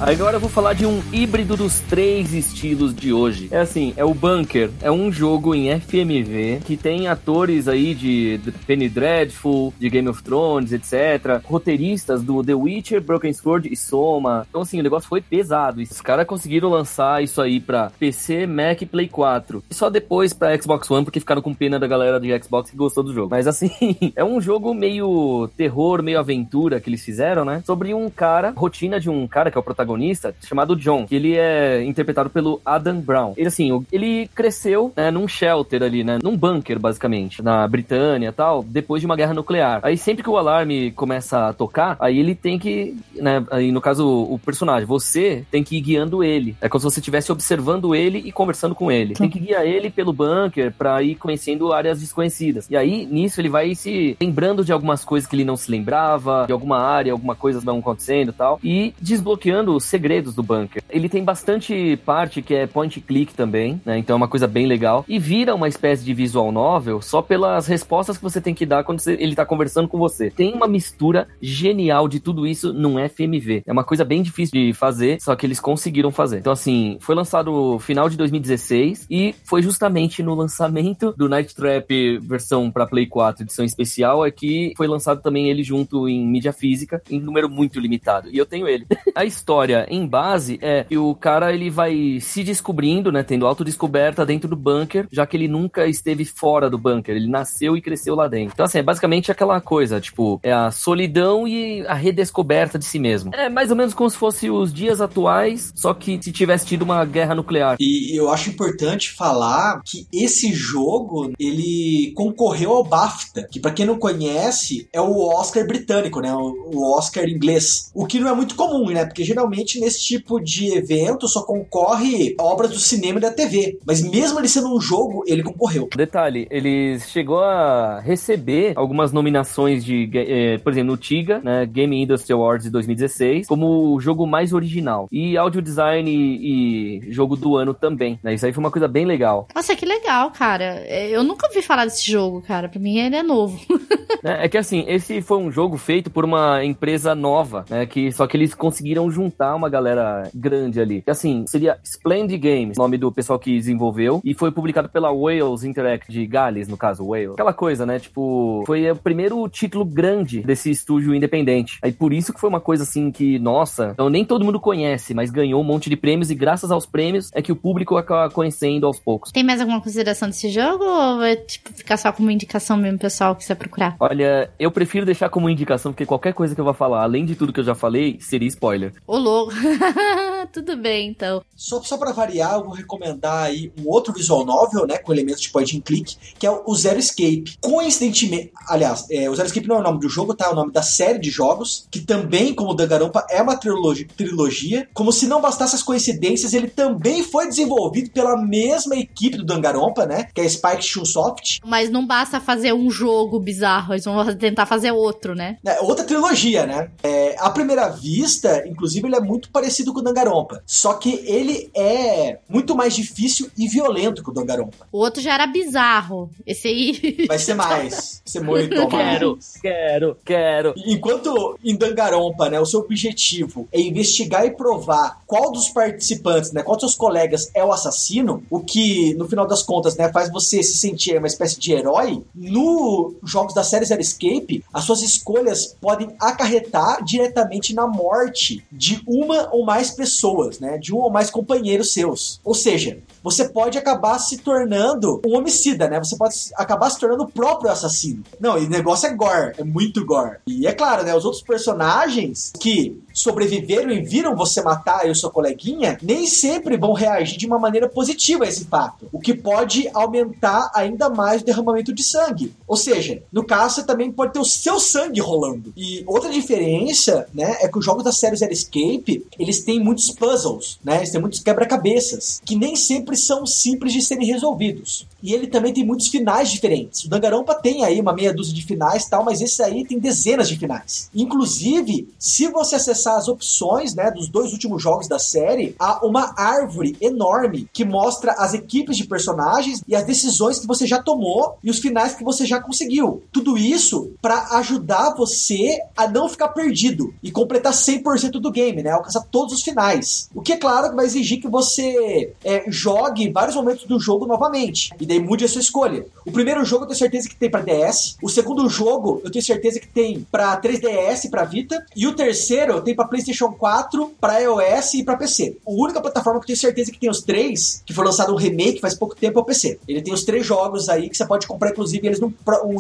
Agora 0.09 0.37
eu 0.37 0.39
vou 0.39 0.49
falar 0.49 0.73
de 0.73 0.87
um 0.87 1.03
híbrido 1.13 1.55
dos 1.55 1.81
três 1.81 2.33
estilos 2.33 2.95
de 2.95 3.13
hoje. 3.13 3.47
É 3.51 3.59
assim, 3.59 3.93
é 3.95 4.03
o 4.03 4.11
Bunker. 4.11 4.71
É 4.81 4.89
um 4.89 5.11
jogo 5.11 5.53
em 5.53 5.69
FMV 5.79 6.61
que 6.65 6.75
tem 6.75 7.07
atores 7.07 7.67
aí 7.67 7.93
de 7.93 8.41
Penny 8.65 8.89
Dreadful, 8.89 9.71
de 9.77 9.87
Game 9.87 10.09
of 10.09 10.23
Thrones, 10.23 10.73
etc. 10.73 11.39
Roteiristas 11.45 12.23
do 12.23 12.43
The 12.43 12.55
Witcher, 12.55 13.01
Broken 13.01 13.31
Sword 13.31 13.71
e 13.71 13.75
Soma. 13.77 14.47
Então 14.49 14.63
assim, 14.63 14.79
o 14.79 14.83
negócio 14.83 15.07
foi 15.07 15.21
pesado. 15.21 15.79
Os 15.79 16.01
caras 16.01 16.25
conseguiram 16.25 16.69
lançar 16.69 17.23
isso 17.23 17.39
aí 17.39 17.59
pra 17.59 17.91
PC, 17.99 18.47
Mac 18.47 18.81
e 18.81 18.87
Play 18.87 19.07
4. 19.07 19.63
E 19.69 19.75
só 19.75 19.91
depois 19.91 20.33
pra 20.33 20.59
Xbox 20.59 20.89
One, 20.89 21.05
porque 21.05 21.19
ficaram 21.19 21.41
com 21.43 21.53
pena 21.53 21.77
da 21.77 21.85
galera 21.85 22.19
de 22.19 22.35
Xbox 22.43 22.71
que 22.71 22.75
gostou 22.75 23.03
do 23.03 23.13
jogo. 23.13 23.29
Mas 23.29 23.45
assim, 23.45 23.69
é 24.15 24.25
um 24.25 24.41
jogo 24.41 24.73
meio 24.73 25.47
terror, 25.55 26.01
meio 26.01 26.17
aventura 26.17 26.79
que 26.79 26.89
eles 26.89 27.05
fizeram, 27.05 27.45
né? 27.45 27.61
Sobre 27.63 27.93
um 27.93 28.09
cara, 28.09 28.53
rotina 28.57 28.99
de 28.99 29.07
um 29.07 29.27
cara 29.27 29.51
que 29.51 29.57
é 29.57 29.61
o 29.61 29.63
protagonista 29.63 29.98
protagonista 29.99 30.33
chamado 30.45 30.75
John, 30.75 31.05
que 31.05 31.15
ele 31.15 31.35
é 31.35 31.83
interpretado 31.83 32.29
pelo 32.29 32.61
Adam 32.65 32.99
Brown. 32.99 33.33
Ele, 33.35 33.47
assim, 33.47 33.85
ele 33.91 34.29
cresceu 34.33 34.93
né, 34.95 35.11
num 35.11 35.27
shelter 35.27 35.83
ali, 35.83 36.03
né? 36.03 36.17
Num 36.23 36.37
bunker, 36.37 36.79
basicamente, 36.79 37.41
na 37.41 37.67
Britânia 37.67 38.29
e 38.29 38.31
tal, 38.31 38.63
depois 38.63 39.01
de 39.01 39.05
uma 39.05 39.15
guerra 39.15 39.33
nuclear. 39.33 39.81
Aí 39.83 39.97
sempre 39.97 40.23
que 40.23 40.29
o 40.29 40.37
alarme 40.37 40.91
começa 40.91 41.49
a 41.49 41.53
tocar, 41.53 41.97
aí 41.99 42.17
ele 42.17 42.33
tem 42.33 42.57
que, 42.57 42.95
né? 43.15 43.43
Aí 43.51 43.71
no 43.71 43.81
caso, 43.81 44.07
o 44.07 44.39
personagem, 44.39 44.85
você 44.85 45.43
tem 45.51 45.63
que 45.63 45.77
ir 45.77 45.81
guiando 45.81 46.23
ele. 46.23 46.55
É 46.61 46.69
como 46.69 46.79
se 46.79 46.85
você 46.85 46.99
estivesse 46.99 47.31
observando 47.31 47.93
ele 47.93 48.19
e 48.19 48.31
conversando 48.31 48.73
com 48.73 48.91
ele. 48.91 49.15
Tem 49.15 49.29
que 49.29 49.39
guiar 49.39 49.65
ele 49.65 49.89
pelo 49.89 50.13
bunker 50.13 50.73
pra 50.77 51.01
ir 51.01 51.15
conhecendo 51.15 51.73
áreas 51.73 51.99
desconhecidas. 51.99 52.67
E 52.69 52.77
aí, 52.77 53.05
nisso, 53.05 53.41
ele 53.41 53.49
vai 53.49 53.75
se 53.75 54.15
lembrando 54.21 54.63
de 54.63 54.71
algumas 54.71 55.03
coisas 55.03 55.27
que 55.27 55.35
ele 55.35 55.45
não 55.45 55.57
se 55.57 55.69
lembrava, 55.69 56.45
de 56.45 56.53
alguma 56.53 56.79
área, 56.79 57.11
alguma 57.11 57.35
coisa 57.35 57.61
não 57.63 57.79
acontecendo 57.79 58.29
e 58.29 58.33
tal, 58.33 58.59
e 58.63 58.93
desbloqueando 59.01 59.79
segredos 59.89 60.35
do 60.35 60.43
bunker. 60.43 60.81
Ele 60.89 61.09
tem 61.09 61.23
bastante 61.23 61.97
parte 62.05 62.41
que 62.41 62.53
é 62.53 62.67
point 62.67 62.99
click 63.01 63.33
também, 63.33 63.81
né? 63.85 63.97
Então 63.97 64.13
é 64.13 64.17
uma 64.17 64.27
coisa 64.27 64.47
bem 64.47 64.65
legal. 64.65 65.03
E 65.07 65.19
vira 65.19 65.55
uma 65.55 65.67
espécie 65.67 66.03
de 66.03 66.13
visual 66.13 66.51
novel 66.51 67.01
só 67.01 67.21
pelas 67.21 67.67
respostas 67.67 68.17
que 68.17 68.23
você 68.23 68.39
tem 68.39 68.53
que 68.53 68.65
dar 68.65 68.83
quando 68.83 68.99
você, 68.99 69.13
ele 69.19 69.35
tá 69.35 69.45
conversando 69.45 69.87
com 69.87 69.97
você. 69.97 70.29
Tem 70.29 70.53
uma 70.53 70.67
mistura 70.67 71.27
genial 71.41 72.07
de 72.07 72.19
tudo 72.19 72.47
isso 72.47 72.73
num 72.73 72.95
FMV. 73.07 73.63
É 73.65 73.71
uma 73.71 73.83
coisa 73.83 74.05
bem 74.05 74.21
difícil 74.21 74.59
de 74.59 74.73
fazer, 74.73 75.21
só 75.21 75.35
que 75.35 75.45
eles 75.45 75.59
conseguiram 75.59 76.11
fazer. 76.11 76.39
Então, 76.39 76.53
assim, 76.53 76.97
foi 76.99 77.15
lançado 77.15 77.79
final 77.79 78.09
de 78.09 78.17
2016 78.17 79.07
e 79.09 79.35
foi 79.43 79.61
justamente 79.61 80.21
no 80.21 80.35
lançamento 80.35 81.13
do 81.17 81.27
Night 81.27 81.55
Trap 81.55 82.19
versão 82.19 82.71
para 82.71 82.87
Play 82.87 83.05
4, 83.07 83.43
edição 83.43 83.65
especial, 83.65 84.25
é 84.25 84.31
que 84.31 84.73
foi 84.77 84.87
lançado 84.87 85.21
também 85.21 85.49
ele 85.49 85.63
junto 85.63 86.07
em 86.07 86.25
mídia 86.25 86.53
física, 86.53 87.01
em 87.09 87.19
número 87.19 87.49
muito 87.49 87.79
limitado. 87.79 88.29
E 88.31 88.37
eu 88.37 88.45
tenho 88.45 88.67
ele. 88.67 88.85
A 89.15 89.25
história 89.25 89.78
em 89.87 90.05
base 90.05 90.59
é 90.61 90.83
que 90.83 90.97
o 90.97 91.15
cara 91.15 91.53
ele 91.53 91.69
vai 91.69 92.19
se 92.21 92.43
descobrindo, 92.43 93.11
né, 93.11 93.23
tendo 93.23 93.45
autodescoberta 93.45 94.25
dentro 94.25 94.49
do 94.49 94.55
bunker, 94.55 95.07
já 95.11 95.25
que 95.25 95.37
ele 95.37 95.47
nunca 95.47 95.87
esteve 95.87 96.25
fora 96.25 96.69
do 96.69 96.77
bunker, 96.77 97.15
ele 97.15 97.29
nasceu 97.29 97.75
e 97.77 97.81
cresceu 97.81 98.15
lá 98.15 98.27
dentro. 98.27 98.53
Então 98.53 98.65
assim, 98.65 98.79
é 98.79 98.83
basicamente 98.83 99.31
aquela 99.31 99.59
coisa, 99.61 99.99
tipo, 99.99 100.39
é 100.43 100.51
a 100.51 100.71
solidão 100.71 101.47
e 101.47 101.85
a 101.87 101.93
redescoberta 101.93 102.79
de 102.79 102.85
si 102.85 102.99
mesmo. 102.99 103.31
É 103.33 103.49
mais 103.49 103.69
ou 103.69 103.77
menos 103.77 103.93
como 103.93 104.09
se 104.09 104.17
fosse 104.17 104.49
os 104.49 104.73
dias 104.73 105.01
atuais, 105.01 105.71
só 105.75 105.93
que 105.93 106.19
se 106.21 106.31
tivesse 106.31 106.65
tido 106.65 106.81
uma 106.83 107.03
guerra 107.05 107.35
nuclear. 107.35 107.77
E 107.79 108.17
eu 108.17 108.29
acho 108.29 108.49
importante 108.49 109.11
falar 109.11 109.81
que 109.85 110.07
esse 110.13 110.51
jogo, 110.53 111.31
ele 111.39 112.11
concorreu 112.15 112.71
ao 112.71 112.83
BAFTA, 112.83 113.47
que 113.49 113.59
para 113.59 113.71
quem 113.71 113.85
não 113.85 113.97
conhece, 113.97 114.87
é 114.93 115.01
o 115.01 115.29
Oscar 115.29 115.65
britânico, 115.65 116.19
né, 116.21 116.33
o 116.33 116.97
Oscar 116.97 117.25
inglês. 117.27 117.91
O 117.93 118.05
que 118.05 118.19
não 118.19 118.29
é 118.29 118.33
muito 118.33 118.55
comum, 118.55 118.89
né? 118.89 119.05
Porque 119.05 119.23
geralmente 119.23 119.68
geralmente 119.69 119.79
nesse 119.79 120.01
tipo 120.01 120.39
de 120.39 120.75
evento 120.75 121.27
só 121.27 121.43
concorre 121.43 122.35
obras 122.39 122.71
do 122.71 122.79
cinema 122.79 123.19
e 123.19 123.21
da 123.21 123.31
TV. 123.31 123.77
Mas 123.85 124.01
mesmo 124.01 124.39
ele 124.39 124.47
sendo 124.47 124.73
um 124.73 124.81
jogo, 124.81 125.23
ele 125.27 125.43
concorreu. 125.43 125.89
Detalhe, 125.95 126.47
ele 126.49 126.99
chegou 126.99 127.43
a 127.43 127.99
receber 127.99 128.73
algumas 128.75 129.11
nominações 129.11 129.83
de, 129.85 130.09
eh, 130.13 130.57
por 130.59 130.71
exemplo, 130.71 130.91
no 130.91 130.97
TIGA, 130.97 131.39
né, 131.43 131.65
Game 131.65 132.01
Industry 132.01 132.33
Awards 132.33 132.65
de 132.65 132.71
2016, 132.71 133.47
como 133.47 133.93
o 133.93 133.99
jogo 133.99 134.25
mais 134.25 134.53
original. 134.53 135.07
E 135.11 135.37
áudio 135.37 135.61
design 135.61 136.09
e, 136.09 136.99
e 137.09 137.11
jogo 137.11 137.35
do 137.35 137.55
ano 137.55 137.73
também. 137.73 138.19
Né? 138.23 138.33
Isso 138.33 138.45
aí 138.45 138.53
foi 138.53 138.63
uma 138.63 138.71
coisa 138.71 138.87
bem 138.87 139.05
legal. 139.05 139.47
Nossa, 139.53 139.75
que 139.75 139.85
legal, 139.85 140.31
cara. 140.31 140.81
É, 140.85 141.09
eu 141.09 141.23
nunca 141.23 141.47
ouvi 141.47 141.61
falar 141.61 141.85
desse 141.85 142.09
jogo, 142.09 142.41
cara. 142.41 142.69
Pra 142.69 142.79
mim 142.79 142.97
ele 142.97 143.15
é 143.15 143.23
novo. 143.23 143.59
é, 144.23 144.45
é 144.45 144.49
que 144.49 144.57
assim, 144.57 144.85
esse 144.87 145.21
foi 145.21 145.37
um 145.37 145.51
jogo 145.51 145.77
feito 145.77 146.09
por 146.09 146.23
uma 146.23 146.63
empresa 146.63 147.13
nova, 147.13 147.65
né? 147.69 147.85
Que, 147.85 148.11
só 148.11 148.25
que 148.25 148.37
eles 148.37 148.53
conseguiram 148.53 149.09
juntar 149.11 149.48
uma 149.55 149.69
galera 149.69 150.29
grande 150.33 150.79
ali. 150.79 151.03
Assim, 151.07 151.45
seria 151.47 151.77
Splendid 151.83 152.39
Games, 152.39 152.77
nome 152.77 152.97
do 152.97 153.11
pessoal 153.11 153.39
que 153.39 153.55
desenvolveu, 153.55 154.21
e 154.23 154.33
foi 154.33 154.51
publicado 154.51 154.89
pela 154.89 155.11
Wales 155.11 155.63
Interact 155.63 156.11
de 156.11 156.25
Gales, 156.25 156.67
no 156.67 156.77
caso, 156.77 157.07
Wales. 157.07 157.33
Aquela 157.33 157.53
coisa, 157.53 157.85
né? 157.85 157.99
Tipo, 157.99 158.63
foi 158.65 158.89
o 158.89 158.95
primeiro 158.95 159.47
título 159.49 159.85
grande 159.85 160.41
desse 160.41 160.69
estúdio 160.69 161.13
independente. 161.13 161.79
Aí 161.81 161.91
por 161.91 162.13
isso 162.13 162.33
que 162.33 162.39
foi 162.39 162.49
uma 162.49 162.61
coisa 162.61 162.83
assim 162.83 163.11
que, 163.11 163.39
nossa, 163.39 163.91
então 163.93 164.09
nem 164.09 164.25
todo 164.25 164.45
mundo 164.45 164.59
conhece, 164.59 165.13
mas 165.13 165.29
ganhou 165.29 165.61
um 165.61 165.63
monte 165.63 165.89
de 165.89 165.95
prêmios 165.95 166.29
e 166.29 166.35
graças 166.35 166.71
aos 166.71 166.85
prêmios 166.85 167.29
é 167.33 167.41
que 167.41 167.51
o 167.51 167.55
público 167.55 167.97
acaba 167.97 168.31
conhecendo 168.31 168.85
aos 168.85 168.99
poucos. 168.99 169.31
Tem 169.31 169.43
mais 169.43 169.59
alguma 169.59 169.81
consideração 169.81 170.29
desse 170.29 170.49
jogo 170.49 170.83
ou 170.83 171.17
vai 171.17 171.35
tipo, 171.35 171.73
ficar 171.73 171.97
só 171.97 172.11
como 172.11 172.29
indicação 172.31 172.77
mesmo, 172.77 172.99
pessoal, 172.99 173.35
que 173.35 173.43
você 173.43 173.55
procurar? 173.55 173.95
Olha, 173.99 174.49
eu 174.59 174.71
prefiro 174.71 175.05
deixar 175.05 175.29
como 175.29 175.49
indicação, 175.49 175.91
porque 175.91 176.05
qualquer 176.05 176.33
coisa 176.33 176.53
que 176.53 176.61
eu 176.61 176.65
vou 176.65 176.73
falar, 176.73 177.03
além 177.03 177.25
de 177.25 177.35
tudo 177.35 177.53
que 177.53 177.59
eu 177.59 177.63
já 177.63 177.75
falei, 177.75 178.17
seria 178.19 178.47
spoiler. 178.47 178.93
Ô, 179.07 179.17
louco. 179.17 179.38
Tudo 180.51 180.77
bem, 180.77 181.09
então. 181.09 181.43
Só, 181.55 181.81
só 181.83 181.97
pra 181.97 182.11
variar, 182.11 182.55
eu 182.55 182.63
vou 182.63 182.73
recomendar 182.73 183.45
aí 183.45 183.71
um 183.79 183.87
outro 183.87 184.13
visual 184.13 184.45
novel, 184.45 184.85
né, 184.87 184.97
com 184.97 185.13
elementos 185.13 185.41
de 185.41 185.49
point 185.49 185.77
and 185.77 185.81
click, 185.81 186.17
que 186.37 186.45
é 186.45 186.51
o 186.51 186.75
Zero 186.75 186.99
Escape. 186.99 187.57
Coincidentemente, 187.61 188.51
aliás, 188.67 189.05
é, 189.11 189.29
o 189.29 189.35
Zero 189.35 189.47
Escape 189.47 189.67
não 189.67 189.77
é 189.77 189.79
o 189.79 189.83
nome 189.83 189.99
do 189.99 190.09
jogo, 190.09 190.33
tá? 190.33 190.45
É 190.45 190.49
o 190.49 190.55
nome 190.55 190.71
da 190.71 190.81
série 190.81 191.19
de 191.19 191.29
jogos, 191.29 191.87
que 191.91 191.99
também, 191.99 192.53
como 192.53 192.71
o 192.71 192.73
Danganronpa, 192.73 193.25
é 193.29 193.41
uma 193.41 193.55
trilogia, 193.55 194.07
trilogia. 194.15 194.87
Como 194.93 195.11
se 195.11 195.27
não 195.27 195.41
bastasse 195.41 195.75
as 195.75 195.83
coincidências, 195.83 196.53
ele 196.53 196.67
também 196.67 197.23
foi 197.23 197.47
desenvolvido 197.47 198.11
pela 198.11 198.37
mesma 198.37 198.95
equipe 198.95 199.37
do 199.37 199.45
Danganronpa, 199.45 200.05
né, 200.05 200.27
que 200.33 200.41
é 200.41 200.45
a 200.45 200.49
Spike 200.49 200.83
Chunsoft. 200.83 201.59
Mas 201.65 201.89
não 201.89 202.05
basta 202.05 202.39
fazer 202.39 202.73
um 202.73 202.89
jogo 202.89 203.39
bizarro, 203.39 203.93
eles 203.93 204.05
vão 204.05 204.35
tentar 204.35 204.65
fazer 204.65 204.91
outro, 204.91 205.35
né? 205.35 205.57
É, 205.65 205.79
outra 205.81 206.05
trilogia, 206.05 206.65
né? 206.65 206.91
É, 207.03 207.35
à 207.39 207.49
primeira 207.49 207.89
vista, 207.89 208.63
inclusive, 208.67 209.07
ele 209.07 209.15
é 209.15 209.21
muito 209.29 209.51
parecido 209.51 209.93
com 209.93 209.99
o 209.99 210.03
Danganronpa. 210.03 210.63
Só 210.65 210.93
que 210.93 211.23
ele 211.25 211.69
é 211.75 212.39
muito 212.49 212.75
mais 212.75 212.95
difícil 212.95 213.49
e 213.55 213.67
violento 213.67 214.23
que 214.23 214.29
o 214.29 214.33
Danganronpa. 214.33 214.87
O 214.91 214.97
outro 214.97 215.21
já 215.21 215.35
era 215.35 215.45
bizarro. 215.45 216.29
Esse 216.45 216.67
aí. 216.67 217.25
Vai 217.29 217.37
ser 217.37 217.53
mais. 217.53 217.93
Vai 217.93 218.21
ser 218.25 218.41
muito 218.41 218.89
mais. 218.89 218.89
Quero, 218.89 219.39
quero, 219.61 220.17
quero. 220.25 220.73
Enquanto 220.85 221.57
em 221.63 221.75
Dangarompa, 221.75 222.49
né, 222.49 222.59
o 222.59 222.65
seu 222.65 222.79
objetivo 222.79 223.67
é 223.71 223.79
investigar 223.79 224.45
e 224.45 224.51
provar 224.51 225.21
qual 225.27 225.51
dos 225.51 225.69
participantes, 225.69 226.51
né, 226.51 226.63
qual 226.63 226.75
dos 226.75 226.83
seus 226.83 226.95
colegas 226.95 227.51
é 227.53 227.63
o 227.63 227.71
assassino, 227.71 228.43
o 228.49 228.59
que, 228.59 229.13
no 229.13 229.27
final 229.27 229.45
das 229.45 229.61
contas, 229.61 229.95
né, 229.95 230.11
faz 230.11 230.31
você 230.31 230.63
se 230.63 230.77
sentir 230.77 231.17
uma 231.17 231.27
espécie 231.27 231.59
de 231.59 231.71
herói, 231.71 232.23
no 232.33 233.13
jogos 233.23 233.53
da 233.53 233.63
série 233.63 233.85
Zero 233.85 234.01
Escape, 234.01 234.63
as 234.73 234.83
suas 234.83 235.01
escolhas 235.01 235.75
podem 235.79 236.09
acarretar 236.19 237.03
diretamente 237.03 237.73
na 237.73 237.85
morte 237.85 238.63
de 238.71 239.01
uma 239.19 239.49
ou 239.51 239.65
mais 239.65 239.91
pessoas, 239.91 240.59
né, 240.59 240.77
de 240.77 240.93
um 240.93 240.97
ou 240.97 241.11
mais 241.11 241.29
companheiros 241.29 241.93
seus. 241.93 242.39
Ou 242.43 242.53
seja, 242.53 242.99
você 243.23 243.47
pode 243.47 243.77
acabar 243.77 244.19
se 244.19 244.37
tornando 244.37 245.21
um 245.25 245.37
homicida, 245.37 245.87
né? 245.87 245.99
Você 245.99 246.17
pode 246.17 246.35
acabar 246.55 246.89
se 246.89 246.99
tornando 246.99 247.23
o 247.23 247.31
próprio 247.31 247.71
assassino. 247.71 248.23
Não, 248.39 248.57
e 248.57 248.65
o 248.65 248.69
negócio 248.69 249.07
é 249.07 249.13
gore, 249.13 249.53
é 249.57 249.63
muito 249.63 250.05
gore. 250.05 250.37
E 250.47 250.67
é 250.67 250.73
claro, 250.73 251.03
né? 251.03 251.15
Os 251.15 251.25
outros 251.25 251.43
personagens 251.43 252.51
que 252.59 253.01
sobreviveram 253.13 253.91
e 253.91 254.01
viram 254.01 254.35
você 254.35 254.61
matar 254.61 255.05
e 255.05 255.11
o 255.11 255.15
seu 255.15 255.29
coleguinha, 255.29 255.97
nem 256.01 256.25
sempre 256.25 256.77
vão 256.77 256.93
reagir 256.93 257.37
de 257.37 257.45
uma 257.45 257.59
maneira 257.59 257.89
positiva 257.89 258.45
a 258.45 258.47
esse 258.47 258.65
fato, 258.65 259.07
o 259.11 259.19
que 259.19 259.33
pode 259.33 259.89
aumentar 259.93 260.71
ainda 260.73 261.09
mais 261.09 261.41
o 261.41 261.45
derramamento 261.45 261.93
de 261.93 262.03
sangue. 262.03 262.53
Ou 262.67 262.77
seja, 262.77 263.21
no 263.31 263.43
caso 263.43 263.75
você 263.75 263.83
também 263.83 264.11
pode 264.11 264.33
ter 264.33 264.39
o 264.39 264.45
seu 264.45 264.79
sangue 264.79 265.19
rolando. 265.19 265.73
E 265.75 266.03
outra 266.07 266.29
diferença, 266.29 267.27
né, 267.33 267.57
é 267.59 267.67
que 267.67 267.77
os 267.77 267.85
jogos 267.85 268.03
da 268.03 268.11
série 268.11 268.35
Zero 268.35 268.53
Escape, 268.53 269.25
eles 269.37 269.63
têm 269.63 269.79
muitos 269.79 270.11
puzzles, 270.11 270.79
né? 270.83 270.97
Eles 270.97 271.11
têm 271.11 271.21
muitos 271.21 271.39
quebra-cabeças, 271.39 272.41
que 272.45 272.55
nem 272.55 272.75
sempre 272.75 273.08
são 273.17 273.45
simples 273.45 273.93
de 273.93 274.01
serem 274.01 274.27
resolvidos. 274.27 275.07
E 275.21 275.33
ele 275.33 275.47
também 275.47 275.73
tem 275.73 275.85
muitos 275.85 276.07
finais 276.07 276.49
diferentes. 276.49 277.03
O 277.03 277.09
Dangarompa 277.09 277.53
tem 277.53 277.83
aí 277.83 277.99
uma 277.99 278.13
meia 278.13 278.33
dúzia 278.33 278.53
de 278.53 278.63
finais 278.63 279.07
tal, 279.07 279.23
mas 279.23 279.41
esse 279.41 279.61
aí 279.61 279.85
tem 279.85 279.99
dezenas 279.99 280.47
de 280.47 280.57
finais. 280.57 281.09
Inclusive, 281.13 282.09
se 282.17 282.47
você 282.47 282.75
acessar 282.75 283.17
as 283.17 283.27
opções 283.27 283.93
né, 283.93 284.11
dos 284.11 284.29
dois 284.29 284.53
últimos 284.53 284.81
jogos 284.81 285.07
da 285.07 285.19
série, 285.19 285.75
há 285.79 286.05
uma 286.05 286.33
árvore 286.37 286.95
enorme 287.01 287.67
que 287.73 287.83
mostra 287.83 288.33
as 288.33 288.53
equipes 288.53 288.95
de 288.95 289.05
personagens 289.05 289.83
e 289.87 289.95
as 289.95 290.05
decisões 290.05 290.59
que 290.59 290.67
você 290.67 290.87
já 290.87 291.01
tomou 291.01 291.57
e 291.63 291.69
os 291.69 291.79
finais 291.79 292.15
que 292.15 292.23
você 292.23 292.45
já 292.45 292.61
conseguiu. 292.61 293.23
Tudo 293.31 293.57
isso 293.57 294.11
para 294.21 294.57
ajudar 294.57 295.15
você 295.15 295.79
a 295.95 296.07
não 296.07 296.29
ficar 296.29 296.49
perdido 296.49 297.13
e 297.21 297.31
completar 297.31 297.73
100% 297.73 298.31
do 298.31 298.51
game, 298.51 298.81
né? 298.81 298.91
Alcançar 298.91 299.25
todos 299.29 299.53
os 299.53 299.61
finais. 299.61 300.29
O 300.33 300.41
que 300.41 300.53
é 300.53 300.57
claro 300.57 300.89
que 300.89 300.95
vai 300.95 301.05
exigir 301.05 301.41
que 301.41 301.47
você 301.47 302.33
é, 302.43 302.65
jogue 302.67 302.98
vários 303.33 303.55
momentos 303.55 303.85
do 303.85 303.99
jogo 303.99 304.25
novamente. 304.25 304.91
E 304.99 305.05
daí 305.05 305.19
mude 305.19 305.45
a 305.45 305.47
sua 305.47 305.61
escolha. 305.61 306.05
O 306.25 306.31
primeiro 306.31 306.63
jogo 306.65 306.83
eu 306.83 306.87
tenho 306.87 306.99
certeza 306.99 307.29
que 307.29 307.35
tem 307.35 307.49
para 307.49 307.61
DS. 307.61 308.17
O 308.21 308.29
segundo 308.29 308.67
jogo 308.69 309.21
eu 309.23 309.31
tenho 309.31 309.43
certeza 309.43 309.79
que 309.79 309.87
tem 309.87 310.25
para 310.31 310.59
3DS, 310.59 311.29
para 311.29 311.43
Vita. 311.43 311.85
E 311.95 312.07
o 312.07 312.15
terceiro 312.15 312.81
tem 312.81 312.95
para 312.95 313.07
PlayStation 313.07 313.51
4, 313.51 314.13
para 314.19 314.39
iOS 314.39 314.95
e 314.95 315.03
para 315.03 315.17
PC. 315.17 315.57
A 315.65 315.71
única 315.71 316.01
plataforma 316.01 316.39
que 316.39 316.45
eu 316.45 316.47
tenho 316.47 316.59
certeza 316.59 316.91
que 316.91 316.99
tem 316.99 317.09
os 317.09 317.21
três, 317.21 317.83
que 317.85 317.93
foi 317.93 318.05
lançado 318.05 318.33
um 318.33 318.37
remake 318.37 318.79
faz 318.79 318.95
pouco 318.95 319.15
tempo, 319.15 319.39
é 319.39 319.41
o 319.41 319.45
PC. 319.45 319.79
Ele 319.87 320.01
tem 320.01 320.13
os 320.13 320.23
três 320.23 320.45
jogos 320.45 320.89
aí 320.89 321.09
que 321.09 321.17
você 321.17 321.25
pode 321.25 321.47
comprar, 321.47 321.71
inclusive, 321.71 322.05
eles 322.05 322.19
num, 322.19 322.33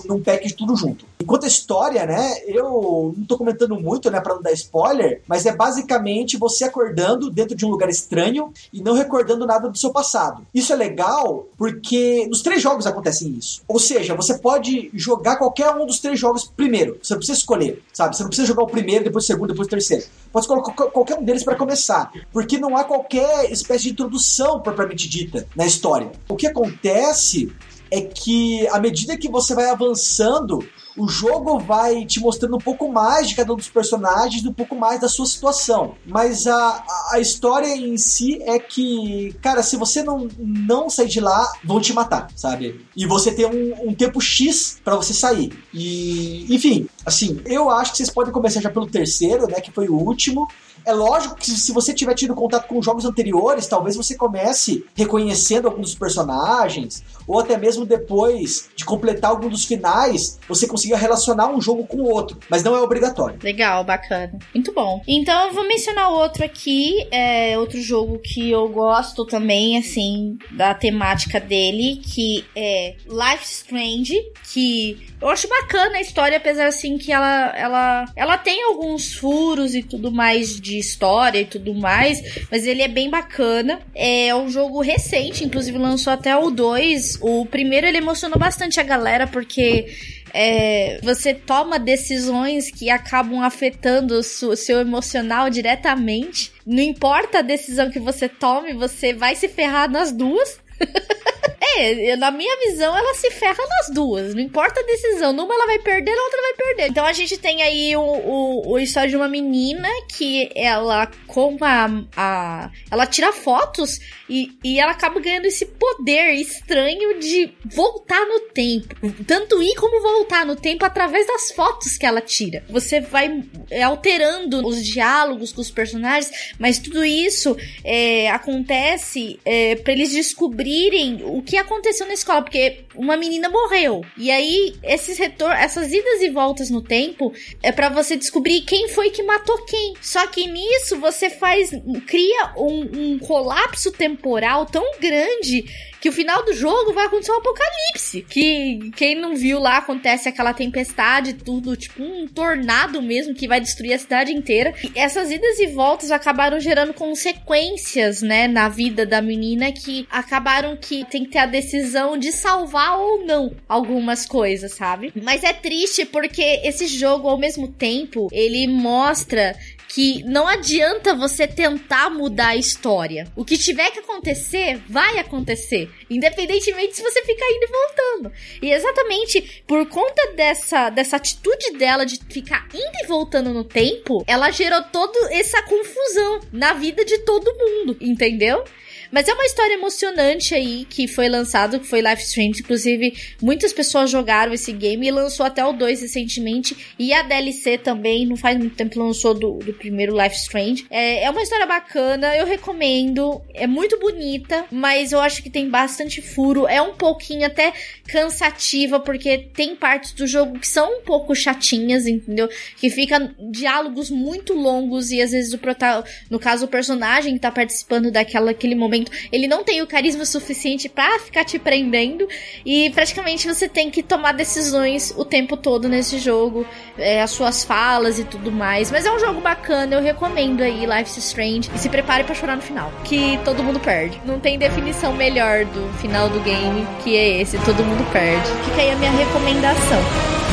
num 0.05 0.21
pack 0.21 0.47
de 0.47 0.53
tudo 0.53 0.75
junto. 0.75 1.05
Enquanto 1.19 1.43
a 1.45 1.47
história, 1.47 2.05
né, 2.05 2.33
eu 2.47 3.13
não 3.17 3.25
tô 3.25 3.37
comentando 3.37 3.79
muito, 3.79 4.09
né, 4.09 4.19
pra 4.19 4.35
não 4.35 4.41
dar 4.41 4.51
spoiler, 4.53 5.21
mas 5.27 5.45
é 5.45 5.55
basicamente 5.55 6.37
você 6.37 6.63
acordando 6.63 7.29
dentro 7.29 7.55
de 7.55 7.65
um 7.65 7.69
lugar 7.69 7.89
estranho 7.89 8.53
e 8.71 8.81
não 8.81 8.93
recordando 8.93 9.45
nada 9.45 9.69
do 9.69 9.77
seu 9.77 9.91
passado. 9.91 10.08
Isso 10.53 10.73
é 10.73 10.75
legal 10.75 11.47
porque 11.57 12.27
nos 12.27 12.41
três 12.41 12.61
jogos 12.61 12.87
acontecem 12.87 13.29
isso. 13.37 13.61
Ou 13.67 13.79
seja, 13.79 14.15
você 14.15 14.37
pode 14.37 14.89
jogar 14.93 15.37
qualquer 15.37 15.69
um 15.75 15.85
dos 15.85 15.99
três 15.99 16.19
jogos 16.19 16.45
primeiro. 16.45 16.97
Você 17.01 17.13
não 17.13 17.19
precisa 17.19 17.37
escolher, 17.37 17.83
sabe? 17.93 18.15
Você 18.15 18.23
não 18.23 18.29
precisa 18.29 18.47
jogar 18.47 18.63
o 18.63 18.67
primeiro, 18.67 19.03
depois 19.03 19.25
o 19.25 19.27
segundo, 19.27 19.49
depois 19.49 19.67
o 19.67 19.69
terceiro. 19.69 20.05
Pode 20.31 20.47
colocar 20.47 20.71
qualquer 20.73 21.17
um 21.17 21.23
deles 21.23 21.43
para 21.43 21.55
começar, 21.55 22.11
porque 22.31 22.57
não 22.57 22.77
há 22.77 22.83
qualquer 22.83 23.51
espécie 23.51 23.85
de 23.85 23.91
introdução 23.91 24.59
propriamente 24.61 25.07
dita 25.09 25.47
na 25.55 25.65
história. 25.65 26.11
O 26.27 26.35
que 26.35 26.47
acontece 26.47 27.51
é 27.91 28.01
que 28.01 28.67
à 28.67 28.79
medida 28.79 29.17
que 29.17 29.29
você 29.29 29.53
vai 29.53 29.69
avançando, 29.69 30.59
o 30.97 31.07
jogo 31.07 31.59
vai 31.59 32.05
te 32.05 32.19
mostrando 32.19 32.57
um 32.57 32.59
pouco 32.59 32.91
mais 32.91 33.29
de 33.29 33.35
cada 33.35 33.53
um 33.53 33.55
dos 33.55 33.69
personagens, 33.69 34.45
um 34.45 34.53
pouco 34.53 34.75
mais 34.75 34.99
da 34.99 35.07
sua 35.07 35.25
situação. 35.25 35.95
Mas 36.05 36.45
a, 36.45 36.83
a 37.11 37.19
história 37.19 37.67
em 37.67 37.97
si 37.97 38.41
é 38.43 38.59
que, 38.59 39.33
cara, 39.41 39.63
se 39.63 39.77
você 39.77 40.03
não, 40.03 40.27
não 40.37 40.89
sair 40.89 41.07
de 41.07 41.21
lá, 41.21 41.51
vão 41.63 41.79
te 41.79 41.93
matar, 41.93 42.27
sabe? 42.35 42.85
E 42.95 43.05
você 43.05 43.31
tem 43.31 43.45
um, 43.45 43.89
um 43.89 43.93
tempo 43.93 44.19
X 44.19 44.79
para 44.83 44.95
você 44.95 45.13
sair. 45.13 45.57
E, 45.73 46.53
enfim, 46.53 46.89
assim, 47.05 47.41
eu 47.45 47.69
acho 47.69 47.91
que 47.91 47.97
vocês 47.97 48.09
podem 48.09 48.33
começar 48.33 48.61
já 48.61 48.69
pelo 48.69 48.87
terceiro, 48.87 49.47
né? 49.47 49.61
Que 49.61 49.71
foi 49.71 49.87
o 49.87 49.95
último. 49.95 50.49
É 50.89 50.91
lógico 50.91 51.35
que 51.35 51.51
se 51.51 51.71
você 51.71 51.93
tiver 51.93 52.15
tido 52.15 52.33
contato 52.33 52.67
com 52.67 52.81
jogos 52.81 53.05
anteriores, 53.05 53.67
talvez 53.67 53.95
você 53.95 54.15
comece 54.15 54.83
reconhecendo 54.95 55.67
alguns 55.67 55.91
dos 55.91 55.95
personagens, 55.95 57.03
ou 57.27 57.39
até 57.39 57.55
mesmo 57.59 57.85
depois 57.85 58.71
de 58.75 58.83
completar 58.83 59.29
algum 59.29 59.49
dos 59.49 59.65
finais, 59.65 60.39
você 60.47 60.65
consiga 60.65 60.97
relacionar 60.97 61.47
um 61.47 61.61
jogo 61.61 61.85
com 61.85 61.97
o 61.97 62.11
outro. 62.11 62.39
Mas 62.49 62.63
não 62.63 62.75
é 62.75 62.81
obrigatório. 62.81 63.37
Legal, 63.43 63.83
bacana. 63.83 64.39
Muito 64.51 64.73
bom. 64.73 64.99
Então 65.07 65.49
eu 65.49 65.53
vou 65.53 65.67
mencionar 65.67 66.09
outro 66.09 66.43
aqui, 66.43 67.07
é 67.11 67.55
outro 67.59 67.79
jogo 67.79 68.17
que 68.17 68.49
eu 68.49 68.67
gosto 68.67 69.27
também, 69.27 69.77
assim, 69.77 70.39
da 70.49 70.73
temática 70.73 71.39
dele, 71.39 71.97
que 71.97 72.43
é 72.55 72.95
Life 73.05 73.43
Strange, 73.45 74.15
que 74.51 75.07
eu 75.21 75.29
acho 75.29 75.47
bacana 75.47 75.97
a 75.97 76.01
história, 76.01 76.37
apesar 76.37 76.65
assim 76.65 76.97
que 76.97 77.11
ela, 77.11 77.55
ela, 77.55 78.05
ela 78.15 78.37
tem 78.39 78.63
alguns 78.63 79.13
furos 79.13 79.75
e 79.75 79.83
tudo 79.83 80.11
mais 80.11 80.59
de 80.59 80.78
história 80.79 81.39
e 81.39 81.45
tudo 81.45 81.73
mais, 81.73 82.21
mas 82.51 82.65
ele 82.65 82.81
é 82.81 82.87
bem 82.87 83.09
bacana. 83.09 83.79
É 83.93 84.33
um 84.33 84.49
jogo 84.49 84.81
recente, 84.81 85.43
inclusive 85.43 85.77
lançou 85.77 86.13
até 86.13 86.35
o 86.35 86.49
2. 86.49 87.19
O 87.21 87.45
primeiro 87.45 87.87
ele 87.87 87.97
emocionou 87.97 88.39
bastante 88.39 88.79
a 88.79 88.83
galera 88.83 89.27
porque 89.27 89.87
é, 90.33 90.99
você 91.01 91.33
toma 91.33 91.79
decisões 91.79 92.71
que 92.71 92.89
acabam 92.89 93.41
afetando 93.41 94.15
o 94.15 94.23
seu 94.23 94.79
emocional 94.79 95.49
diretamente. 95.49 96.51
Não 96.65 96.81
importa 96.81 97.39
a 97.39 97.43
decisão 97.43 97.89
que 97.89 97.99
você 97.99 98.29
tome, 98.29 98.73
você 98.73 99.13
vai 99.13 99.35
se 99.35 99.47
ferrar 99.47 99.89
nas 99.89 100.11
duas. 100.11 100.59
É, 101.77 102.15
na 102.15 102.31
minha 102.31 102.57
visão, 102.59 102.95
ela 102.97 103.13
se 103.13 103.29
ferra 103.31 103.63
nas 103.67 103.93
duas. 103.93 104.33
Não 104.33 104.41
importa 104.41 104.79
a 104.79 104.83
decisão. 104.83 105.33
Numa 105.33 105.53
ela 105.53 105.65
vai 105.65 105.79
perder, 105.79 106.15
na 106.15 106.23
outra 106.23 106.41
vai 106.41 106.53
perder. 106.53 106.87
Então 106.89 107.05
a 107.05 107.13
gente 107.13 107.37
tem 107.37 107.61
aí 107.61 107.95
o, 107.95 108.01
o, 108.01 108.71
o 108.71 108.79
história 108.79 109.09
de 109.09 109.15
uma 109.15 109.27
menina 109.27 109.87
que 110.07 110.49
ela, 110.55 111.09
com 111.27 111.57
a, 111.61 112.03
a. 112.15 112.71
Ela 112.89 113.05
tira 113.05 113.31
fotos 113.31 113.99
e, 114.29 114.51
e 114.63 114.79
ela 114.79 114.91
acaba 114.91 115.19
ganhando 115.19 115.45
esse 115.45 115.65
poder 115.65 116.33
estranho 116.33 117.19
de 117.19 117.51
voltar 117.65 118.25
no 118.25 118.41
tempo. 118.51 118.95
Tanto 119.25 119.61
ir 119.61 119.75
como 119.75 120.01
voltar 120.01 120.45
no 120.45 120.55
tempo 120.55 120.85
através 120.85 121.25
das 121.27 121.51
fotos 121.51 121.97
que 121.97 122.05
ela 122.05 122.21
tira. 122.21 122.63
Você 122.69 123.01
vai 123.01 123.43
é, 123.69 123.83
alterando 123.83 124.65
os 124.67 124.85
diálogos 124.85 125.51
com 125.51 125.61
os 125.61 125.71
personagens, 125.71 126.53
mas 126.57 126.79
tudo 126.79 127.03
isso 127.03 127.55
é, 127.83 128.29
acontece 128.29 129.39
é, 129.43 129.75
para 129.75 129.93
eles 129.93 130.11
descobrirem 130.11 131.21
o 131.23 131.41
que 131.41 131.57
aconteceu 131.59 132.07
na 132.07 132.13
escola, 132.13 132.41
porque 132.41 132.85
uma 132.95 133.15
menina 133.15 133.49
morreu. 133.49 134.01
E 134.17 134.31
aí, 134.31 134.75
esses 134.83 135.17
retor 135.17 135.51
essas 135.51 135.91
idas 135.91 136.21
e 136.21 136.29
voltas 136.29 136.69
no 136.69 136.81
tempo 136.81 137.33
é 137.61 137.71
para 137.71 137.89
você 137.89 138.15
descobrir 138.15 138.61
quem 138.61 138.87
foi 138.89 139.09
que 139.09 139.23
matou 139.23 139.57
quem. 139.65 139.93
Só 140.01 140.25
que 140.27 140.47
nisso 140.47 140.99
você 140.99 141.29
faz. 141.29 141.71
cria 142.07 142.53
um, 142.57 143.13
um 143.13 143.19
colapso 143.19 143.91
temporal 143.91 144.65
tão 144.65 144.83
grande 144.99 145.65
que 145.99 146.09
o 146.09 146.13
final 146.13 146.43
do 146.45 146.53
jogo 146.53 146.93
vai 146.93 147.05
acontecer 147.05 147.31
um 147.31 147.37
apocalipse. 147.37 148.25
Que 148.29 148.91
quem 148.95 149.15
não 149.15 149.35
viu 149.35 149.59
lá 149.59 149.77
acontece 149.77 150.29
aquela 150.29 150.53
tempestade, 150.53 151.33
tudo, 151.33 151.75
tipo 151.75 152.01
um 152.01 152.27
tornado 152.27 153.01
mesmo 153.01 153.33
que 153.33 153.47
vai 153.47 153.59
destruir 153.59 153.93
a 153.93 153.99
cidade 153.99 154.31
inteira. 154.31 154.73
E 154.83 154.97
essas 154.99 155.31
idas 155.31 155.59
e 155.59 155.67
voltas 155.67 156.11
acabaram 156.11 156.59
gerando 156.59 156.93
consequências, 156.93 158.21
né, 158.21 158.47
na 158.47 158.69
vida 158.69 159.05
da 159.05 159.21
menina 159.21 159.71
que 159.71 160.07
acabaram 160.09 160.77
que 160.77 161.05
tem 161.05 161.23
que 161.23 161.31
ter 161.31 161.39
a 161.39 161.45
decisão 161.45 162.17
de 162.17 162.31
salvar 162.31 162.99
ou 162.99 163.25
não 163.25 163.55
algumas 163.67 164.25
coisas, 164.25 164.73
sabe? 164.73 165.11
Mas 165.21 165.43
é 165.43 165.53
triste 165.53 166.05
porque 166.05 166.61
esse 166.63 166.87
jogo 166.87 167.27
ao 167.27 167.37
mesmo 167.37 167.67
tempo, 167.67 168.27
ele 168.31 168.67
mostra 168.67 169.55
que 169.89 170.23
não 170.23 170.47
adianta 170.47 171.15
você 171.15 171.47
tentar 171.47 172.11
mudar 172.11 172.49
a 172.49 172.55
história. 172.55 173.27
O 173.35 173.43
que 173.43 173.57
tiver 173.57 173.89
que 173.91 173.99
acontecer, 173.99 174.79
vai 174.87 175.17
acontecer. 175.17 175.89
Independentemente 176.09 176.95
se 176.95 177.01
você 177.01 177.23
ficar 177.23 177.45
indo 177.49 177.63
e 177.63 177.67
voltando. 177.67 178.31
E 178.61 178.71
exatamente 178.71 179.63
por 179.67 179.87
conta 179.87 180.33
dessa, 180.35 180.89
dessa 180.91 181.17
atitude 181.17 181.71
dela 181.71 182.05
de 182.05 182.19
ficar 182.29 182.67
indo 182.73 183.03
e 183.03 183.07
voltando 183.07 183.51
no 183.51 183.63
tempo, 183.63 184.23
ela 184.27 184.51
gerou 184.51 184.83
toda 184.83 185.33
essa 185.33 185.61
confusão 185.63 186.39
na 186.53 186.73
vida 186.73 187.03
de 187.03 187.17
todo 187.19 187.57
mundo, 187.57 187.97
entendeu? 187.99 188.63
Mas 189.11 189.27
é 189.27 189.33
uma 189.33 189.45
história 189.45 189.73
emocionante 189.73 190.53
aí 190.53 190.85
que 190.85 191.07
foi 191.07 191.27
lançado, 191.27 191.79
que 191.79 191.87
foi 191.87 192.01
Life 192.01 192.23
Strange. 192.23 192.61
Inclusive, 192.61 193.13
muitas 193.41 193.73
pessoas 193.73 194.09
jogaram 194.09 194.53
esse 194.53 194.71
game 194.71 195.07
e 195.07 195.11
lançou 195.11 195.45
até 195.45 195.65
o 195.65 195.73
2 195.73 196.01
recentemente. 196.01 196.93
E 196.97 197.13
a 197.13 197.21
DLC 197.21 197.77
também, 197.77 198.25
não 198.25 198.35
faz 198.35 198.57
muito 198.57 198.75
tempo, 198.75 198.99
lançou 198.99 199.33
do, 199.33 199.59
do 199.59 199.73
primeiro 199.73 200.15
Life 200.21 200.35
Strange. 200.35 200.85
É, 200.89 201.23
é 201.23 201.29
uma 201.29 201.41
história 201.41 201.65
bacana, 201.65 202.35
eu 202.35 202.45
recomendo. 202.45 203.41
É 203.53 203.65
muito 203.65 203.99
bonita, 203.99 204.65
mas 204.71 205.11
eu 205.11 205.19
acho 205.19 205.41
que 205.41 205.49
tem 205.49 205.69
bastante 205.69 206.21
furo. 206.21 206.67
É 206.67 206.81
um 206.81 206.93
pouquinho 206.93 207.45
até 207.45 207.73
cansativa, 208.07 208.99
porque 208.99 209.37
tem 209.37 209.75
partes 209.75 210.11
do 210.13 210.27
jogo 210.27 210.59
que 210.59 210.67
são 210.67 210.99
um 210.99 211.01
pouco 211.01 211.35
chatinhas, 211.35 212.05
entendeu? 212.05 212.49
Que 212.77 212.89
fica 212.89 213.33
diálogos 213.51 214.09
muito 214.09 214.53
longos 214.53 215.11
e 215.11 215.21
às 215.21 215.31
vezes 215.31 215.53
o 215.53 215.57
prota 215.57 216.03
no 216.29 216.39
caso 216.39 216.65
o 216.65 216.67
personagem 216.67 217.33
que 217.33 217.39
tá 217.39 217.51
participando 217.51 218.11
daquela 218.11 218.51
aquele 218.51 218.75
momento 218.75 218.98
ele 219.31 219.47
não 219.47 219.63
tem 219.63 219.81
o 219.81 219.87
carisma 219.87 220.25
suficiente 220.25 220.89
para 220.89 221.19
ficar 221.19 221.45
te 221.45 221.59
prendendo 221.59 222.27
e 222.65 222.89
praticamente 222.91 223.47
você 223.47 223.67
tem 223.67 223.89
que 223.89 224.01
tomar 224.01 224.33
decisões 224.33 225.13
o 225.17 225.25
tempo 225.25 225.55
todo 225.57 225.87
nesse 225.87 226.17
jogo, 226.17 226.65
é, 226.97 227.21
as 227.21 227.31
suas 227.31 227.63
falas 227.63 228.19
e 228.19 228.23
tudo 228.23 228.51
mais. 228.51 228.91
Mas 228.91 229.05
é 229.05 229.11
um 229.11 229.19
jogo 229.19 229.41
bacana, 229.41 229.95
eu 229.95 230.01
recomendo 230.01 230.61
aí 230.61 230.85
Life 230.85 231.09
is 231.09 231.17
Strange 231.17 231.69
e 231.73 231.77
se 231.77 231.89
prepare 231.89 232.23
para 232.23 232.35
chorar 232.35 232.55
no 232.55 232.61
final, 232.61 232.91
que 233.03 233.39
todo 233.43 233.63
mundo 233.63 233.79
perde. 233.79 234.19
Não 234.25 234.39
tem 234.39 234.57
definição 234.57 235.13
melhor 235.13 235.65
do 235.65 235.93
final 235.99 236.29
do 236.29 236.39
game 236.39 236.87
que 237.03 237.15
é 237.15 237.41
esse, 237.41 237.57
todo 237.59 237.83
mundo 237.83 238.05
perde. 238.11 238.47
Fica 238.65 238.81
aí 238.81 238.91
a 238.91 238.95
minha 238.95 239.11
recomendação. 239.11 240.48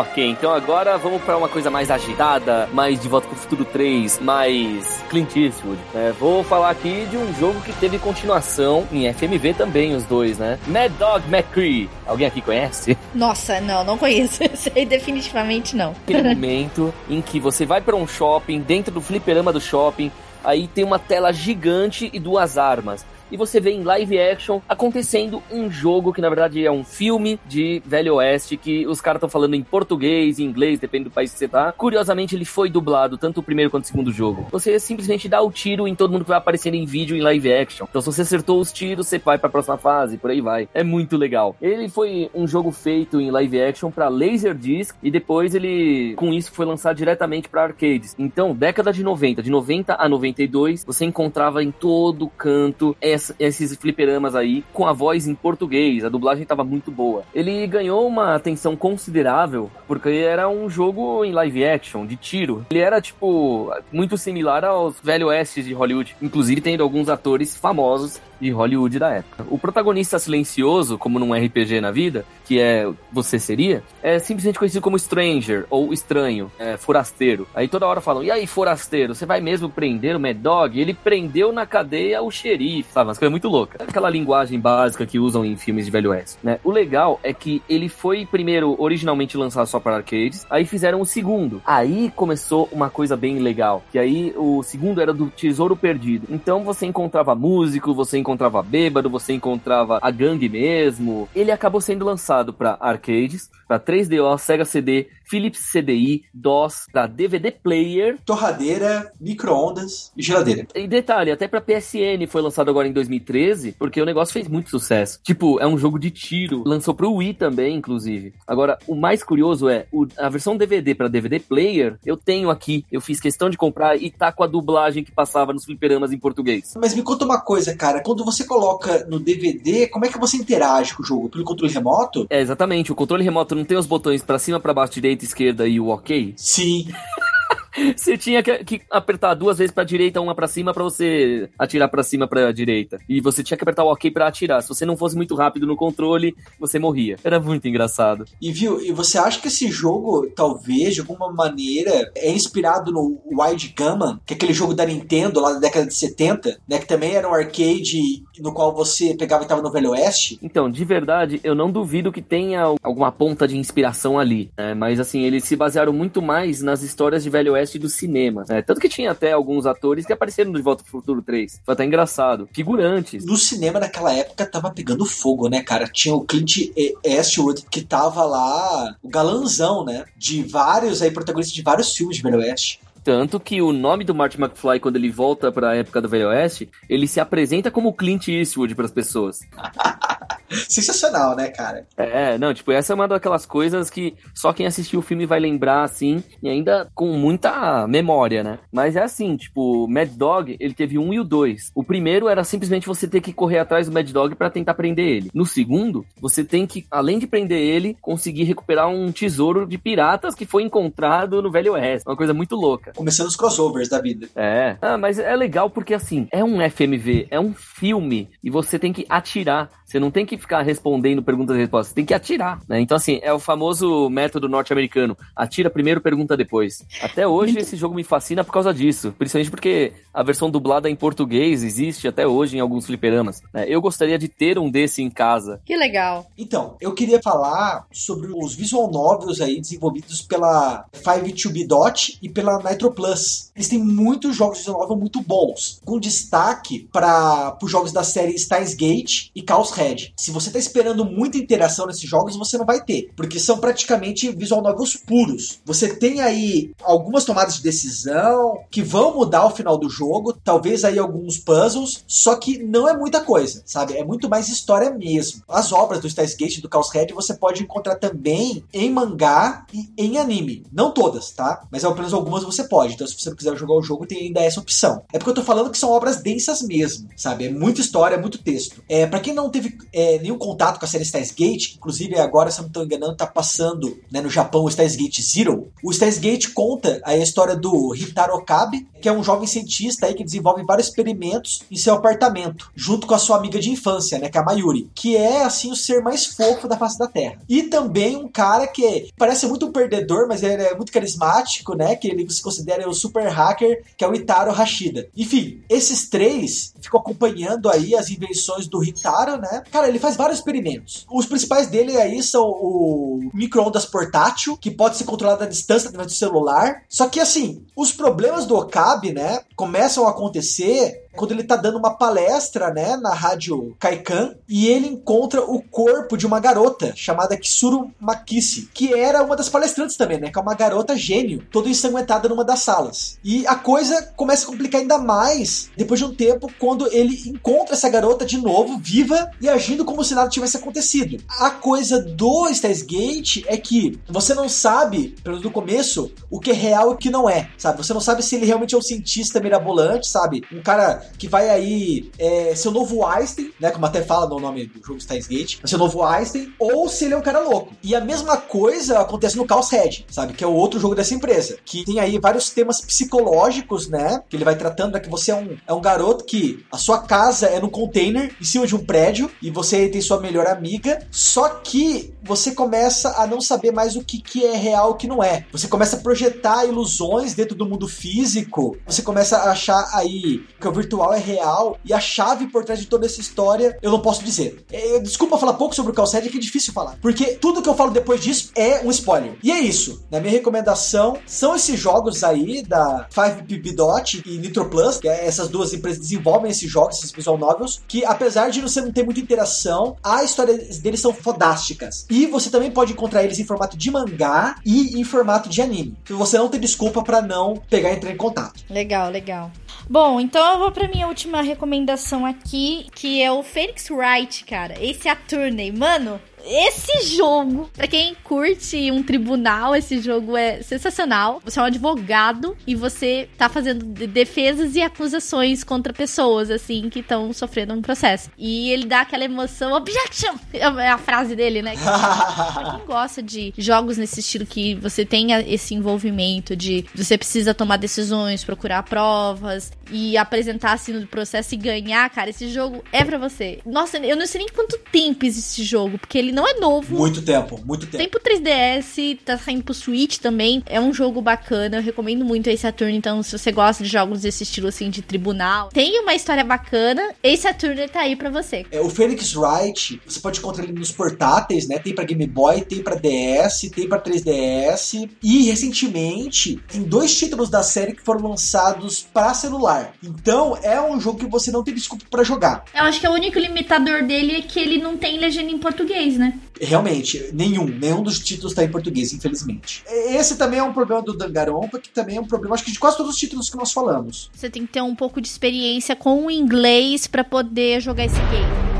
Ok, 0.00 0.30
então 0.30 0.50
agora 0.50 0.96
vamos 0.96 1.20
para 1.20 1.36
uma 1.36 1.46
coisa 1.46 1.70
mais 1.70 1.90
agitada, 1.90 2.66
mais 2.72 2.98
de 2.98 3.06
Volta 3.06 3.28
pro 3.28 3.36
Futuro 3.36 3.66
3, 3.66 4.18
mais 4.20 5.04
Clint 5.10 5.36
Eastwood. 5.36 5.78
Né? 5.92 6.14
Vou 6.18 6.42
falar 6.42 6.70
aqui 6.70 7.04
de 7.10 7.18
um 7.18 7.34
jogo 7.34 7.60
que 7.60 7.70
teve 7.74 7.98
continuação 7.98 8.88
em 8.90 9.12
FMV 9.12 9.52
também, 9.52 9.94
os 9.94 10.04
dois, 10.04 10.38
né? 10.38 10.58
Mad 10.66 10.90
Dog 10.92 11.22
McCree. 11.28 11.90
Alguém 12.06 12.26
aqui 12.26 12.40
conhece? 12.40 12.96
Nossa, 13.14 13.60
não, 13.60 13.84
não 13.84 13.98
conheço. 13.98 14.42
Sei 14.56 14.86
definitivamente 14.86 15.76
não. 15.76 15.90
Aquele 15.90 16.30
momento 16.34 16.94
em 17.06 17.20
que 17.20 17.38
você 17.38 17.66
vai 17.66 17.82
para 17.82 17.94
um 17.94 18.06
shopping, 18.06 18.62
dentro 18.62 18.94
do 18.94 19.02
fliperama 19.02 19.52
do 19.52 19.60
shopping, 19.60 20.10
aí 20.42 20.66
tem 20.66 20.82
uma 20.82 20.98
tela 20.98 21.30
gigante 21.30 22.08
e 22.10 22.18
duas 22.18 22.56
armas 22.56 23.04
e 23.30 23.36
você 23.36 23.60
vê 23.60 23.70
em 23.70 23.82
live 23.82 24.18
action 24.18 24.60
acontecendo 24.68 25.42
um 25.50 25.70
jogo 25.70 26.12
que 26.12 26.20
na 26.20 26.28
verdade 26.28 26.64
é 26.64 26.70
um 26.70 26.84
filme 26.84 27.38
de 27.46 27.82
Velho 27.84 28.14
Oeste 28.16 28.56
que 28.56 28.86
os 28.86 29.00
caras 29.00 29.18
estão 29.18 29.28
falando 29.28 29.54
em 29.54 29.62
português, 29.62 30.38
em 30.38 30.44
inglês, 30.44 30.78
depende 30.78 31.04
do 31.04 31.10
país 31.10 31.32
que 31.32 31.38
você 31.38 31.48
tá. 31.48 31.72
Curiosamente, 31.72 32.34
ele 32.34 32.44
foi 32.44 32.68
dublado 32.68 33.16
tanto 33.16 33.40
o 33.40 33.42
primeiro 33.42 33.70
quanto 33.70 33.84
o 33.84 33.86
segundo 33.86 34.12
jogo. 34.12 34.46
Você 34.50 34.78
simplesmente 34.78 35.28
dá 35.28 35.40
o 35.40 35.50
tiro 35.50 35.86
em 35.86 35.94
todo 35.94 36.10
mundo 36.10 36.24
que 36.24 36.28
vai 36.28 36.38
aparecendo 36.38 36.74
em 36.74 36.84
vídeo 36.84 37.16
em 37.16 37.20
live 37.20 37.52
action. 37.52 37.86
Então, 37.88 38.00
se 38.00 38.06
você 38.06 38.22
acertou 38.22 38.60
os 38.60 38.72
tiros, 38.72 39.06
você 39.06 39.18
vai 39.18 39.38
para 39.38 39.48
a 39.48 39.50
próxima 39.50 39.78
fase, 39.78 40.18
por 40.18 40.30
aí 40.30 40.40
vai. 40.40 40.68
É 40.74 40.82
muito 40.82 41.16
legal. 41.16 41.56
Ele 41.60 41.88
foi 41.88 42.30
um 42.34 42.46
jogo 42.46 42.70
feito 42.70 43.20
em 43.20 43.30
live 43.30 43.60
action 43.62 43.90
para 43.90 44.08
Laserdisc 44.08 44.96
e 45.02 45.10
depois 45.10 45.54
ele 45.54 46.14
com 46.16 46.32
isso 46.32 46.52
foi 46.52 46.66
lançado 46.66 46.96
diretamente 46.96 47.48
para 47.48 47.64
arcades. 47.64 48.14
Então, 48.18 48.54
década 48.54 48.92
de 48.92 49.02
90, 49.02 49.42
de 49.42 49.50
90 49.50 49.96
a 49.98 50.08
92, 50.08 50.84
você 50.84 51.04
encontrava 51.04 51.62
em 51.62 51.70
todo 51.70 52.28
canto 52.28 52.96
essa 53.00 53.19
esses 53.38 53.74
fliperamas 53.76 54.34
aí 54.34 54.64
com 54.72 54.86
a 54.86 54.92
voz 54.92 55.26
em 55.26 55.34
português. 55.34 56.04
A 56.04 56.08
dublagem 56.08 56.44
tava 56.44 56.64
muito 56.64 56.90
boa. 56.90 57.24
Ele 57.34 57.66
ganhou 57.66 58.06
uma 58.06 58.34
atenção 58.34 58.76
considerável 58.76 59.70
porque 59.86 60.08
era 60.08 60.48
um 60.48 60.68
jogo 60.68 61.24
em 61.24 61.32
live 61.32 61.64
action, 61.64 62.06
de 62.06 62.16
tiro. 62.16 62.66
Ele 62.70 62.80
era, 62.80 63.00
tipo, 63.00 63.72
muito 63.92 64.16
similar 64.16 64.64
aos 64.64 64.98
velhos 65.00 65.28
oestes 65.28 65.64
de 65.64 65.72
Hollywood, 65.72 66.16
inclusive 66.20 66.60
tendo 66.60 66.82
alguns 66.82 67.08
atores 67.08 67.56
famosos 67.56 68.20
de 68.40 68.50
Hollywood 68.50 68.98
da 68.98 69.10
época. 69.10 69.44
O 69.50 69.58
protagonista 69.58 70.18
silencioso, 70.18 70.96
como 70.96 71.18
num 71.18 71.34
RPG 71.34 71.80
na 71.80 71.90
vida, 71.90 72.24
que 72.46 72.58
é 72.58 72.90
você 73.12 73.38
seria, 73.38 73.82
é 74.02 74.18
simplesmente 74.18 74.58
conhecido 74.58 74.80
como 74.80 74.98
Stranger 74.98 75.66
ou 75.68 75.92
estranho, 75.92 76.50
é, 76.58 76.76
forasteiro. 76.76 77.46
Aí 77.54 77.68
toda 77.68 77.86
hora 77.86 78.00
falam: 78.00 78.24
"E 78.24 78.30
aí, 78.30 78.46
forasteiro, 78.46 79.14
você 79.14 79.26
vai 79.26 79.40
mesmo 79.40 79.68
prender 79.68 80.16
o 80.16 80.20
Mad 80.20 80.36
Dog?" 80.36 80.80
Ele 80.80 80.94
prendeu 80.94 81.52
na 81.52 81.66
cadeia 81.66 82.22
o 82.22 82.30
xerife, 82.30 82.92
sabe? 82.92 83.09
Umas 83.10 83.18
coisas 83.18 83.30
muito 83.30 83.48
loucas. 83.48 83.80
Aquela 83.80 84.10
linguagem 84.10 84.58
básica 84.58 85.06
que 85.06 85.18
usam 85.18 85.44
em 85.44 85.56
filmes 85.56 85.84
de 85.84 85.90
Velho 85.90 86.10
Oeste, 86.10 86.38
né? 86.42 86.58
O 86.64 86.70
legal 86.70 87.20
é 87.22 87.32
que 87.32 87.62
ele 87.68 87.88
foi 87.88 88.26
primeiro 88.26 88.74
originalmente 88.78 89.36
lançado 89.36 89.66
só 89.66 89.78
para 89.78 89.96
arcades, 89.96 90.46
aí 90.50 90.64
fizeram 90.64 91.00
o 91.00 91.06
segundo. 91.06 91.62
Aí 91.64 92.12
começou 92.16 92.68
uma 92.72 92.90
coisa 92.90 93.16
bem 93.16 93.38
legal, 93.38 93.82
que 93.90 93.98
aí 93.98 94.34
o 94.36 94.62
segundo 94.62 95.00
era 95.00 95.12
do 95.12 95.28
Tesouro 95.28 95.76
Perdido. 95.76 96.26
Então 96.30 96.64
você 96.64 96.86
encontrava 96.86 97.34
músico, 97.34 97.94
você 97.94 98.18
encontrava 98.18 98.40
encontrava 98.40 98.62
bêbado, 98.62 99.10
você 99.10 99.32
encontrava 99.32 99.98
a 100.00 100.10
gangue 100.10 100.48
mesmo. 100.48 101.28
Ele 101.34 101.50
acabou 101.50 101.80
sendo 101.80 102.04
lançado 102.04 102.52
para 102.52 102.76
arcades, 102.80 103.50
para 103.68 103.78
3DO, 103.78 104.38
Sega 104.38 104.64
CD, 104.64 105.08
Philips 105.30 105.70
CDI, 105.70 106.24
DOS, 106.34 106.86
pra 106.92 107.06
DVD 107.06 107.52
player. 107.52 108.18
Torradeira, 108.26 109.12
micro-ondas 109.20 110.10
e 110.16 110.22
geladeira. 110.22 110.66
E 110.74 110.88
detalhe, 110.88 111.30
até 111.30 111.46
pra 111.46 111.60
PSN 111.60 112.26
foi 112.28 112.42
lançado 112.42 112.68
agora 112.68 112.88
em 112.88 112.92
2013, 112.92 113.76
porque 113.78 114.02
o 114.02 114.04
negócio 114.04 114.32
fez 114.32 114.48
muito 114.48 114.70
sucesso. 114.70 115.20
Tipo, 115.22 115.60
é 115.60 115.66
um 115.66 115.78
jogo 115.78 116.00
de 116.00 116.10
tiro. 116.10 116.64
Lançou 116.66 116.94
pro 116.94 117.14
Wii 117.14 117.34
também, 117.34 117.76
inclusive. 117.76 118.34
Agora, 118.44 118.76
o 118.88 118.96
mais 118.96 119.22
curioso 119.22 119.68
é, 119.68 119.86
o, 119.92 120.06
a 120.18 120.28
versão 120.28 120.56
DVD 120.56 120.96
para 120.96 121.06
DVD 121.06 121.38
player, 121.38 121.96
eu 122.04 122.16
tenho 122.16 122.50
aqui. 122.50 122.84
Eu 122.90 123.00
fiz 123.00 123.20
questão 123.20 123.48
de 123.48 123.56
comprar 123.56 123.96
e 123.96 124.10
tá 124.10 124.32
com 124.32 124.42
a 124.42 124.48
dublagem 124.48 125.04
que 125.04 125.12
passava 125.12 125.52
nos 125.52 125.64
fliperamas 125.64 126.12
em 126.12 126.18
português. 126.18 126.74
Mas 126.76 126.92
me 126.92 127.02
conta 127.02 127.24
uma 127.24 127.40
coisa, 127.40 127.76
cara. 127.76 128.02
Quando 128.02 128.24
você 128.24 128.42
coloca 128.44 129.06
no 129.08 129.20
DVD, 129.20 129.86
como 129.86 130.04
é 130.04 130.08
que 130.08 130.18
você 130.18 130.36
interage 130.36 130.94
com 130.94 131.04
o 131.04 131.06
jogo? 131.06 131.28
Pelo 131.28 131.44
controle 131.44 131.72
remoto? 131.72 132.26
É, 132.28 132.40
exatamente. 132.40 132.90
O 132.90 132.96
controle 132.96 133.22
remoto 133.22 133.54
não 133.54 133.64
tem 133.64 133.78
os 133.78 133.86
botões 133.86 134.22
para 134.22 134.38
cima, 134.38 134.58
para 134.58 134.74
baixo, 134.74 134.90
direita, 135.20 135.24
esquerda 135.24 135.68
e 135.68 135.78
o 135.78 135.88
OK? 135.88 136.34
Sim. 136.36 136.86
você 137.96 138.16
tinha 138.16 138.42
que, 138.42 138.64
que, 138.64 138.82
apertar 138.90 139.34
duas 139.34 139.58
vezes 139.58 139.72
pra 139.72 139.84
direita, 139.84 140.20
uma 140.20 140.34
pra 140.34 140.48
cima, 140.48 140.72
para 140.72 140.82
você 140.82 141.48
atirar 141.58 141.88
pra 141.88 142.02
cima, 142.02 142.26
pra 142.26 142.52
direita. 142.52 142.98
E 143.08 143.20
você 143.20 143.42
tinha 143.42 143.56
que 143.56 143.64
apertar 143.64 143.84
o 143.84 143.92
OK 143.92 144.10
para 144.10 144.26
atirar. 144.26 144.62
Se 144.62 144.68
você 144.68 144.84
não 144.84 144.96
fosse 144.96 145.16
muito 145.16 145.34
rápido 145.34 145.66
no 145.66 145.76
controle, 145.76 146.34
você 146.58 146.78
morria. 146.78 147.16
Era 147.22 147.38
muito 147.38 147.68
engraçado. 147.68 148.24
E 148.40 148.52
viu, 148.52 148.80
e 148.80 148.92
você 148.92 149.18
acha 149.18 149.40
que 149.40 149.48
esse 149.48 149.68
jogo, 149.68 150.28
talvez, 150.34 150.94
de 150.94 151.00
alguma 151.00 151.32
maneira, 151.32 152.10
é 152.16 152.30
inspirado 152.30 152.92
no 152.92 153.20
Wild 153.30 153.74
Gunman, 153.76 154.20
que 154.26 154.34
é 154.34 154.36
aquele 154.36 154.52
jogo 154.52 154.74
da 154.74 154.86
Nintendo 154.86 155.40
lá 155.40 155.52
da 155.52 155.58
década 155.58 155.86
de 155.86 155.94
70, 155.94 156.60
né? 156.68 156.78
Que 156.78 156.86
também 156.86 157.14
era 157.14 157.28
um 157.28 157.34
arcade 157.34 158.22
no 158.40 158.52
qual 158.52 158.74
você 158.74 159.14
pegava 159.14 159.44
e 159.44 159.46
tava 159.46 159.62
no 159.62 159.70
Velho 159.70 159.90
Oeste? 159.90 160.38
Então, 160.42 160.70
de 160.70 160.84
verdade, 160.84 161.40
eu 161.44 161.54
não 161.54 161.70
duvido 161.70 162.12
que 162.12 162.22
tenha 162.22 162.62
alguma 162.82 163.12
ponta 163.12 163.46
de 163.46 163.56
inspiração 163.56 164.18
ali. 164.18 164.50
Né? 164.56 164.74
Mas 164.74 164.98
assim, 165.00 165.22
eles 165.22 165.44
se 165.44 165.56
basearam 165.56 165.92
muito 165.92 166.20
mais 166.22 166.62
nas 166.62 166.82
histórias 166.82 167.22
de 167.22 167.30
Velho 167.30 167.52
Oeste 167.52 167.78
do 167.78 167.88
cinema. 167.88 168.44
Né? 168.48 168.62
Tanto 168.62 168.80
que 168.80 168.88
tinha 168.88 169.10
até 169.10 169.32
alguns 169.32 169.66
atores 169.66 170.06
que 170.06 170.12
apareceram 170.12 170.50
no 170.50 170.56
De 170.56 170.62
Volta 170.62 170.82
pro 170.82 170.92
Futuro 170.92 171.22
3. 171.22 171.60
Foi 171.64 171.74
até 171.74 171.84
engraçado. 171.84 172.48
Figurantes. 172.52 173.24
No 173.24 173.36
cinema 173.36 173.80
naquela 173.80 174.12
época 174.12 174.46
tava 174.46 174.70
pegando 174.70 175.04
fogo, 175.04 175.48
né, 175.48 175.62
cara? 175.62 175.86
Tinha 175.86 176.14
o 176.14 176.24
Clint 176.24 176.70
Eastwood 177.04 177.64
que 177.70 177.82
tava 177.82 178.24
lá, 178.24 178.96
o 179.02 179.08
galanzão, 179.08 179.84
né? 179.84 180.04
De 180.16 180.42
vários 180.42 181.02
aí, 181.02 181.10
protagonistas 181.10 181.54
de 181.54 181.62
vários 181.62 181.94
filmes 181.94 182.16
de 182.16 182.22
Velho 182.22 182.38
Oeste. 182.38 182.80
Tanto 183.02 183.40
que 183.40 183.62
o 183.62 183.72
nome 183.72 184.04
do 184.04 184.14
Marty 184.14 184.40
McFly, 184.40 184.78
quando 184.80 184.96
ele 184.96 185.10
volta 185.10 185.50
para 185.50 185.70
a 185.70 185.76
época 185.76 186.00
do 186.00 186.08
Velho 186.08 186.28
Oeste, 186.28 186.70
ele 186.88 187.06
se 187.06 187.20
apresenta 187.20 187.70
como 187.70 187.94
Clint 187.94 188.28
Eastwood 188.28 188.74
para 188.74 188.84
as 188.84 188.92
pessoas. 188.92 189.40
Sensacional, 190.50 191.36
né, 191.36 191.48
cara? 191.48 191.86
É, 191.96 192.38
não, 192.38 192.52
tipo, 192.52 192.72
essa 192.72 192.92
é 192.92 192.94
uma 192.94 193.08
daquelas 193.08 193.46
coisas 193.46 193.90
que 193.90 194.14
só 194.34 194.52
quem 194.52 194.66
assistiu 194.66 195.00
o 195.00 195.02
filme 195.02 195.26
vai 195.26 195.40
lembrar, 195.40 195.82
assim, 195.82 196.22
e 196.42 196.48
ainda 196.48 196.88
com 196.94 197.12
muita 197.12 197.86
memória, 197.86 198.42
né? 198.42 198.58
Mas 198.72 198.96
é 198.96 199.02
assim, 199.02 199.36
tipo, 199.36 199.86
Mad 199.88 200.10
Dog, 200.10 200.56
ele 200.58 200.74
teve 200.74 200.98
um 200.98 201.12
e 201.12 201.20
o 201.20 201.24
dois. 201.24 201.70
O 201.74 201.84
primeiro 201.84 202.28
era 202.28 202.44
simplesmente 202.44 202.86
você 202.86 203.06
ter 203.06 203.20
que 203.20 203.32
correr 203.32 203.58
atrás 203.58 203.86
do 203.86 203.92
Mad 203.92 204.10
Dog 204.10 204.34
para 204.34 204.50
tentar 204.50 204.74
prender 204.74 205.06
ele. 205.06 205.30
No 205.34 205.46
segundo, 205.46 206.04
você 206.20 206.44
tem 206.44 206.66
que, 206.66 206.86
além 206.90 207.18
de 207.18 207.26
prender 207.26 207.60
ele, 207.60 207.96
conseguir 208.00 208.44
recuperar 208.44 208.88
um 208.88 209.12
tesouro 209.12 209.66
de 209.66 209.78
piratas 209.78 210.34
que 210.34 210.46
foi 210.46 210.62
encontrado 210.62 211.42
no 211.42 211.50
Velho 211.50 211.72
Oeste. 211.74 212.08
Uma 212.08 212.16
coisa 212.16 212.34
muito 212.34 212.56
louca. 212.56 212.92
Começando 212.94 213.28
os 213.28 213.36
crossovers 213.36 213.88
da 213.88 214.00
vida. 214.00 214.28
É. 214.34 214.76
Ah, 214.80 214.98
mas 214.98 215.18
é 215.18 215.34
legal 215.36 215.70
porque, 215.70 215.94
assim, 215.94 216.26
é 216.32 216.42
um 216.44 216.58
FMV, 216.68 217.28
é 217.30 217.38
um 217.40 217.54
filme, 217.54 218.28
e 218.42 218.50
você 218.50 218.78
tem 218.78 218.92
que 218.92 219.06
atirar. 219.08 219.70
Você 219.84 219.98
não 219.98 220.10
tem 220.10 220.24
que 220.24 220.38
ficar 220.40 220.62
respondendo 220.62 221.22
perguntas 221.22 221.56
e 221.56 221.60
respostas, 221.60 221.94
tem 221.94 222.04
que 222.04 222.14
atirar, 222.14 222.60
né? 222.68 222.80
Então, 222.80 222.96
assim, 222.96 223.20
é 223.22 223.32
o 223.32 223.38
famoso 223.38 224.08
método 224.10 224.48
norte-americano. 224.48 225.16
Atira 225.34 225.70
primeiro, 225.70 226.00
pergunta 226.00 226.36
depois. 226.36 226.84
Até 227.02 227.26
hoje 227.26 227.58
esse 227.58 227.76
jogo 227.76 227.94
me 227.94 228.02
fascina 228.04 228.42
por 228.42 228.52
causa 228.52 228.72
disso. 228.74 229.14
Principalmente 229.18 229.50
porque 229.50 229.92
a 230.12 230.22
versão 230.22 230.50
dublada 230.50 230.88
em 230.90 230.96
português 230.96 231.62
existe 231.62 232.08
até 232.08 232.26
hoje 232.26 232.56
em 232.56 232.60
alguns 232.60 232.86
fliperamas. 232.86 233.42
Né? 233.52 233.66
Eu 233.68 233.80
gostaria 233.80 234.18
de 234.18 234.28
ter 234.28 234.58
um 234.58 234.70
desse 234.70 235.02
em 235.02 235.10
casa. 235.10 235.60
Que 235.64 235.76
legal. 235.76 236.26
Então, 236.36 236.76
eu 236.80 236.92
queria 236.92 237.20
falar 237.22 237.86
sobre 237.92 238.32
os 238.34 238.54
visual 238.54 238.90
novels 238.90 239.40
aí 239.40 239.60
desenvolvidos 239.60 240.22
pela 240.22 240.84
52B 240.94 241.66
Dot 241.66 242.18
e 242.22 242.28
pela 242.28 242.58
Nitro 242.62 242.90
Plus. 242.92 243.50
Eles 243.54 243.68
têm 243.68 243.78
muitos 243.78 244.36
jogos 244.36 244.58
visual 244.58 244.80
novel 244.80 244.96
muito 244.96 245.20
bons, 245.20 245.80
com 245.84 245.98
destaque 245.98 246.88
para 246.92 247.56
os 247.62 247.70
jogos 247.70 247.92
da 247.92 248.02
série 248.02 248.38
Steins 248.38 248.74
Gate 248.74 249.30
e 249.34 249.44
Chaos 249.46 249.70
Red. 249.72 250.12
Se 250.16 250.29
você 250.30 250.48
está 250.48 250.58
esperando 250.58 251.04
muita 251.04 251.38
interação 251.38 251.86
nesses 251.86 252.08
jogos, 252.08 252.36
você 252.36 252.56
não 252.56 252.64
vai 252.64 252.82
ter, 252.82 253.10
porque 253.16 253.38
são 253.38 253.58
praticamente 253.58 254.30
visual 254.30 254.62
novels 254.62 254.96
puros. 254.96 255.60
Você 255.64 255.94
tem 255.94 256.20
aí 256.20 256.72
algumas 256.82 257.24
tomadas 257.24 257.56
de 257.56 257.62
decisão 257.62 258.60
que 258.70 258.82
vão 258.82 259.14
mudar 259.14 259.46
o 259.46 259.50
final 259.50 259.76
do 259.76 259.88
jogo, 259.88 260.32
talvez 260.32 260.84
aí 260.84 260.98
alguns 260.98 261.38
puzzles, 261.38 262.04
só 262.06 262.36
que 262.36 262.58
não 262.58 262.88
é 262.88 262.96
muita 262.96 263.20
coisa, 263.20 263.62
sabe? 263.64 263.96
É 263.96 264.04
muito 264.04 264.28
mais 264.28 264.48
história 264.48 264.90
mesmo. 264.90 265.42
As 265.48 265.72
obras 265.72 266.00
do 266.00 266.08
Steins 266.08 266.34
Gate 266.34 266.58
e 266.58 266.60
do 266.60 266.68
Chaos 266.72 266.90
Red 266.90 267.08
você 267.12 267.34
pode 267.34 267.62
encontrar 267.62 267.96
também 267.96 268.64
em 268.72 268.90
mangá 268.90 269.66
e 269.72 269.90
em 269.96 270.18
anime. 270.18 270.64
Não 270.72 270.92
todas, 270.92 271.30
tá? 271.30 271.66
Mas 271.70 271.82
pelo 271.82 271.96
menos 271.96 272.14
algumas 272.14 272.44
você 272.44 272.64
pode. 272.64 272.94
Então, 272.94 273.06
se 273.06 273.18
você 273.18 273.30
não 273.30 273.36
quiser 273.36 273.56
jogar 273.56 273.74
o 273.74 273.82
jogo, 273.82 274.06
tem 274.06 274.26
ainda 274.26 274.40
essa 274.40 274.60
opção. 274.60 275.02
É 275.12 275.18
porque 275.18 275.30
eu 275.30 275.34
tô 275.34 275.42
falando 275.42 275.70
que 275.70 275.78
são 275.78 275.90
obras 275.90 276.22
densas 276.22 276.62
mesmo, 276.62 277.08
sabe? 277.16 277.46
É 277.46 277.50
muita 277.50 277.80
história, 277.80 278.14
é 278.14 278.20
muito 278.20 278.38
texto. 278.38 278.82
É, 278.88 279.06
para 279.06 279.20
quem 279.20 279.34
não 279.34 279.50
teve 279.50 279.76
é, 279.92 280.18
nenhum 280.20 280.38
contato 280.38 280.78
com 280.78 280.84
a 280.84 280.88
série 280.88 281.04
Steins 281.04 281.30
Gate, 281.30 281.74
inclusive 281.76 282.18
agora, 282.18 282.50
se 282.50 282.58
eu 282.58 282.62
não 282.62 282.68
estou 282.68 282.84
enganando, 282.84 283.16
tá 283.16 283.26
passando 283.26 283.98
né, 284.10 284.20
no 284.20 284.30
Japão 284.30 284.64
o 284.64 284.70
Steins 284.70 284.96
Gate 284.96 285.20
Zero. 285.20 285.70
O 285.82 285.92
Steins 285.92 286.18
Gate 286.18 286.52
conta 286.52 287.00
a 287.04 287.16
história 287.16 287.56
do 287.56 287.94
Hitaro 287.94 288.34
Okabe, 288.34 288.86
que 289.00 289.08
é 289.08 289.12
um 289.12 289.22
jovem 289.22 289.46
cientista 289.46 290.06
aí 290.06 290.14
que 290.14 290.24
desenvolve 290.24 290.62
vários 290.62 290.88
experimentos 290.88 291.62
em 291.70 291.76
seu 291.76 291.94
apartamento, 291.94 292.70
junto 292.74 293.06
com 293.06 293.14
a 293.14 293.18
sua 293.18 293.36
amiga 293.36 293.58
de 293.58 293.70
infância, 293.70 294.18
né, 294.18 294.28
que 294.28 294.38
é 294.38 294.40
a 294.40 294.44
Mayuri, 294.44 294.90
que 294.94 295.16
é 295.16 295.42
assim 295.42 295.70
o 295.70 295.76
ser 295.76 296.02
mais 296.02 296.26
fofo 296.26 296.68
da 296.68 296.76
face 296.76 296.98
da 296.98 297.06
Terra. 297.06 297.40
E 297.48 297.64
também 297.64 298.16
um 298.16 298.28
cara 298.28 298.66
que 298.66 299.08
parece 299.16 299.46
muito 299.46 299.66
um 299.66 299.72
perdedor, 299.72 300.26
mas 300.28 300.42
ele 300.42 300.62
é 300.62 300.74
muito 300.74 300.92
carismático, 300.92 301.74
né, 301.74 301.96
que 301.96 302.08
ele 302.08 302.28
se 302.30 302.42
considera 302.42 302.88
o 302.88 302.94
super 302.94 303.28
hacker, 303.28 303.82
que 303.96 304.04
é 304.04 304.08
o 304.08 304.14
Itaro 304.14 304.52
Hashida. 304.52 305.08
Enfim, 305.16 305.62
esses 305.68 306.08
três 306.08 306.72
ficam 306.80 307.00
acompanhando 307.00 307.68
aí 307.68 307.94
as 307.94 308.10
invenções 308.10 308.66
do 308.66 308.82
Hitaro, 308.82 309.36
né? 309.36 309.62
Cara, 309.70 309.88
ele 309.88 309.98
faz 309.98 310.09
vários 310.16 310.38
experimentos. 310.38 311.06
Os 311.10 311.26
principais 311.26 311.68
dele 311.68 311.96
aí 311.96 312.22
são 312.22 312.42
o 312.42 313.30
micro-ondas 313.32 313.84
portátil, 313.84 314.56
que 314.56 314.70
pode 314.70 314.96
ser 314.96 315.04
controlado 315.04 315.44
à 315.44 315.46
distância 315.46 315.88
através 315.88 316.12
do 316.12 316.18
celular. 316.18 316.82
Só 316.88 317.08
que 317.08 317.20
assim, 317.20 317.64
os 317.76 317.92
problemas 317.92 318.46
do 318.46 318.56
Okabe, 318.56 319.12
né, 319.12 319.40
começam 319.56 320.06
a 320.06 320.10
acontecer 320.10 321.08
quando 321.14 321.32
ele 321.32 321.42
tá 321.42 321.56
dando 321.56 321.76
uma 321.76 321.96
palestra, 321.96 322.72
né, 322.72 322.96
na 322.96 323.12
rádio 323.12 323.74
Kaikan, 323.78 324.36
e 324.48 324.68
ele 324.68 324.86
encontra 324.86 325.42
o 325.42 325.60
corpo 325.60 326.16
de 326.16 326.26
uma 326.26 326.38
garota 326.38 326.92
chamada 326.94 327.36
Kisuru 327.36 327.90
Makisi, 327.98 328.70
que 328.72 328.94
era 328.94 329.22
uma 329.22 329.36
das 329.36 329.48
palestrantes 329.48 329.96
também, 329.96 330.20
né, 330.20 330.30
que 330.30 330.38
é 330.38 330.42
uma 330.42 330.54
garota 330.54 330.96
gênio, 330.96 331.44
toda 331.50 331.68
ensanguentada 331.68 332.28
numa 332.28 332.44
das 332.44 332.60
salas. 332.60 333.18
E 333.24 333.46
a 333.46 333.56
coisa 333.56 334.12
começa 334.16 334.44
a 334.44 334.46
complicar 334.46 334.80
ainda 334.80 334.98
mais 334.98 335.68
depois 335.76 335.98
de 335.98 336.06
um 336.06 336.14
tempo, 336.14 336.50
quando 336.58 336.86
ele 336.92 337.20
encontra 337.28 337.74
essa 337.74 337.88
garota 337.88 338.24
de 338.24 338.38
novo, 338.38 338.78
viva 338.78 339.30
e 339.40 339.48
agindo 339.48 339.84
como 339.84 339.99
se 340.04 340.14
nada 340.14 340.28
tivesse 340.28 340.56
acontecido. 340.56 341.22
A 341.28 341.50
coisa 341.50 342.00
do 342.00 342.52
Steins 342.52 342.82
Gate 342.82 343.44
é 343.46 343.56
que 343.56 343.98
você 344.08 344.34
não 344.34 344.48
sabe, 344.48 345.14
pelo 345.22 345.36
menos 345.36 345.44
no 345.44 345.50
começo, 345.50 346.12
o 346.30 346.40
que 346.40 346.50
é 346.50 346.54
real 346.54 346.90
e 346.90 346.94
o 346.94 346.96
que 346.96 347.10
não 347.10 347.28
é, 347.28 347.50
sabe? 347.56 347.78
Você 347.78 347.92
não 347.92 348.00
sabe 348.00 348.22
se 348.22 348.36
ele 348.36 348.46
realmente 348.46 348.74
é 348.74 348.78
um 348.78 348.82
cientista 348.82 349.40
mirabolante, 349.40 350.06
sabe? 350.06 350.42
Um 350.52 350.62
cara 350.62 351.04
que 351.18 351.28
vai 351.28 351.48
aí 351.48 352.10
é, 352.18 352.54
ser 352.54 352.68
o 352.68 352.72
novo 352.72 353.04
Einstein, 353.04 353.52
né? 353.60 353.70
Como 353.70 353.86
até 353.86 354.02
fala 354.02 354.28
no 354.28 354.38
nome 354.40 354.66
do 354.66 354.84
jogo 354.84 355.00
Steins 355.00 355.26
Gate, 355.26 355.58
vai 355.58 355.68
ser 355.68 355.76
o 355.76 355.78
novo 355.78 356.02
Einstein, 356.02 356.52
ou 356.58 356.88
se 356.88 357.04
ele 357.04 357.14
é 357.14 357.16
um 357.16 357.22
cara 357.22 357.40
louco. 357.40 357.72
E 357.82 357.94
a 357.94 358.00
mesma 358.00 358.36
coisa 358.36 359.00
acontece 359.00 359.36
no 359.36 359.46
Chaos 359.46 359.70
Red, 359.70 360.04
sabe? 360.10 360.32
Que 360.32 360.44
é 360.44 360.46
o 360.46 360.52
outro 360.52 360.78
jogo 360.78 360.94
dessa 360.94 361.14
empresa. 361.14 361.58
Que 361.64 361.84
tem 361.84 362.00
aí 362.00 362.18
vários 362.18 362.50
temas 362.50 362.80
psicológicos, 362.80 363.88
né? 363.88 364.22
Que 364.28 364.36
ele 364.36 364.44
vai 364.44 364.56
tratando, 364.56 364.92
né? 364.92 365.00
Que 365.00 365.08
você 365.08 365.30
é 365.30 365.36
um, 365.36 365.56
é 365.66 365.72
um 365.72 365.80
garoto 365.80 366.24
que 366.24 366.64
a 366.70 366.78
sua 366.78 366.98
casa 366.98 367.46
é 367.46 367.60
num 367.60 367.68
container 367.68 368.34
em 368.40 368.44
cima 368.44 368.66
de 368.66 368.74
um 368.74 368.84
prédio 368.84 369.30
e 369.42 369.50
você 369.50 369.79
tem 369.88 370.00
sua 370.00 370.20
melhor 370.20 370.46
amiga, 370.46 371.06
só 371.10 371.48
que 371.48 372.14
você 372.22 372.52
começa 372.52 373.20
a 373.20 373.26
não 373.26 373.40
saber 373.40 373.72
mais 373.72 373.96
o 373.96 374.04
que, 374.04 374.20
que 374.20 374.44
é 374.44 374.56
real 374.56 374.90
e 374.90 374.92
o 374.92 374.94
que 374.96 375.06
não 375.06 375.22
é. 375.22 375.46
Você 375.52 375.68
começa 375.68 375.96
a 375.96 376.00
projetar 376.00 376.64
ilusões 376.66 377.34
dentro 377.34 377.56
do 377.56 377.66
mundo 377.66 377.88
físico, 377.88 378.76
você 378.86 379.02
começa 379.02 379.36
a 379.36 379.50
achar 379.50 379.88
aí 379.94 380.44
que 380.60 380.68
o 380.68 380.72
virtual 380.72 381.12
é 381.12 381.18
real 381.18 381.78
e 381.84 381.92
a 381.92 382.00
chave 382.00 382.46
por 382.48 382.64
trás 382.64 382.80
de 382.80 382.86
toda 382.86 383.06
essa 383.06 383.20
história 383.20 383.78
eu 383.82 383.90
não 383.90 384.00
posso 384.00 384.24
dizer. 384.24 384.64
É, 384.70 384.98
desculpa 385.00 385.38
falar 385.38 385.54
pouco 385.54 385.74
sobre 385.74 385.92
o 385.92 385.94
Calced, 385.94 386.28
que 386.28 386.38
é 386.38 386.40
difícil 386.40 386.72
falar, 386.72 386.98
porque 387.00 387.34
tudo 387.34 387.62
que 387.62 387.68
eu 387.68 387.74
falo 387.74 387.90
depois 387.90 388.20
disso 388.20 388.50
é 388.54 388.80
um 388.84 388.90
spoiler. 388.90 389.36
E 389.42 389.50
é 389.50 389.60
isso. 389.60 390.04
Na 390.10 390.20
minha 390.20 390.32
recomendação 390.32 391.16
são 391.26 391.54
esses 391.54 391.78
jogos 391.78 392.22
aí 392.22 392.62
da 392.62 393.08
5PB 393.10 393.74
Dot 393.74 394.22
e 394.26 394.38
Nitro 394.38 394.68
Plus, 394.68 394.98
que 394.98 395.08
é 395.08 395.26
essas 395.26 395.48
duas 395.48 395.72
empresas 395.72 396.00
desenvolvem 396.00 396.50
esses 396.50 396.70
jogos, 396.70 396.98
esses 396.98 397.12
visual 397.12 397.38
novels, 397.38 397.80
que 397.86 398.04
apesar 398.04 398.50
de 398.50 398.60
você 398.60 398.80
não 398.80 398.92
ter 398.92 399.04
muita 399.04 399.20
interação, 399.20 399.69
a 400.02 400.24
história 400.24 400.56
deles 400.56 401.00
são 401.00 401.12
fodásticas. 401.12 402.06
E 402.10 402.26
você 402.26 402.50
também 402.50 402.70
pode 402.70 402.92
encontrar 402.92 403.22
eles 403.22 403.38
em 403.38 403.44
formato 403.44 403.76
de 403.76 403.90
mangá 403.90 404.56
e 404.64 405.00
em 405.00 405.04
formato 405.04 405.48
de 405.48 405.60
anime. 405.62 405.96
Então 406.04 406.16
você 406.16 406.38
não 406.38 406.48
tem 406.48 406.60
desculpa 406.60 407.02
para 407.02 407.22
não 407.22 407.54
pegar 407.68 407.90
e 407.90 407.96
entrar 407.96 408.10
em 408.10 408.16
contato. 408.16 408.64
Legal, 408.68 409.10
legal. 409.10 409.50
Bom, 409.88 410.20
então 410.20 410.52
eu 410.52 410.58
vou 410.58 410.70
pra 410.70 410.88
minha 410.88 411.08
última 411.08 411.42
recomendação 411.42 412.24
aqui, 412.24 412.86
que 412.94 413.20
é 413.20 413.32
o 413.32 413.42
Phoenix 413.42 413.90
Wright, 413.90 414.44
cara. 414.44 414.74
Esse 414.80 415.08
Attorney. 415.08 415.72
Mano, 415.72 416.20
esse 416.50 417.16
jogo, 417.16 417.70
para 417.76 417.86
quem 417.86 418.14
curte 418.24 418.90
um 418.90 419.02
tribunal, 419.02 419.74
esse 419.76 420.00
jogo 420.00 420.36
é 420.36 420.62
sensacional. 420.62 421.40
Você 421.44 421.58
é 421.58 421.62
um 421.62 421.66
advogado 421.66 422.56
e 422.66 422.74
você 422.74 423.28
tá 423.36 423.48
fazendo 423.48 423.84
defesas 423.84 424.74
e 424.74 424.80
acusações 424.82 425.62
contra 425.62 425.92
pessoas, 425.92 426.50
assim, 426.50 426.88
que 426.88 427.00
estão 427.00 427.32
sofrendo 427.32 427.74
um 427.74 427.82
processo. 427.82 428.30
E 428.38 428.70
ele 428.70 428.86
dá 428.86 429.02
aquela 429.02 429.24
emoção, 429.24 429.72
objection! 429.72 430.34
É 430.52 430.88
a 430.88 430.98
frase 430.98 431.36
dele, 431.36 431.62
né? 431.62 431.74
pra 431.76 432.76
quem 432.76 432.86
gosta 432.86 433.22
de 433.22 433.52
jogos 433.58 433.98
nesse 433.98 434.20
estilo 434.20 434.46
que 434.46 434.74
você 434.76 435.04
tenha 435.04 435.40
esse 435.40 435.74
envolvimento 435.74 436.56
de 436.56 436.86
você 436.94 437.18
precisa 437.18 437.52
tomar 437.52 437.76
decisões, 437.76 438.44
procurar 438.44 438.82
provas 438.82 439.72
e 439.90 440.16
apresentar 440.16 440.72
assim 440.72 440.92
no 440.92 441.06
processo 441.06 441.54
e 441.54 441.58
ganhar, 441.58 442.08
cara, 442.10 442.30
esse 442.30 442.48
jogo 442.48 442.82
é 442.92 443.04
para 443.04 443.18
você. 443.18 443.60
Nossa, 443.66 443.98
eu 443.98 444.16
não 444.16 444.26
sei 444.26 444.40
nem 444.40 444.48
quanto 444.48 444.78
tempo 444.90 445.24
existe 445.24 445.60
esse 445.60 445.64
jogo, 445.64 445.98
porque 445.98 446.18
ele 446.18 446.30
ele 446.30 446.32
não 446.40 446.48
é 446.48 446.54
novo. 446.54 446.96
Muito 446.96 447.20
tempo, 447.20 447.60
muito 447.64 447.86
tempo. 447.86 447.98
Tem 447.98 448.08
pro 448.08 448.20
3DS, 448.20 449.18
tá 449.24 449.36
saindo 449.36 449.62
pro 449.62 449.74
Switch 449.74 450.16
também. 450.16 450.62
É 450.64 450.80
um 450.80 450.92
jogo 450.92 451.20
bacana, 451.20 451.76
eu 451.76 451.82
recomendo 451.82 452.24
muito 452.24 452.48
Ace 452.48 452.66
Attorney. 452.66 452.96
Então, 452.96 453.22
se 453.22 453.36
você 453.36 453.52
gosta 453.52 453.84
de 453.84 453.90
jogos 453.90 454.22
desse 454.22 454.42
estilo 454.42 454.68
assim 454.68 454.88
de 454.88 455.02
tribunal, 455.02 455.68
tem 455.68 456.00
uma 456.00 456.14
história 456.14 456.42
bacana, 456.42 457.12
Ace 457.22 457.46
Attorney 457.46 457.88
tá 457.88 458.00
aí 458.00 458.16
pra 458.16 458.30
você. 458.30 458.64
É, 458.70 458.80
o 458.80 458.88
Phoenix 458.88 459.36
Wright, 459.36 460.00
você 460.06 460.20
pode 460.20 460.38
encontrar 460.38 460.64
ele 460.64 460.72
nos 460.72 460.90
portáteis, 460.90 461.68
né? 461.68 461.78
Tem 461.78 461.94
pra 461.94 462.04
Game 462.04 462.26
Boy, 462.26 462.62
tem 462.62 462.82
pra 462.82 462.94
DS, 462.94 463.70
tem 463.74 463.86
pra 463.86 464.00
3DS. 464.00 465.10
E 465.22 465.42
recentemente, 465.44 466.58
tem 466.68 466.82
dois 466.82 467.16
títulos 467.16 467.50
da 467.50 467.62
série 467.62 467.92
que 467.92 468.02
foram 468.02 468.30
lançados 468.30 469.06
para 469.12 469.34
celular. 469.34 469.92
Então, 470.02 470.56
é 470.62 470.80
um 470.80 470.98
jogo 470.98 471.18
que 471.18 471.26
você 471.26 471.50
não 471.50 471.62
tem 471.62 471.74
desculpa 471.74 472.04
para 472.10 472.24
jogar. 472.24 472.64
Eu 472.74 472.84
acho 472.84 472.98
que 472.98 473.06
o 473.06 473.12
único 473.12 473.38
limitador 473.38 474.04
dele 474.04 474.36
é 474.36 474.42
que 474.42 474.58
ele 474.58 474.78
não 474.78 474.96
tem 474.96 475.18
legenda 475.18 475.50
em 475.50 475.58
português, 475.58 476.16
né? 476.20 476.38
Realmente, 476.60 477.30
nenhum, 477.32 477.64
nenhum 477.64 478.02
dos 478.02 478.18
títulos 478.18 478.52
está 478.52 478.62
em 478.62 478.70
português, 478.70 479.12
infelizmente. 479.12 479.82
Esse 479.88 480.36
também 480.36 480.60
é 480.60 480.62
um 480.62 480.72
problema 480.72 481.02
do 481.02 481.16
Dangarompa, 481.16 481.80
que 481.80 481.88
também 481.88 482.18
é 482.18 482.20
um 482.20 482.26
problema, 482.26 482.54
acho 482.54 482.64
que 482.64 482.70
de 482.70 482.78
quase 482.78 482.98
todos 482.98 483.14
os 483.14 483.18
títulos 483.18 483.48
que 483.48 483.56
nós 483.56 483.72
falamos. 483.72 484.30
Você 484.34 484.50
tem 484.50 484.66
que 484.66 484.72
ter 484.72 484.82
um 484.82 484.94
pouco 484.94 485.20
de 485.20 485.26
experiência 485.26 485.96
com 485.96 486.26
o 486.26 486.30
inglês 486.30 487.06
para 487.06 487.24
poder 487.24 487.80
jogar 487.80 488.04
esse 488.04 488.16
game. 488.16 488.79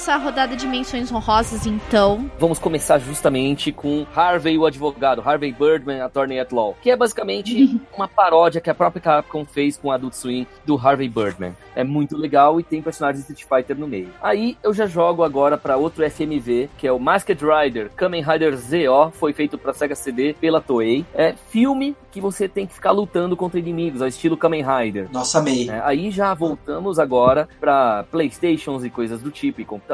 Nossa 0.00 0.16
rodada 0.16 0.56
de 0.56 0.66
menções 0.66 1.12
honrosas, 1.12 1.66
então. 1.66 2.30
Vamos 2.38 2.58
começar 2.58 2.98
justamente 2.98 3.70
com 3.70 4.06
Harvey, 4.16 4.56
o 4.56 4.64
advogado, 4.64 5.20
Harvey 5.22 5.52
Birdman, 5.52 6.00
Attorney 6.00 6.40
at 6.40 6.50
Law, 6.52 6.74
que 6.80 6.90
é 6.90 6.96
basicamente 6.96 7.78
uma 7.94 8.08
paródia 8.08 8.62
que 8.62 8.70
a 8.70 8.74
própria 8.74 9.02
Capcom 9.02 9.44
fez 9.44 9.76
com 9.76 9.92
Adult 9.92 10.14
Swim 10.14 10.46
do 10.64 10.78
Harvey 10.78 11.06
Birdman. 11.06 11.54
É 11.76 11.84
muito 11.84 12.16
legal 12.16 12.58
e 12.58 12.62
tem 12.62 12.80
personagens 12.80 13.26
de 13.26 13.32
Street 13.32 13.46
Fighter 13.46 13.78
no 13.78 13.86
meio. 13.86 14.08
Aí 14.22 14.56
eu 14.62 14.72
já 14.72 14.86
jogo 14.86 15.22
agora 15.22 15.58
para 15.58 15.76
outro 15.76 16.08
FMV, 16.10 16.70
que 16.78 16.86
é 16.86 16.92
o 16.92 16.98
Masked 16.98 17.38
Rider 17.44 17.90
Kamen 17.94 18.24
Rider 18.24 18.56
ZO, 18.56 19.10
foi 19.12 19.34
feito 19.34 19.58
para 19.58 19.74
Sega 19.74 19.94
CD 19.94 20.32
pela 20.32 20.62
Toei. 20.62 21.04
É 21.14 21.34
filme 21.50 21.94
que 22.10 22.20
você 22.20 22.48
tem 22.48 22.66
que 22.66 22.74
ficar 22.74 22.90
lutando 22.90 23.36
contra 23.36 23.58
inimigos, 23.58 24.02
ao 24.02 24.08
estilo 24.08 24.36
Kamen 24.36 24.64
Rider. 24.64 25.08
Nossa, 25.12 25.38
amei. 25.38 25.70
É, 25.70 25.80
aí 25.84 26.10
já 26.10 26.34
voltamos 26.34 26.98
agora 26.98 27.48
para 27.60 28.04
Playstations 28.10 28.82
e 28.82 28.90
coisas 28.90 29.22
do 29.22 29.30
tipo 29.30 29.60
e 29.60 29.64
computadores. 29.64 29.89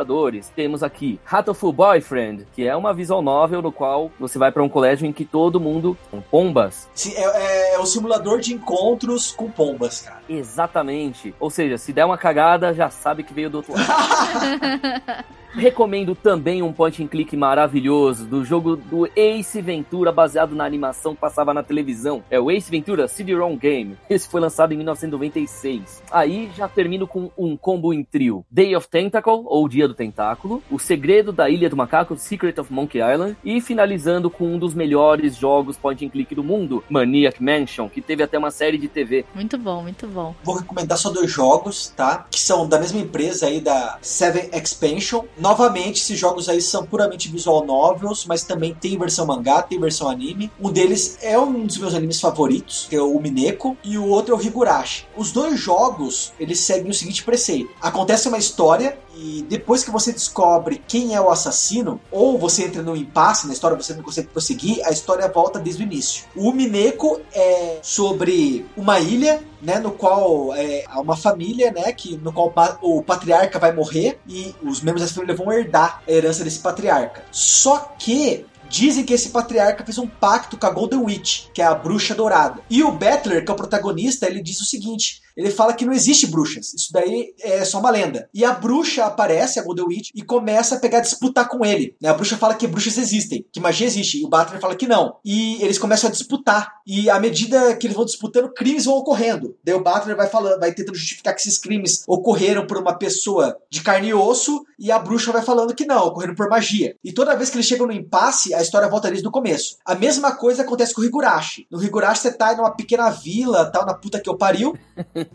Temos 0.54 0.82
aqui 0.82 1.20
Hatoful 1.30 1.72
Boyfriend, 1.72 2.46
que 2.54 2.66
é 2.66 2.74
uma 2.76 2.92
visual 2.92 3.22
novel 3.22 3.62
no 3.62 3.72
qual 3.72 4.10
você 4.18 4.38
vai 4.38 4.52
para 4.52 4.62
um 4.62 4.68
colégio 4.68 5.06
em 5.06 5.12
que 5.12 5.24
todo 5.24 5.60
mundo 5.60 5.96
com 6.10 6.20
pombas. 6.20 6.88
É, 7.14 7.22
é, 7.22 7.74
é 7.74 7.78
o 7.78 7.86
simulador 7.86 8.40
de 8.40 8.54
encontros 8.54 9.32
com 9.32 9.50
pombas, 9.50 10.02
cara. 10.02 10.20
Exatamente. 10.28 11.34
Ou 11.38 11.50
seja, 11.50 11.78
se 11.78 11.92
der 11.92 12.04
uma 12.04 12.18
cagada, 12.18 12.74
já 12.74 12.90
sabe 12.90 13.22
que 13.22 13.34
veio 13.34 13.50
do 13.50 13.58
outro 13.58 13.74
lado. 13.74 13.86
Recomendo 15.56 16.14
também 16.14 16.62
um 16.62 16.70
point 16.70 17.02
and 17.02 17.06
click 17.06 17.34
maravilhoso 17.34 18.26
do 18.26 18.44
jogo 18.44 18.76
do 18.76 19.08
Ace 19.16 19.62
Ventura, 19.62 20.12
baseado 20.12 20.54
na 20.54 20.66
animação 20.66 21.14
que 21.14 21.20
passava 21.20 21.54
na 21.54 21.62
televisão. 21.62 22.22
É 22.30 22.38
o 22.38 22.50
Ace 22.50 22.70
Ventura 22.70 23.08
CD-ROM 23.08 23.56
Game. 23.56 23.96
Esse 24.10 24.28
foi 24.28 24.38
lançado 24.38 24.74
em 24.74 24.76
1996. 24.76 26.02
Aí 26.10 26.50
já 26.54 26.68
termino 26.68 27.06
com 27.06 27.30
um 27.38 27.56
combo 27.56 27.94
em 27.94 28.04
trio: 28.04 28.44
Day 28.50 28.76
of 28.76 28.86
Tentacle, 28.86 29.44
ou 29.46 29.66
Dia 29.66 29.88
do 29.88 29.94
Tentáculo, 29.94 30.62
O 30.70 30.78
Segredo 30.78 31.32
da 31.32 31.48
Ilha 31.48 31.70
do 31.70 31.76
Macaco, 31.76 32.18
Secret 32.18 32.60
of 32.60 32.70
Monkey 32.70 32.98
Island, 32.98 33.34
e 33.42 33.58
finalizando 33.58 34.28
com 34.28 34.44
um 34.44 34.58
dos 34.58 34.74
melhores 34.74 35.36
jogos 35.36 35.78
point 35.78 36.04
and 36.04 36.10
click 36.10 36.34
do 36.34 36.44
mundo, 36.44 36.84
Maniac 36.90 37.42
Mansion, 37.42 37.88
que 37.88 38.02
teve 38.02 38.22
até 38.22 38.36
uma 38.36 38.50
série 38.50 38.76
de 38.76 38.88
TV. 38.88 39.24
Muito 39.34 39.56
bom, 39.56 39.82
muito 39.82 40.06
bom. 40.06 40.34
Vou 40.44 40.56
recomendar 40.56 40.98
só 40.98 41.10
dois 41.10 41.30
jogos, 41.30 41.88
tá? 41.96 42.26
Que 42.30 42.38
são 42.38 42.68
da 42.68 42.78
mesma 42.78 43.00
empresa 43.00 43.46
aí, 43.46 43.58
da 43.58 43.98
Seven 44.02 44.50
Expansion 44.52 45.24
Novamente, 45.46 46.00
esses 46.00 46.18
jogos 46.18 46.48
aí 46.48 46.60
são 46.60 46.84
puramente 46.84 47.28
visual 47.28 47.64
novels, 47.64 48.26
mas 48.26 48.42
também 48.42 48.74
tem 48.74 48.98
versão 48.98 49.24
mangá, 49.24 49.62
tem 49.62 49.78
versão 49.78 50.08
anime. 50.08 50.50
Um 50.60 50.72
deles 50.72 51.18
é 51.22 51.38
um 51.38 51.64
dos 51.64 51.78
meus 51.78 51.94
animes 51.94 52.20
favoritos, 52.20 52.88
que 52.90 52.96
é 52.96 53.00
o 53.00 53.16
Mineko, 53.20 53.76
e 53.84 53.96
o 53.96 54.08
outro 54.08 54.34
é 54.34 54.36
o 54.36 54.42
Higurashi. 54.42 55.06
Os 55.16 55.30
dois 55.30 55.56
jogos, 55.60 56.32
eles 56.40 56.58
seguem 56.58 56.90
o 56.90 56.94
seguinte 56.94 57.22
preceito. 57.22 57.70
Acontece 57.80 58.26
uma 58.26 58.38
história 58.38 58.98
e 59.16 59.42
depois 59.48 59.82
que 59.82 59.90
você 59.90 60.12
descobre 60.12 60.82
quem 60.86 61.14
é 61.14 61.20
o 61.20 61.30
assassino, 61.30 62.00
ou 62.10 62.38
você 62.38 62.64
entra 62.64 62.82
no 62.82 62.94
impasse 62.94 63.46
na 63.46 63.52
história, 63.52 63.76
você 63.76 63.94
não 63.94 64.02
consegue 64.02 64.28
prosseguir, 64.28 64.84
a 64.84 64.90
história 64.90 65.26
volta 65.28 65.58
desde 65.58 65.82
o 65.82 65.86
início. 65.86 66.24
O 66.36 66.52
Mineko 66.52 67.20
é 67.32 67.78
sobre 67.82 68.66
uma 68.76 69.00
ilha 69.00 69.42
né, 69.62 69.78
no 69.78 69.92
qual 69.92 70.54
é, 70.54 70.84
há 70.86 71.00
uma 71.00 71.16
família, 71.16 71.72
né, 71.72 71.90
que 71.92 72.16
no 72.18 72.32
qual 72.32 72.52
o 72.82 73.02
patriarca 73.02 73.58
vai 73.58 73.72
morrer 73.72 74.20
e 74.28 74.54
os 74.62 74.82
membros 74.82 75.02
dessa 75.02 75.14
família 75.14 75.34
vão 75.34 75.50
herdar 75.50 76.02
a 76.06 76.12
herança 76.12 76.44
desse 76.44 76.58
patriarca. 76.58 77.24
Só 77.30 77.94
que 77.98 78.44
Dizem 78.68 79.04
que 79.04 79.14
esse 79.14 79.28
patriarca 79.28 79.84
fez 79.84 79.96
um 79.96 80.08
pacto 80.08 80.56
com 80.56 80.66
a 80.66 80.70
Golden 80.70 80.98
Witch, 80.98 81.46
que 81.54 81.62
é 81.62 81.64
a 81.64 81.74
bruxa 81.74 82.14
dourada. 82.14 82.60
E 82.68 82.82
o 82.82 82.90
Battler, 82.90 83.44
que 83.44 83.50
é 83.50 83.54
o 83.54 83.56
protagonista, 83.56 84.26
ele 84.26 84.42
diz 84.42 84.60
o 84.60 84.64
seguinte: 84.64 85.22
ele 85.36 85.50
fala 85.50 85.74
que 85.74 85.84
não 85.84 85.92
existe 85.92 86.26
bruxas. 86.26 86.72
Isso 86.72 86.92
daí 86.92 87.34
é 87.40 87.64
só 87.64 87.78
uma 87.78 87.90
lenda. 87.90 88.28
E 88.32 88.44
a 88.44 88.52
bruxa 88.52 89.04
aparece, 89.04 89.60
a 89.60 89.62
Golden 89.62 89.86
Witch, 89.86 90.10
e 90.14 90.22
começa 90.22 90.76
a 90.76 90.78
pegar 90.78 91.00
disputar 91.00 91.48
com 91.48 91.64
ele. 91.64 91.94
Né? 92.00 92.08
A 92.08 92.14
bruxa 92.14 92.36
fala 92.36 92.54
que 92.54 92.66
bruxas 92.66 92.96
existem, 92.96 93.44
que 93.52 93.60
magia 93.60 93.86
existe. 93.86 94.20
E 94.20 94.24
o 94.24 94.28
Butler 94.28 94.60
fala 94.60 94.74
que 94.74 94.86
não. 94.86 95.16
E 95.24 95.62
eles 95.62 95.78
começam 95.78 96.08
a 96.08 96.12
disputar. 96.12 96.76
E 96.86 97.10
à 97.10 97.20
medida 97.20 97.76
que 97.76 97.86
eles 97.86 97.96
vão 97.96 98.04
disputando, 98.04 98.52
crimes 98.52 98.84
vão 98.84 98.94
ocorrendo. 98.94 99.56
Daí 99.62 99.74
o 99.74 99.82
Butler 99.82 100.16
vai 100.16 100.28
falando, 100.28 100.58
vai 100.58 100.72
tentando 100.72 100.96
justificar 100.96 101.34
que 101.34 101.40
esses 101.40 101.58
crimes 101.58 102.04
ocorreram 102.06 102.66
por 102.66 102.78
uma 102.78 102.96
pessoa 102.96 103.56
de 103.68 103.82
carne 103.82 104.08
e 104.08 104.14
osso, 104.14 104.64
e 104.78 104.90
a 104.90 104.98
bruxa 104.98 105.32
vai 105.32 105.42
falando 105.42 105.74
que 105.74 105.84
não, 105.86 106.06
ocorreram 106.06 106.34
por 106.34 106.48
magia. 106.48 106.96
E 107.02 107.12
toda 107.12 107.34
vez 107.34 107.50
que 107.50 107.56
eles 107.56 107.66
chegam 107.66 107.86
no 107.86 107.92
impasse, 107.92 108.54
a 108.54 108.62
história 108.62 108.88
volta 108.88 109.08
desde 109.10 109.26
o 109.26 109.30
começo. 109.30 109.76
A 109.84 109.94
mesma 109.94 110.32
coisa 110.32 110.62
acontece 110.62 110.94
com 110.94 111.00
o 111.00 111.04
Higurashi. 111.04 111.66
No 111.70 111.82
Higurashi 111.82 112.22
você 112.22 112.32
tá 112.32 112.54
numa 112.54 112.70
pequena 112.70 113.10
vila, 113.10 113.70
tal, 113.70 113.84
na 113.84 113.94
puta 113.94 114.20
que 114.20 114.28
eu 114.28 114.36
pariu. 114.36 114.76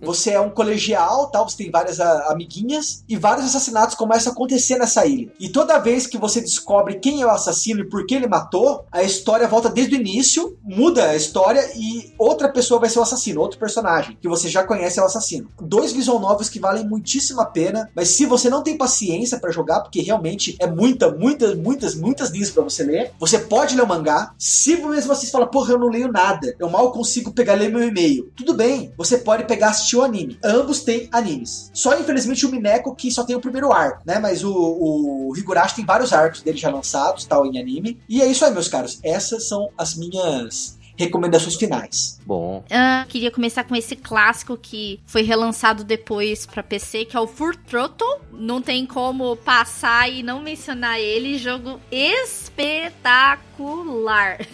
Você 0.02 0.32
é 0.32 0.42
um 0.42 0.50
colegial, 0.50 1.28
tal, 1.28 1.48
você 1.48 1.58
tem 1.58 1.72
várias 1.72 2.00
a, 2.00 2.32
amiguinhas 2.32 3.04
e 3.08 3.16
vários 3.16 3.46
assassinatos 3.46 3.96
começam 3.96 4.32
a 4.32 4.34
acontecer 4.34 4.78
nessa 4.78 5.06
ilha. 5.06 5.32
E 5.40 5.50
toda 5.50 5.80
vez 5.80 6.08
que 6.08 6.18
você 6.18 6.42
descobre 6.42 7.00
quem 7.00 7.22
é 7.22 7.26
o 7.26 7.30
assassino 7.30 7.82
e 7.82 7.90
por 7.90 8.06
que 8.06 8.16
ele 8.16 8.28
matou, 8.28 8.86
a 8.92 9.04
história 9.04 9.48
volta 9.48 9.70
desde 9.70 9.96
o 9.96 10.00
início, 10.00 10.58
muda 10.64 11.10
a 11.10 11.16
história 11.16 11.70
e 11.76 12.14
outra 12.18 12.50
pessoa 12.50 12.80
vai 12.80 12.90
ser 12.90 13.00
o 13.00 13.04
assassino, 13.04 13.42
outro 13.42 13.60
personagem 13.60 14.18
que 14.22 14.28
você 14.28 14.50
já 14.50 14.64
conhece 14.64 15.00
é 15.00 15.04
o 15.04 15.06
assassino. 15.06 15.50
Dois 15.62 15.92
visual 15.92 16.20
novels 16.20 16.50
que 16.50 16.60
valem 16.60 16.88
muitíssimo 16.88 17.42
a 17.42 17.46
pena, 17.46 17.90
mas 17.96 18.10
se 18.10 18.26
você 18.26 18.50
não 18.50 18.64
tem 18.64 18.78
paciência 18.78 19.40
para 19.40 19.52
jogar, 19.52 19.82
porque 19.82 20.02
realmente 20.02 20.56
é 20.60 20.68
muita, 20.68 21.12
muitas, 21.12 21.58
muitas, 21.58 21.96
muitas 21.96 22.30
linhas 22.30 22.50
para 22.50 22.64
você 22.64 22.84
ler, 22.84 23.12
você 23.20 23.40
pode 23.40 23.76
ler 23.76 23.84
o 23.84 23.88
mangá. 23.88 24.34
Se 24.38 24.76
mesmo 24.76 25.14
vocês 25.14 25.32
falam, 25.32 25.48
porra, 25.48 25.74
eu 25.74 25.80
não 25.80 25.90
leio 25.90 26.12
nada, 26.12 26.56
eu 26.60 26.70
mal 26.70 26.92
consigo 26.92 27.32
pegar 27.32 27.54
ler 27.54 27.72
meu 27.72 27.84
e-mail. 27.84 28.32
Tudo 28.36 28.54
bem, 28.54 28.94
você 28.98 29.18
pode 29.18 29.46
pegar 29.46 29.74
assistir 29.82 29.98
o 29.98 30.04
anime. 30.04 30.40
Ambos 30.44 30.82
têm 30.82 31.10
animes. 31.12 31.70
Só 31.74 32.00
infelizmente 32.00 32.46
o 32.46 32.52
Mineko 32.52 32.96
que 32.96 33.12
só 33.12 33.24
tem 33.24 33.36
o 33.36 33.42
primeiro 33.42 33.74
arco, 33.74 34.04
né? 34.06 34.20
Mas 34.20 34.44
o, 34.44 34.54
o 34.54 35.34
Higurashi 35.36 35.76
tem 35.76 35.86
vários 35.86 36.14
arcos 36.14 36.42
dele 36.42 36.58
já 36.58 36.70
lançados, 36.70 37.26
tal, 37.26 37.46
em 37.46 37.60
anime. 37.60 38.00
E 38.08 38.22
é 38.22 38.28
isso 38.28 38.46
aí, 38.46 38.52
meus 38.52 38.68
caros. 38.68 39.00
Essas 39.04 39.48
são 39.48 39.70
as 39.78 39.96
minhas 39.96 40.80
recomendações 41.02 41.56
finais. 41.56 42.20
Bom. 42.26 42.64
Uh, 42.68 43.06
queria 43.08 43.32
começar 43.32 43.64
com 43.64 43.76
esse 43.76 43.96
clássico 43.96 44.58
que 44.58 45.00
foi 45.06 45.22
relançado 45.24 45.84
depois 45.84 46.46
para 46.46 46.64
PC, 46.64 47.06
que 47.06 47.18
é 47.18 47.20
o 47.20 47.28
Fur 47.28 47.56
Throttle. 47.56 48.22
Não 48.32 48.62
tem 48.62 48.86
como 48.86 49.36
passar 49.38 50.10
e 50.10 50.24
não 50.24 50.42
mencionar 50.42 51.00
ele. 51.00 51.38
Jogo 51.38 51.80
espetacular. 51.92 53.52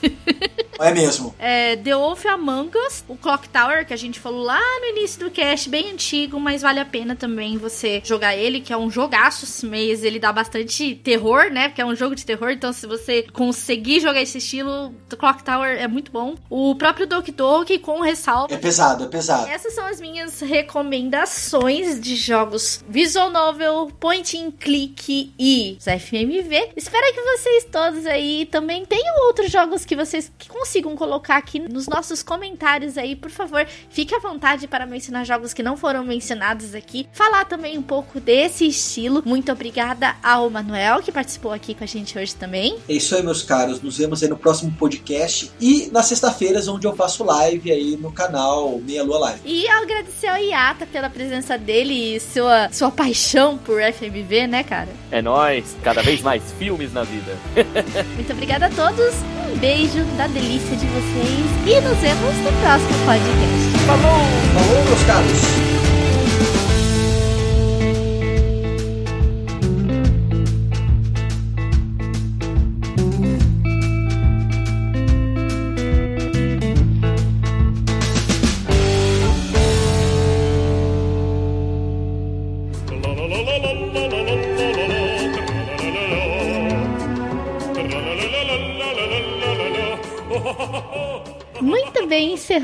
É 0.79 0.93
mesmo. 0.93 1.33
É, 1.39 1.75
The 1.75 1.95
Wolf 1.95 2.25
Among 2.25 2.71
Us, 2.87 3.03
o 3.07 3.15
Clock 3.15 3.49
Tower, 3.49 3.85
que 3.85 3.93
a 3.93 3.97
gente 3.97 4.19
falou 4.19 4.43
lá 4.43 4.61
no 4.79 4.85
início 4.87 5.19
do 5.19 5.31
cast, 5.31 5.69
bem 5.69 5.91
antigo, 5.91 6.39
mas 6.39 6.61
vale 6.61 6.79
a 6.79 6.85
pena 6.85 7.15
também 7.15 7.57
você 7.57 8.01
jogar 8.03 8.35
ele, 8.35 8.61
que 8.61 8.71
é 8.71 8.77
um 8.77 8.89
jogaço, 8.89 9.67
mas 9.67 10.03
ele 10.03 10.19
dá 10.19 10.31
bastante 10.31 10.95
terror, 10.95 11.49
né? 11.51 11.69
Porque 11.69 11.81
é 11.81 11.85
um 11.85 11.95
jogo 11.95 12.15
de 12.15 12.25
terror, 12.25 12.51
então 12.51 12.71
se 12.71 12.85
você 12.85 13.23
conseguir 13.33 13.99
jogar 13.99 14.21
esse 14.21 14.37
estilo, 14.37 14.93
o 15.11 15.17
Clock 15.17 15.43
Tower 15.43 15.77
é 15.77 15.87
muito 15.87 16.11
bom. 16.11 16.35
O 16.49 16.75
próprio 16.75 17.07
Doki 17.07 17.31
Doki 17.31 17.79
com 17.79 18.01
ressalva. 18.01 18.53
É 18.53 18.57
pesado, 18.57 19.05
é 19.05 19.07
pesado. 19.07 19.49
Essas 19.49 19.73
são 19.73 19.85
as 19.85 19.99
minhas 19.99 20.39
recomendações 20.39 21.99
de 21.99 22.15
jogos 22.15 22.83
Visual 22.87 23.29
Novel, 23.29 23.91
Point 23.99 24.37
and 24.37 24.51
Click 24.51 25.33
e 25.37 25.77
FMV. 25.81 26.71
Espero 26.75 27.13
que 27.13 27.21
vocês 27.21 27.67
todos 27.71 28.05
aí 28.05 28.47
também 28.51 28.85
tenham 28.85 29.25
outros 29.27 29.51
jogos 29.51 29.85
que 29.85 29.95
vocês 29.95 30.31
consigam 30.47 30.95
colocar 30.95 31.37
aqui 31.37 31.59
nos 31.59 31.87
nossos 31.87 32.23
comentários 32.23 32.97
aí, 32.97 33.15
por 33.15 33.29
favor. 33.29 33.65
Fique 33.89 34.15
à 34.15 34.19
vontade 34.19 34.67
para 34.67 34.85
mencionar 34.85 35.25
jogos 35.25 35.53
que 35.53 35.63
não 35.63 35.75
foram 35.75 36.03
mencionados 36.03 36.73
aqui. 36.73 37.07
Falar 37.11 37.45
também 37.45 37.77
um 37.77 37.83
pouco 37.83 38.19
desse 38.19 38.67
estilo. 38.67 39.21
Muito 39.25 39.51
obrigada 39.51 40.15
ao 40.23 40.49
Manuel 40.49 41.01
que 41.01 41.11
participou 41.11 41.51
aqui 41.51 41.73
com 41.73 41.83
a 41.83 41.87
gente 41.87 42.17
hoje 42.17 42.35
também. 42.35 42.77
É 42.87 42.93
isso 42.93 43.15
aí, 43.15 43.23
meus 43.23 43.43
caros. 43.43 43.81
Nos 43.81 43.97
vemos 43.97 44.23
aí 44.23 44.29
no 44.29 44.37
próximo 44.37 44.71
podcast 44.73 45.51
e 45.59 45.89
na 45.91 46.03
sexta-feiras, 46.27 46.67
onde 46.67 46.85
eu 46.85 46.95
faço 46.95 47.23
live 47.23 47.71
aí 47.71 47.97
no 47.97 48.11
canal 48.11 48.79
Meia 48.79 49.03
Lua 49.03 49.19
Live. 49.19 49.39
E 49.45 49.67
agradecer 49.67 50.27
ao 50.27 50.37
Iata 50.37 50.85
pela 50.85 51.09
presença 51.09 51.57
dele 51.57 52.15
e 52.15 52.19
sua, 52.19 52.69
sua 52.71 52.91
paixão 52.91 53.57
por 53.57 53.81
FMV, 53.81 54.47
né, 54.47 54.63
cara? 54.63 54.89
É 55.11 55.21
nóis, 55.21 55.75
cada 55.83 56.01
vez 56.01 56.21
mais 56.21 56.43
filmes 56.53 56.93
na 56.93 57.03
vida. 57.03 57.37
Muito 58.15 58.33
obrigada 58.33 58.67
a 58.67 58.69
todos. 58.69 59.15
Um 59.51 59.57
beijo 59.57 60.03
da 60.17 60.27
delícia 60.27 60.75
de 60.75 60.85
vocês 60.85 61.77
e 61.77 61.81
nos 61.81 61.97
vemos 61.97 62.35
no 62.37 62.51
próximo 62.61 63.05
podcast. 63.05 63.85
Falou! 63.85 64.19
Falou, 64.53 64.83
meus 64.85 65.03
caros! 65.03 66.06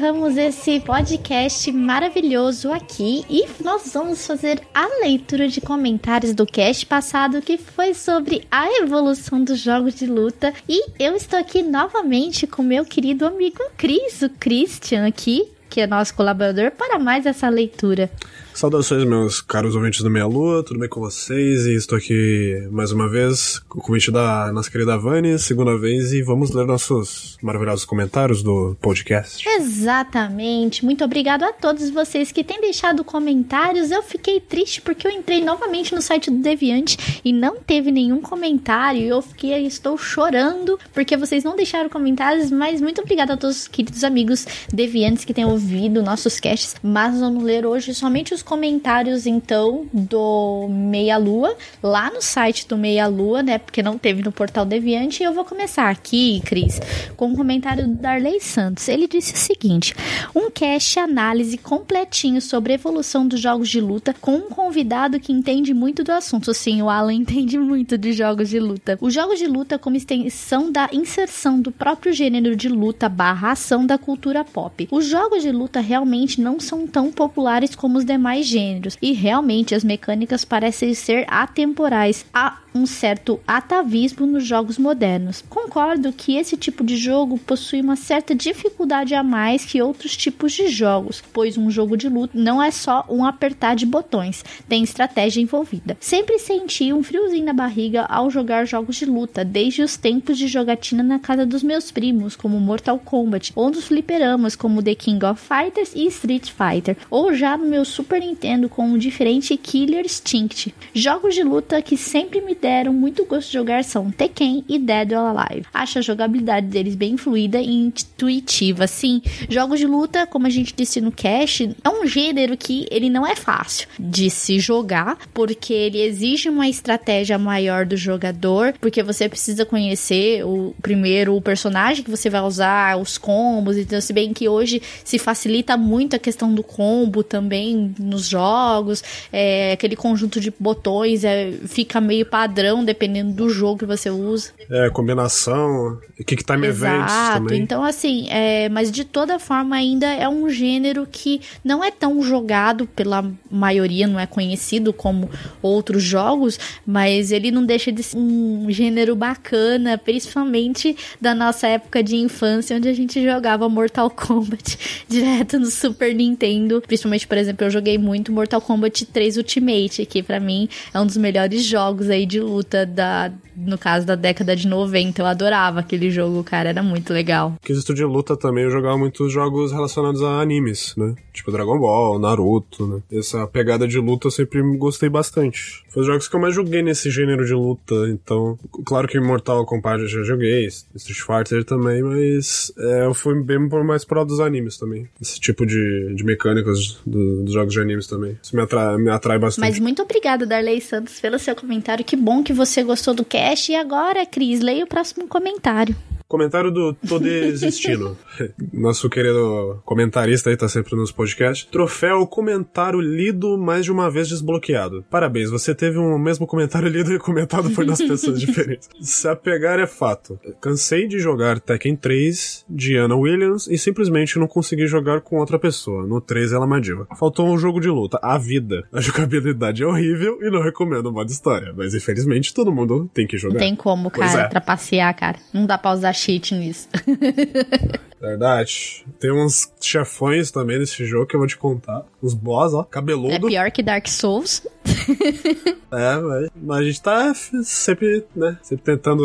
Encerramos 0.04 0.36
esse 0.36 0.82
podcast 0.82 1.72
maravilhoso 1.72 2.70
aqui 2.70 3.24
e 3.30 3.46
nós 3.64 3.90
vamos 3.94 4.28
fazer 4.28 4.62
a 4.74 4.86
leitura 5.02 5.48
de 5.48 5.62
comentários 5.62 6.34
do 6.34 6.46
cast 6.46 6.86
passado 6.86 7.42
que 7.42 7.58
foi 7.58 7.94
sobre 7.94 8.46
a 8.52 8.68
evolução 8.82 9.42
dos 9.42 9.60
jogos 9.60 9.96
de 9.96 10.06
luta. 10.06 10.54
E 10.68 10.90
eu 11.00 11.16
estou 11.16 11.40
aqui 11.40 11.64
novamente 11.64 12.46
com 12.46 12.62
meu 12.62 12.84
querido 12.84 13.26
amigo 13.26 13.64
Cris, 13.78 14.22
o 14.22 14.30
Christian 14.30 15.08
aqui, 15.08 15.50
que 15.70 15.80
é 15.80 15.88
nosso 15.88 16.14
colaborador, 16.16 16.72
para 16.72 17.00
mais 17.00 17.26
essa 17.26 17.48
leitura. 17.48 18.12
Saudações, 18.54 19.04
meus 19.04 19.42
caros 19.42 19.76
ouvintes 19.76 20.02
do 20.02 20.10
Meia 20.12 20.28
Lua, 20.28 20.64
tudo 20.64 20.80
bem 20.80 20.88
com 20.88 21.00
vocês? 21.00 21.66
E 21.66 21.74
estou 21.74 21.98
aqui 21.98 22.68
mais 22.72 22.92
uma 22.92 23.10
vez 23.10 23.58
com 23.68 23.80
o 23.80 23.82
convite 23.82 24.12
da 24.12 24.54
nossa 24.54 24.70
querida 24.70 24.96
Vani, 24.96 25.40
segunda 25.40 25.76
vez, 25.76 26.14
e 26.14 26.22
vamos 26.22 26.52
ler 26.52 26.66
nossos 26.66 27.36
maravilhosos 27.42 27.84
comentários 27.84 28.44
do 28.44 28.78
podcast. 28.80 29.44
Exatamente. 29.50 30.86
Muito 30.86 31.04
obrigado 31.04 31.44
a 31.44 31.52
todos 31.52 31.90
vocês 31.90 32.32
que 32.32 32.44
têm 32.44 32.62
deixado 32.62 33.04
comentários. 33.04 33.90
Eu 33.90 34.04
fiquei 34.04 34.40
triste 34.40 34.82
porque 34.82 35.08
eu 35.08 35.12
entrei 35.12 35.44
novamente 35.44 35.96
no 35.96 36.02
site 36.02 36.30
do 36.30 36.38
Deviante 36.38 37.22
e 37.26 37.34
não 37.34 37.58
teve 37.58 37.92
nenhum 37.92 38.22
comentário. 38.22 39.02
Eu 39.02 39.22
fiquei, 39.24 39.66
estou 39.66 39.98
chorando 39.98 40.80
porque 40.94 41.18
vocês 41.18 41.44
não 41.44 41.56
deixaram 41.56 41.90
comentários, 41.90 42.52
mas 42.52 42.80
muito 42.80 43.02
obrigado 43.02 43.32
a 43.32 43.38
todos 43.38 43.62
os 43.62 43.68
queridos 43.68 44.04
amigos 44.04 44.46
deviantes 44.72 45.26
que 45.26 45.34
têm 45.34 45.44
ouvido 45.44 46.04
nossos 46.04 46.40
casts, 46.40 46.76
mas 46.84 47.20
vamos 47.20 47.44
ler 47.44 47.66
hoje 47.66 47.96
somente 47.96 48.34
os 48.34 48.43
comentários, 48.44 49.26
então, 49.26 49.88
do 49.92 50.68
Meia 50.70 51.18
Lua, 51.18 51.56
lá 51.82 52.12
no 52.12 52.22
site 52.22 52.68
do 52.68 52.78
Meia 52.78 53.08
Lua, 53.08 53.42
né? 53.42 53.58
Porque 53.58 53.82
não 53.82 53.98
teve 53.98 54.22
no 54.22 54.32
portal 54.32 54.66
Deviante. 54.66 55.24
E 55.24 55.26
eu 55.26 55.34
vou 55.34 55.46
começar 55.46 55.90
aqui, 55.90 56.42
Cris, 56.46 56.80
com 57.16 57.28
um 57.28 57.36
comentário 57.36 57.88
do 57.88 57.96
Darley 57.96 58.40
Santos. 58.40 58.88
Ele 58.88 59.08
disse 59.08 59.34
o 59.34 59.38
seguinte: 59.38 59.96
um 60.36 60.52
cast 60.52 61.00
análise 61.00 61.58
completinho 61.58 62.42
sobre 62.42 62.74
a 62.74 62.76
evolução 62.76 63.28
dos 63.28 63.40
jogos 63.40 63.70
de 63.70 63.80
luta, 63.80 64.14
com 64.20 64.36
um 64.36 64.50
convidado 64.50 65.20
que 65.20 65.32
entende 65.32 65.74
muito 65.74 66.04
do 66.04 66.12
assunto. 66.12 66.54
Sim, 66.54 66.82
o 66.82 66.90
Alan 66.90 67.14
entende 67.24 67.58
muito 67.58 67.98
de 67.98 68.14
jogos 68.14 68.50
de 68.50 68.60
luta. 68.60 68.98
Os 69.02 69.14
jogos 69.14 69.40
de 69.40 69.48
luta, 69.48 69.80
como 69.80 69.96
extensão 69.96 70.72
da 70.72 70.90
inserção 70.92 71.60
do 71.60 71.72
próprio 71.72 72.14
gênero 72.14 72.56
de 72.56 72.70
luta 72.70 73.08
barra 73.08 73.52
ação 73.52 73.86
da 73.86 73.98
cultura 73.98 74.44
pop. 74.44 74.88
Os 74.92 75.06
jogos 75.06 75.42
de 75.42 75.52
luta 75.52 75.80
realmente 75.80 76.42
não 76.42 76.60
são 76.60 76.86
tão 76.86 77.12
populares 77.12 77.76
como 77.76 77.98
os 77.98 78.06
demais 78.06 78.33
mais 78.34 78.48
gêneros, 78.48 78.98
e 79.00 79.14
realmente 79.14 79.76
as 79.76 79.84
mecânicas 79.84 80.44
parecem 80.44 80.96
ser 80.96 81.24
atemporais. 81.30 82.26
Há 82.34 82.63
um 82.74 82.86
certo 82.86 83.40
atavismo 83.48 84.26
nos 84.26 84.46
jogos 84.46 84.78
modernos. 84.78 85.44
Concordo 85.50 86.12
que 86.12 86.38
esse 86.38 86.58
tipo 86.58 86.84
de 86.84 86.98
jogo 86.98 87.38
possui 87.38 87.82
uma 87.82 87.96
certa 87.96 88.34
dificuldade 88.34 89.14
a 89.14 89.24
mais 89.24 89.66
que 89.66 89.82
outros 89.82 90.18
tipos 90.18 90.52
de 90.54 90.68
jogos, 90.68 91.24
pois 91.34 91.58
um 91.58 91.70
jogo 91.70 91.96
de 91.96 92.10
luta 92.10 92.38
não 92.38 92.62
é 92.62 92.72
só 92.72 93.06
um 93.10 93.26
apertar 93.26 93.76
de 93.76 93.86
botões, 93.86 94.44
tem 94.68 94.84
estratégia 94.84 95.42
envolvida. 95.42 95.98
Sempre 96.00 96.40
senti 96.40 96.92
um 96.92 97.04
friozinho 97.04 97.46
na 97.46 97.54
barriga 97.54 98.06
ao 98.06 98.30
jogar 98.30 98.66
jogos 98.66 98.96
de 98.96 99.06
luta, 99.06 99.46
desde 99.46 99.82
os 99.82 99.98
tempos 99.98 100.38
de 100.38 100.48
jogatina 100.48 101.04
na 101.04 101.20
casa 101.20 101.46
dos 101.46 101.64
meus 101.64 101.92
primos, 101.92 102.36
como 102.36 102.60
Mortal 102.60 103.00
Kombat, 103.00 103.52
ou 103.56 103.70
nos 103.70 103.86
fliperamas 103.86 104.56
como 104.56 104.82
The 104.82 104.96
King 104.96 105.26
of 105.26 105.42
Fighters 105.42 105.94
e 105.96 106.08
Street 106.08 106.50
Fighter, 106.52 106.98
ou 107.10 107.34
já 107.34 107.58
no 107.58 107.68
meu 107.68 107.86
Super 107.86 108.22
Nintendo 108.22 108.68
com 108.68 108.92
o 108.92 108.98
diferente 108.98 109.56
Killer 109.58 110.06
Instinct. 110.06 110.74
Jogos 110.94 111.36
de 111.36 111.44
luta 111.44 111.82
que 111.82 111.98
sempre 111.98 112.42
me 112.42 112.56
deram 112.64 112.94
muito 112.94 113.26
gosto 113.26 113.48
de 113.48 113.54
jogar 113.56 113.84
são 113.84 114.10
Tekken 114.10 114.64
e 114.70 114.80
Dead 114.80 115.12
or 115.12 115.38
Alive. 115.38 115.66
Acho 115.74 116.00
a 116.00 116.02
jogabilidade 116.02 116.68
deles 116.68 116.96
bem 116.96 117.18
fluida 117.18 117.60
e 117.60 117.70
intuitiva. 117.70 118.88
Sim, 118.88 119.22
jogos 119.50 119.82
de 119.82 119.86
luta, 119.86 120.26
como 120.26 120.48
a 120.48 120.50
gente 120.50 120.74
disse 120.74 121.02
no 121.02 121.12
cast, 121.12 121.76
é 121.84 121.90
um 121.90 122.08
gênero 122.08 122.56
que 122.56 122.88
ele 122.90 123.10
não 123.10 123.28
é 123.28 123.36
fácil 123.36 123.90
de 124.00 124.30
se 124.30 124.62
jogar, 124.62 125.18
porque 125.34 125.74
ele 125.74 126.00
exige 126.00 126.48
uma 126.48 126.70
estratégia 126.70 127.38
maior 127.38 127.86
do 127.86 127.98
jogador, 127.98 128.74
porque 128.80 129.04
você 129.04 129.28
precisa 129.28 129.66
conhecer 129.66 130.46
o 130.46 130.74
primeiro 130.82 131.36
o 131.36 131.42
personagem 131.42 132.02
que 132.02 132.10
você 132.10 132.30
vai 132.30 132.42
usar, 132.42 132.98
os 132.98 133.18
combos, 133.18 133.78
então 133.78 134.00
se 134.00 134.14
bem 134.14 134.34
que 134.34 134.48
hoje 134.48 134.82
se 135.04 135.20
facilita 135.20 135.76
muito 135.76 136.16
a 136.16 136.20
questão 136.20 136.54
do 136.54 136.64
combo 136.64 137.24
também 137.24 137.94
nos 138.00 138.26
jogos, 138.26 139.04
é, 139.34 139.74
aquele 139.74 139.98
conjunto 139.98 140.40
de 140.40 140.54
botões 140.58 141.26
é, 141.26 141.52
fica 141.68 142.00
meio 142.00 142.26
padrão 142.26 142.53
padrão, 142.54 142.86
dependendo 142.86 143.34
do 143.34 143.50
jogo 143.50 143.80
que 143.80 143.86
você 143.86 144.12
usa. 144.12 144.52
É, 144.70 144.90
combinação, 144.92 146.00
Kick 146.26 146.44
Time 146.44 146.68
Events 146.68 147.12
Exato. 147.12 147.40
também. 147.40 147.62
Então, 147.62 147.84
assim, 147.84 148.28
é, 148.30 148.70
mas 148.70 148.92
de 148.92 149.04
toda 149.04 149.40
forma 149.40 149.76
ainda 149.76 150.06
é 150.06 150.30
um 150.30 150.48
gênero 150.50 151.08
que 151.12 151.42
não 151.64 151.84
é 151.84 151.90
tão 151.90 152.22
jogado 152.22 152.86
pela 152.86 153.26
maioria, 153.50 154.06
não 154.06 154.20
é 154.20 154.28
conhecido 154.28 154.94
como 154.94 155.30
outros 155.62 156.04
jogos, 156.04 156.60
mas 156.86 157.32
ele 157.32 157.50
não 157.50 157.66
deixa 157.66 157.92
de 157.92 158.04
ser 158.04 158.18
um 158.18 158.68
gênero 158.70 159.16
bacana, 159.16 159.98
principalmente 159.98 160.96
da 161.20 161.34
nossa 161.34 161.68
época 161.68 162.04
de 162.04 162.16
infância, 162.16 162.78
onde 162.78 162.88
a 162.88 162.94
gente 162.94 163.24
jogava 163.24 163.68
Mortal 163.68 164.12
Kombat 164.12 164.78
direto 165.10 165.58
no 165.60 165.72
Super 165.72 166.14
Nintendo. 166.14 166.82
Principalmente, 166.86 167.28
por 167.28 167.38
exemplo, 167.38 167.66
eu 167.66 167.72
joguei 167.72 167.98
muito 167.98 168.32
Mortal 168.32 168.62
Kombat 168.62 169.06
3 169.08 169.38
Ultimate, 169.38 170.06
que 170.06 170.22
pra 170.22 170.40
mim 170.40 170.70
é 170.94 171.00
um 171.00 171.06
dos 171.06 171.18
melhores 171.18 171.64
jogos 171.64 172.10
aí 172.10 172.26
de 172.26 172.43
luta 172.44 172.86
da, 172.86 173.32
no 173.56 173.78
caso 173.78 174.06
da 174.06 174.16
década 174.16 174.56
de 174.56 174.68
90. 174.68 175.22
Eu 175.22 175.26
adorava 175.26 175.80
aquele 175.80 176.10
jogo, 176.10 176.44
cara, 176.44 176.70
era 176.70 176.84
muito 176.84 177.14
legal. 177.14 177.56
Quesito 177.62 177.94
de 177.94 178.04
luta 178.04 178.36
também, 178.38 178.64
eu 178.64 178.72
jogava 178.72 178.98
muitos 178.98 179.32
jogos 179.32 179.72
relacionados 179.72 180.22
a 180.24 180.40
animes, 180.42 180.94
né? 180.98 181.16
Tipo 181.34 181.52
Dragon 181.52 181.80
Ball, 181.80 182.20
Naruto, 182.20 182.88
né? 182.88 183.02
Essa 183.20 183.46
pegada 183.48 183.88
de 183.88 183.98
luta 184.00 184.28
eu 184.28 184.32
sempre 184.32 184.62
gostei 184.78 185.10
bastante. 185.10 185.84
Foi 185.90 186.02
os 186.02 186.08
jogos 186.08 186.28
que 186.28 186.36
eu 186.36 186.40
mais 186.40 186.56
joguei 186.56 186.82
nesse 186.82 187.10
gênero 187.12 187.46
de 187.46 187.54
luta, 187.54 187.94
então... 188.10 188.58
Claro 188.86 189.08
que 189.08 189.20
Mortal 189.20 189.66
Kombat 189.66 190.02
eu 190.02 190.08
já 190.08 190.24
joguei, 190.24 190.66
Street 190.66 191.20
Fighter 191.20 191.64
também, 191.64 192.02
mas 192.02 192.72
é, 192.78 193.06
eu 193.06 193.14
fui 193.14 193.40
bem 193.42 193.60
mais 193.86 194.04
pro 194.04 194.24
dos 194.26 194.40
animes 194.40 194.78
também. 194.78 195.08
Esse 195.22 195.40
tipo 195.40 195.66
de, 195.66 196.14
de 196.16 196.24
mecânicas 196.24 197.00
do- 197.06 197.44
dos 197.44 197.54
jogos 197.54 197.74
de 197.74 197.80
animes 197.80 198.08
também. 198.08 198.38
Isso 198.42 198.56
me 198.56 198.62
atrai, 198.62 198.98
me 198.98 199.10
atrai 199.10 199.38
bastante. 199.38 199.64
Mas 199.68 199.80
muito 199.80 200.02
obrigada, 200.02 200.46
Darley 200.46 200.80
Santos, 200.82 201.20
pelo 201.20 201.38
seu 201.38 201.56
comentário. 201.56 202.04
Que 202.06 202.16
bom 202.16 202.44
que 202.44 202.54
você 202.54 202.84
gostou 202.84 203.14
do 203.14 203.24
cast. 203.26 203.43
E 203.72 203.76
agora, 203.76 204.26
Cris, 204.26 204.62
leia 204.62 204.86
o 204.86 204.88
próximo 204.88 205.28
comentário. 205.28 205.96
Comentário 206.28 206.72
do 206.72 206.94
Tô 206.94 207.20
Desistindo. 207.20 208.18
Nosso 208.74 209.10
querido 209.10 209.82
comentarista 209.86 210.50
aí 210.50 210.58
tá 210.58 210.68
sempre 210.68 210.96
nos 210.96 211.12
podcasts. 211.12 211.68
Troféu 211.70 212.26
comentário 212.26 213.00
lido 213.00 213.58
mais 213.58 213.86
de 213.86 213.92
uma 213.92 214.10
vez 214.10 214.28
desbloqueado. 214.28 215.06
Parabéns, 215.10 215.50
você 215.50 215.76
teve 215.76 215.98
um 215.98 216.18
mesmo 216.18 216.48
comentário 216.48 216.88
lido 216.88 217.14
e 217.14 217.20
comentado 217.20 217.70
por 217.72 217.86
duas 217.86 218.02
pessoas 218.02 218.40
diferentes. 218.42 218.90
Se 219.02 219.28
apegar 219.28 219.80
é 219.80 219.88
fato. 219.88 220.40
Cansei 220.60 221.08
de 221.08 221.20
jogar 221.20 221.60
Tekken 221.60 221.96
3 221.96 222.66
de 222.70 222.98
Anna 222.98 223.16
Williams 223.16 223.68
e 223.68 223.78
simplesmente 223.78 224.40
não 224.40 224.48
consegui 224.48 224.88
jogar 224.88 225.22
com 225.22 225.38
outra 225.38 225.60
pessoa. 225.60 226.06
No 226.06 226.20
3 226.20 226.54
ela 226.54 226.64
é 226.64 226.68
uma 226.68 226.82
diva. 226.82 227.08
Faltou 227.18 227.48
um 227.48 227.58
jogo 227.58 227.80
de 227.80 227.90
luta, 227.90 228.20
a 228.22 228.38
vida. 228.38 228.88
A 228.92 229.02
jogabilidade 229.02 229.84
é 229.84 229.86
horrível 229.86 230.40
e 230.42 230.50
não 230.50 230.62
recomendo 230.62 231.08
o 231.08 231.12
modo 231.12 231.30
história. 231.30 231.74
Mas 231.76 231.94
infelizmente 231.94 232.54
todo 232.54 232.72
mundo 232.72 233.10
tem 233.14 233.28
que 233.28 233.38
jogar. 233.38 233.56
Não 233.56 233.60
tem 233.60 233.76
como, 233.76 234.10
cara, 234.10 234.42
é. 234.42 234.48
trapacear, 234.48 235.16
cara. 235.16 235.38
Não 235.54 235.66
dá 235.66 235.78
pra 235.78 235.94
usar 235.94 236.13
cheat 236.14 236.52
nisso. 236.52 236.88
Verdade. 238.24 239.06
Tem 239.20 239.32
uns 239.34 239.70
chefões 239.82 240.50
também 240.50 240.80
nesse 240.80 241.04
jogo 241.06 241.26
que 241.26 241.36
eu 241.36 241.40
vou 241.40 241.48
te 241.48 241.58
contar. 241.58 242.04
Os 242.22 242.34
boss, 242.34 242.74
ó, 242.74 242.82
É 242.82 242.86
cabeludo. 242.90 243.48
pior 243.48 243.70
que 243.70 243.84
Dark 243.84 244.08
Souls. 244.08 244.66
É, 245.96 246.18
mas, 246.20 246.50
mas 246.56 246.78
a 246.80 246.84
gente 246.84 247.02
tá 247.04 247.34
sempre, 247.36 248.26
né? 248.36 248.58
Sempre 248.64 248.84
tentando 248.96 249.24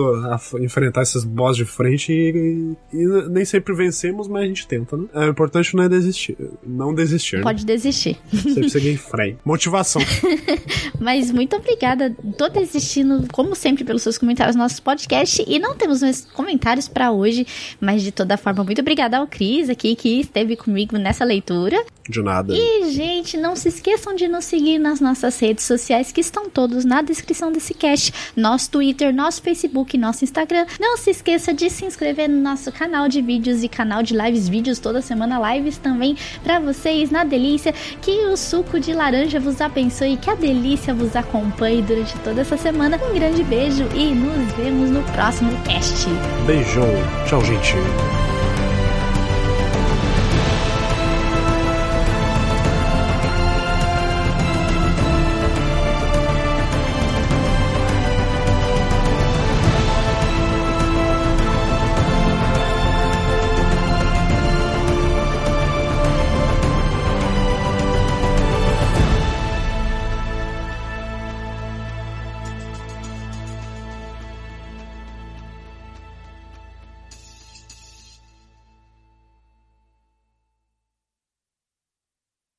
enfrentar 0.61 1.01
esses 1.01 1.24
boss 1.24 1.57
de 1.57 1.64
frente 1.64 2.12
e, 2.12 2.76
e- 2.92 2.99
e 3.03 3.28
nem 3.30 3.42
sempre 3.42 3.74
vencemos, 3.74 4.28
mas 4.28 4.42
a 4.42 4.46
gente 4.46 4.66
tenta, 4.68 4.94
né? 4.94 5.07
É, 5.14 5.20
o 5.20 5.30
importante 5.30 5.74
não 5.74 5.84
é 5.84 5.88
desistir. 5.88 6.36
Não 6.62 6.94
desistir. 6.94 7.36
né? 7.38 7.42
Pode 7.42 7.64
desistir. 7.64 8.18
Sempre 8.30 8.68
seguir 8.68 8.90
em 8.90 8.96
frente. 8.99 9.38
Motivação. 9.46 10.03
Mas 11.01 11.30
muito 11.30 11.57
obrigada. 11.57 12.14
Tô 12.36 12.49
desistindo, 12.51 13.26
como 13.32 13.55
sempre, 13.57 13.82
pelos 13.84 14.03
seus 14.03 14.18
comentários 14.18 14.55
no 14.57 14.62
nosso 14.62 14.82
podcast. 14.82 15.42
E 15.49 15.59
não 15.59 15.74
temos 15.74 16.03
mais 16.03 16.26
comentários 16.34 16.86
pra 16.86 17.11
hoje. 17.12 17.46
Mas 17.80 18.03
de 18.03 18.12
toda 18.12 18.36
forma, 18.36 18.62
muito 18.62 18.80
obrigada 18.82 18.88
ao 19.18 19.26
Cris 19.26 19.68
aqui 19.68 19.95
que 19.95 20.20
esteve 20.20 20.57
comigo 20.57 20.97
nessa 20.97 21.24
leitura. 21.24 21.84
De 22.09 22.22
nada. 22.22 22.55
E, 22.57 22.91
gente, 22.91 23.36
não 23.36 23.55
se 23.55 23.68
esqueçam 23.68 24.14
de 24.14 24.26
nos 24.26 24.47
seguir 24.47 24.78
nas 24.78 24.99
nossas 24.99 25.39
redes 25.39 25.64
sociais 25.64 26.11
que 26.11 26.22
estão 26.22 26.49
todos 26.49 26.84
na 26.86 27.03
descrição 27.03 27.53
desse 27.53 27.74
cast. 27.74 28.12
Nosso 28.34 28.70
Twitter, 28.70 29.14
nosso 29.14 29.43
Facebook, 29.43 29.99
nosso 29.99 30.24
Instagram. 30.24 30.64
Não 30.80 30.97
se 30.97 31.11
esqueça 31.11 31.53
de 31.53 31.68
se 31.68 31.84
inscrever 31.84 32.28
no 32.28 32.41
nosso 32.41 32.72
canal 32.72 33.09
de 33.09 33.20
vídeos 33.20 33.62
e 33.62 33.68
canal 33.68 34.03
de 34.03 34.16
lives, 34.16 34.49
vídeos 34.49 34.78
toda 34.78 35.03
semana, 35.03 35.55
lives 35.55 35.76
também 35.76 36.16
pra 36.43 36.59
vocês 36.59 37.11
na 37.11 37.24
delícia. 37.24 37.74
Que 38.01 38.24
o 38.26 38.36
suco 38.39 38.80
de 38.80 38.95
laranja 38.95 39.39
vos 39.39 39.61
abençoe, 39.61 40.16
que 40.16 40.30
a 40.30 40.34
delícia 40.34 40.95
vos 40.95 41.14
acompanhe 41.14 41.82
durante 41.82 42.18
toda 42.20 42.41
essa 42.41 42.57
semana. 42.57 42.99
Um 43.11 43.12
grande 43.12 43.45
beijo 43.45 43.86
e 43.95 44.14
nos 44.14 44.51
vemos 44.53 44.91
no 44.91 45.03
próximo 45.12 45.53
cast. 45.64 46.09
Beijão. 46.47 46.89
Tchau, 47.28 47.45
gente. 47.45 48.38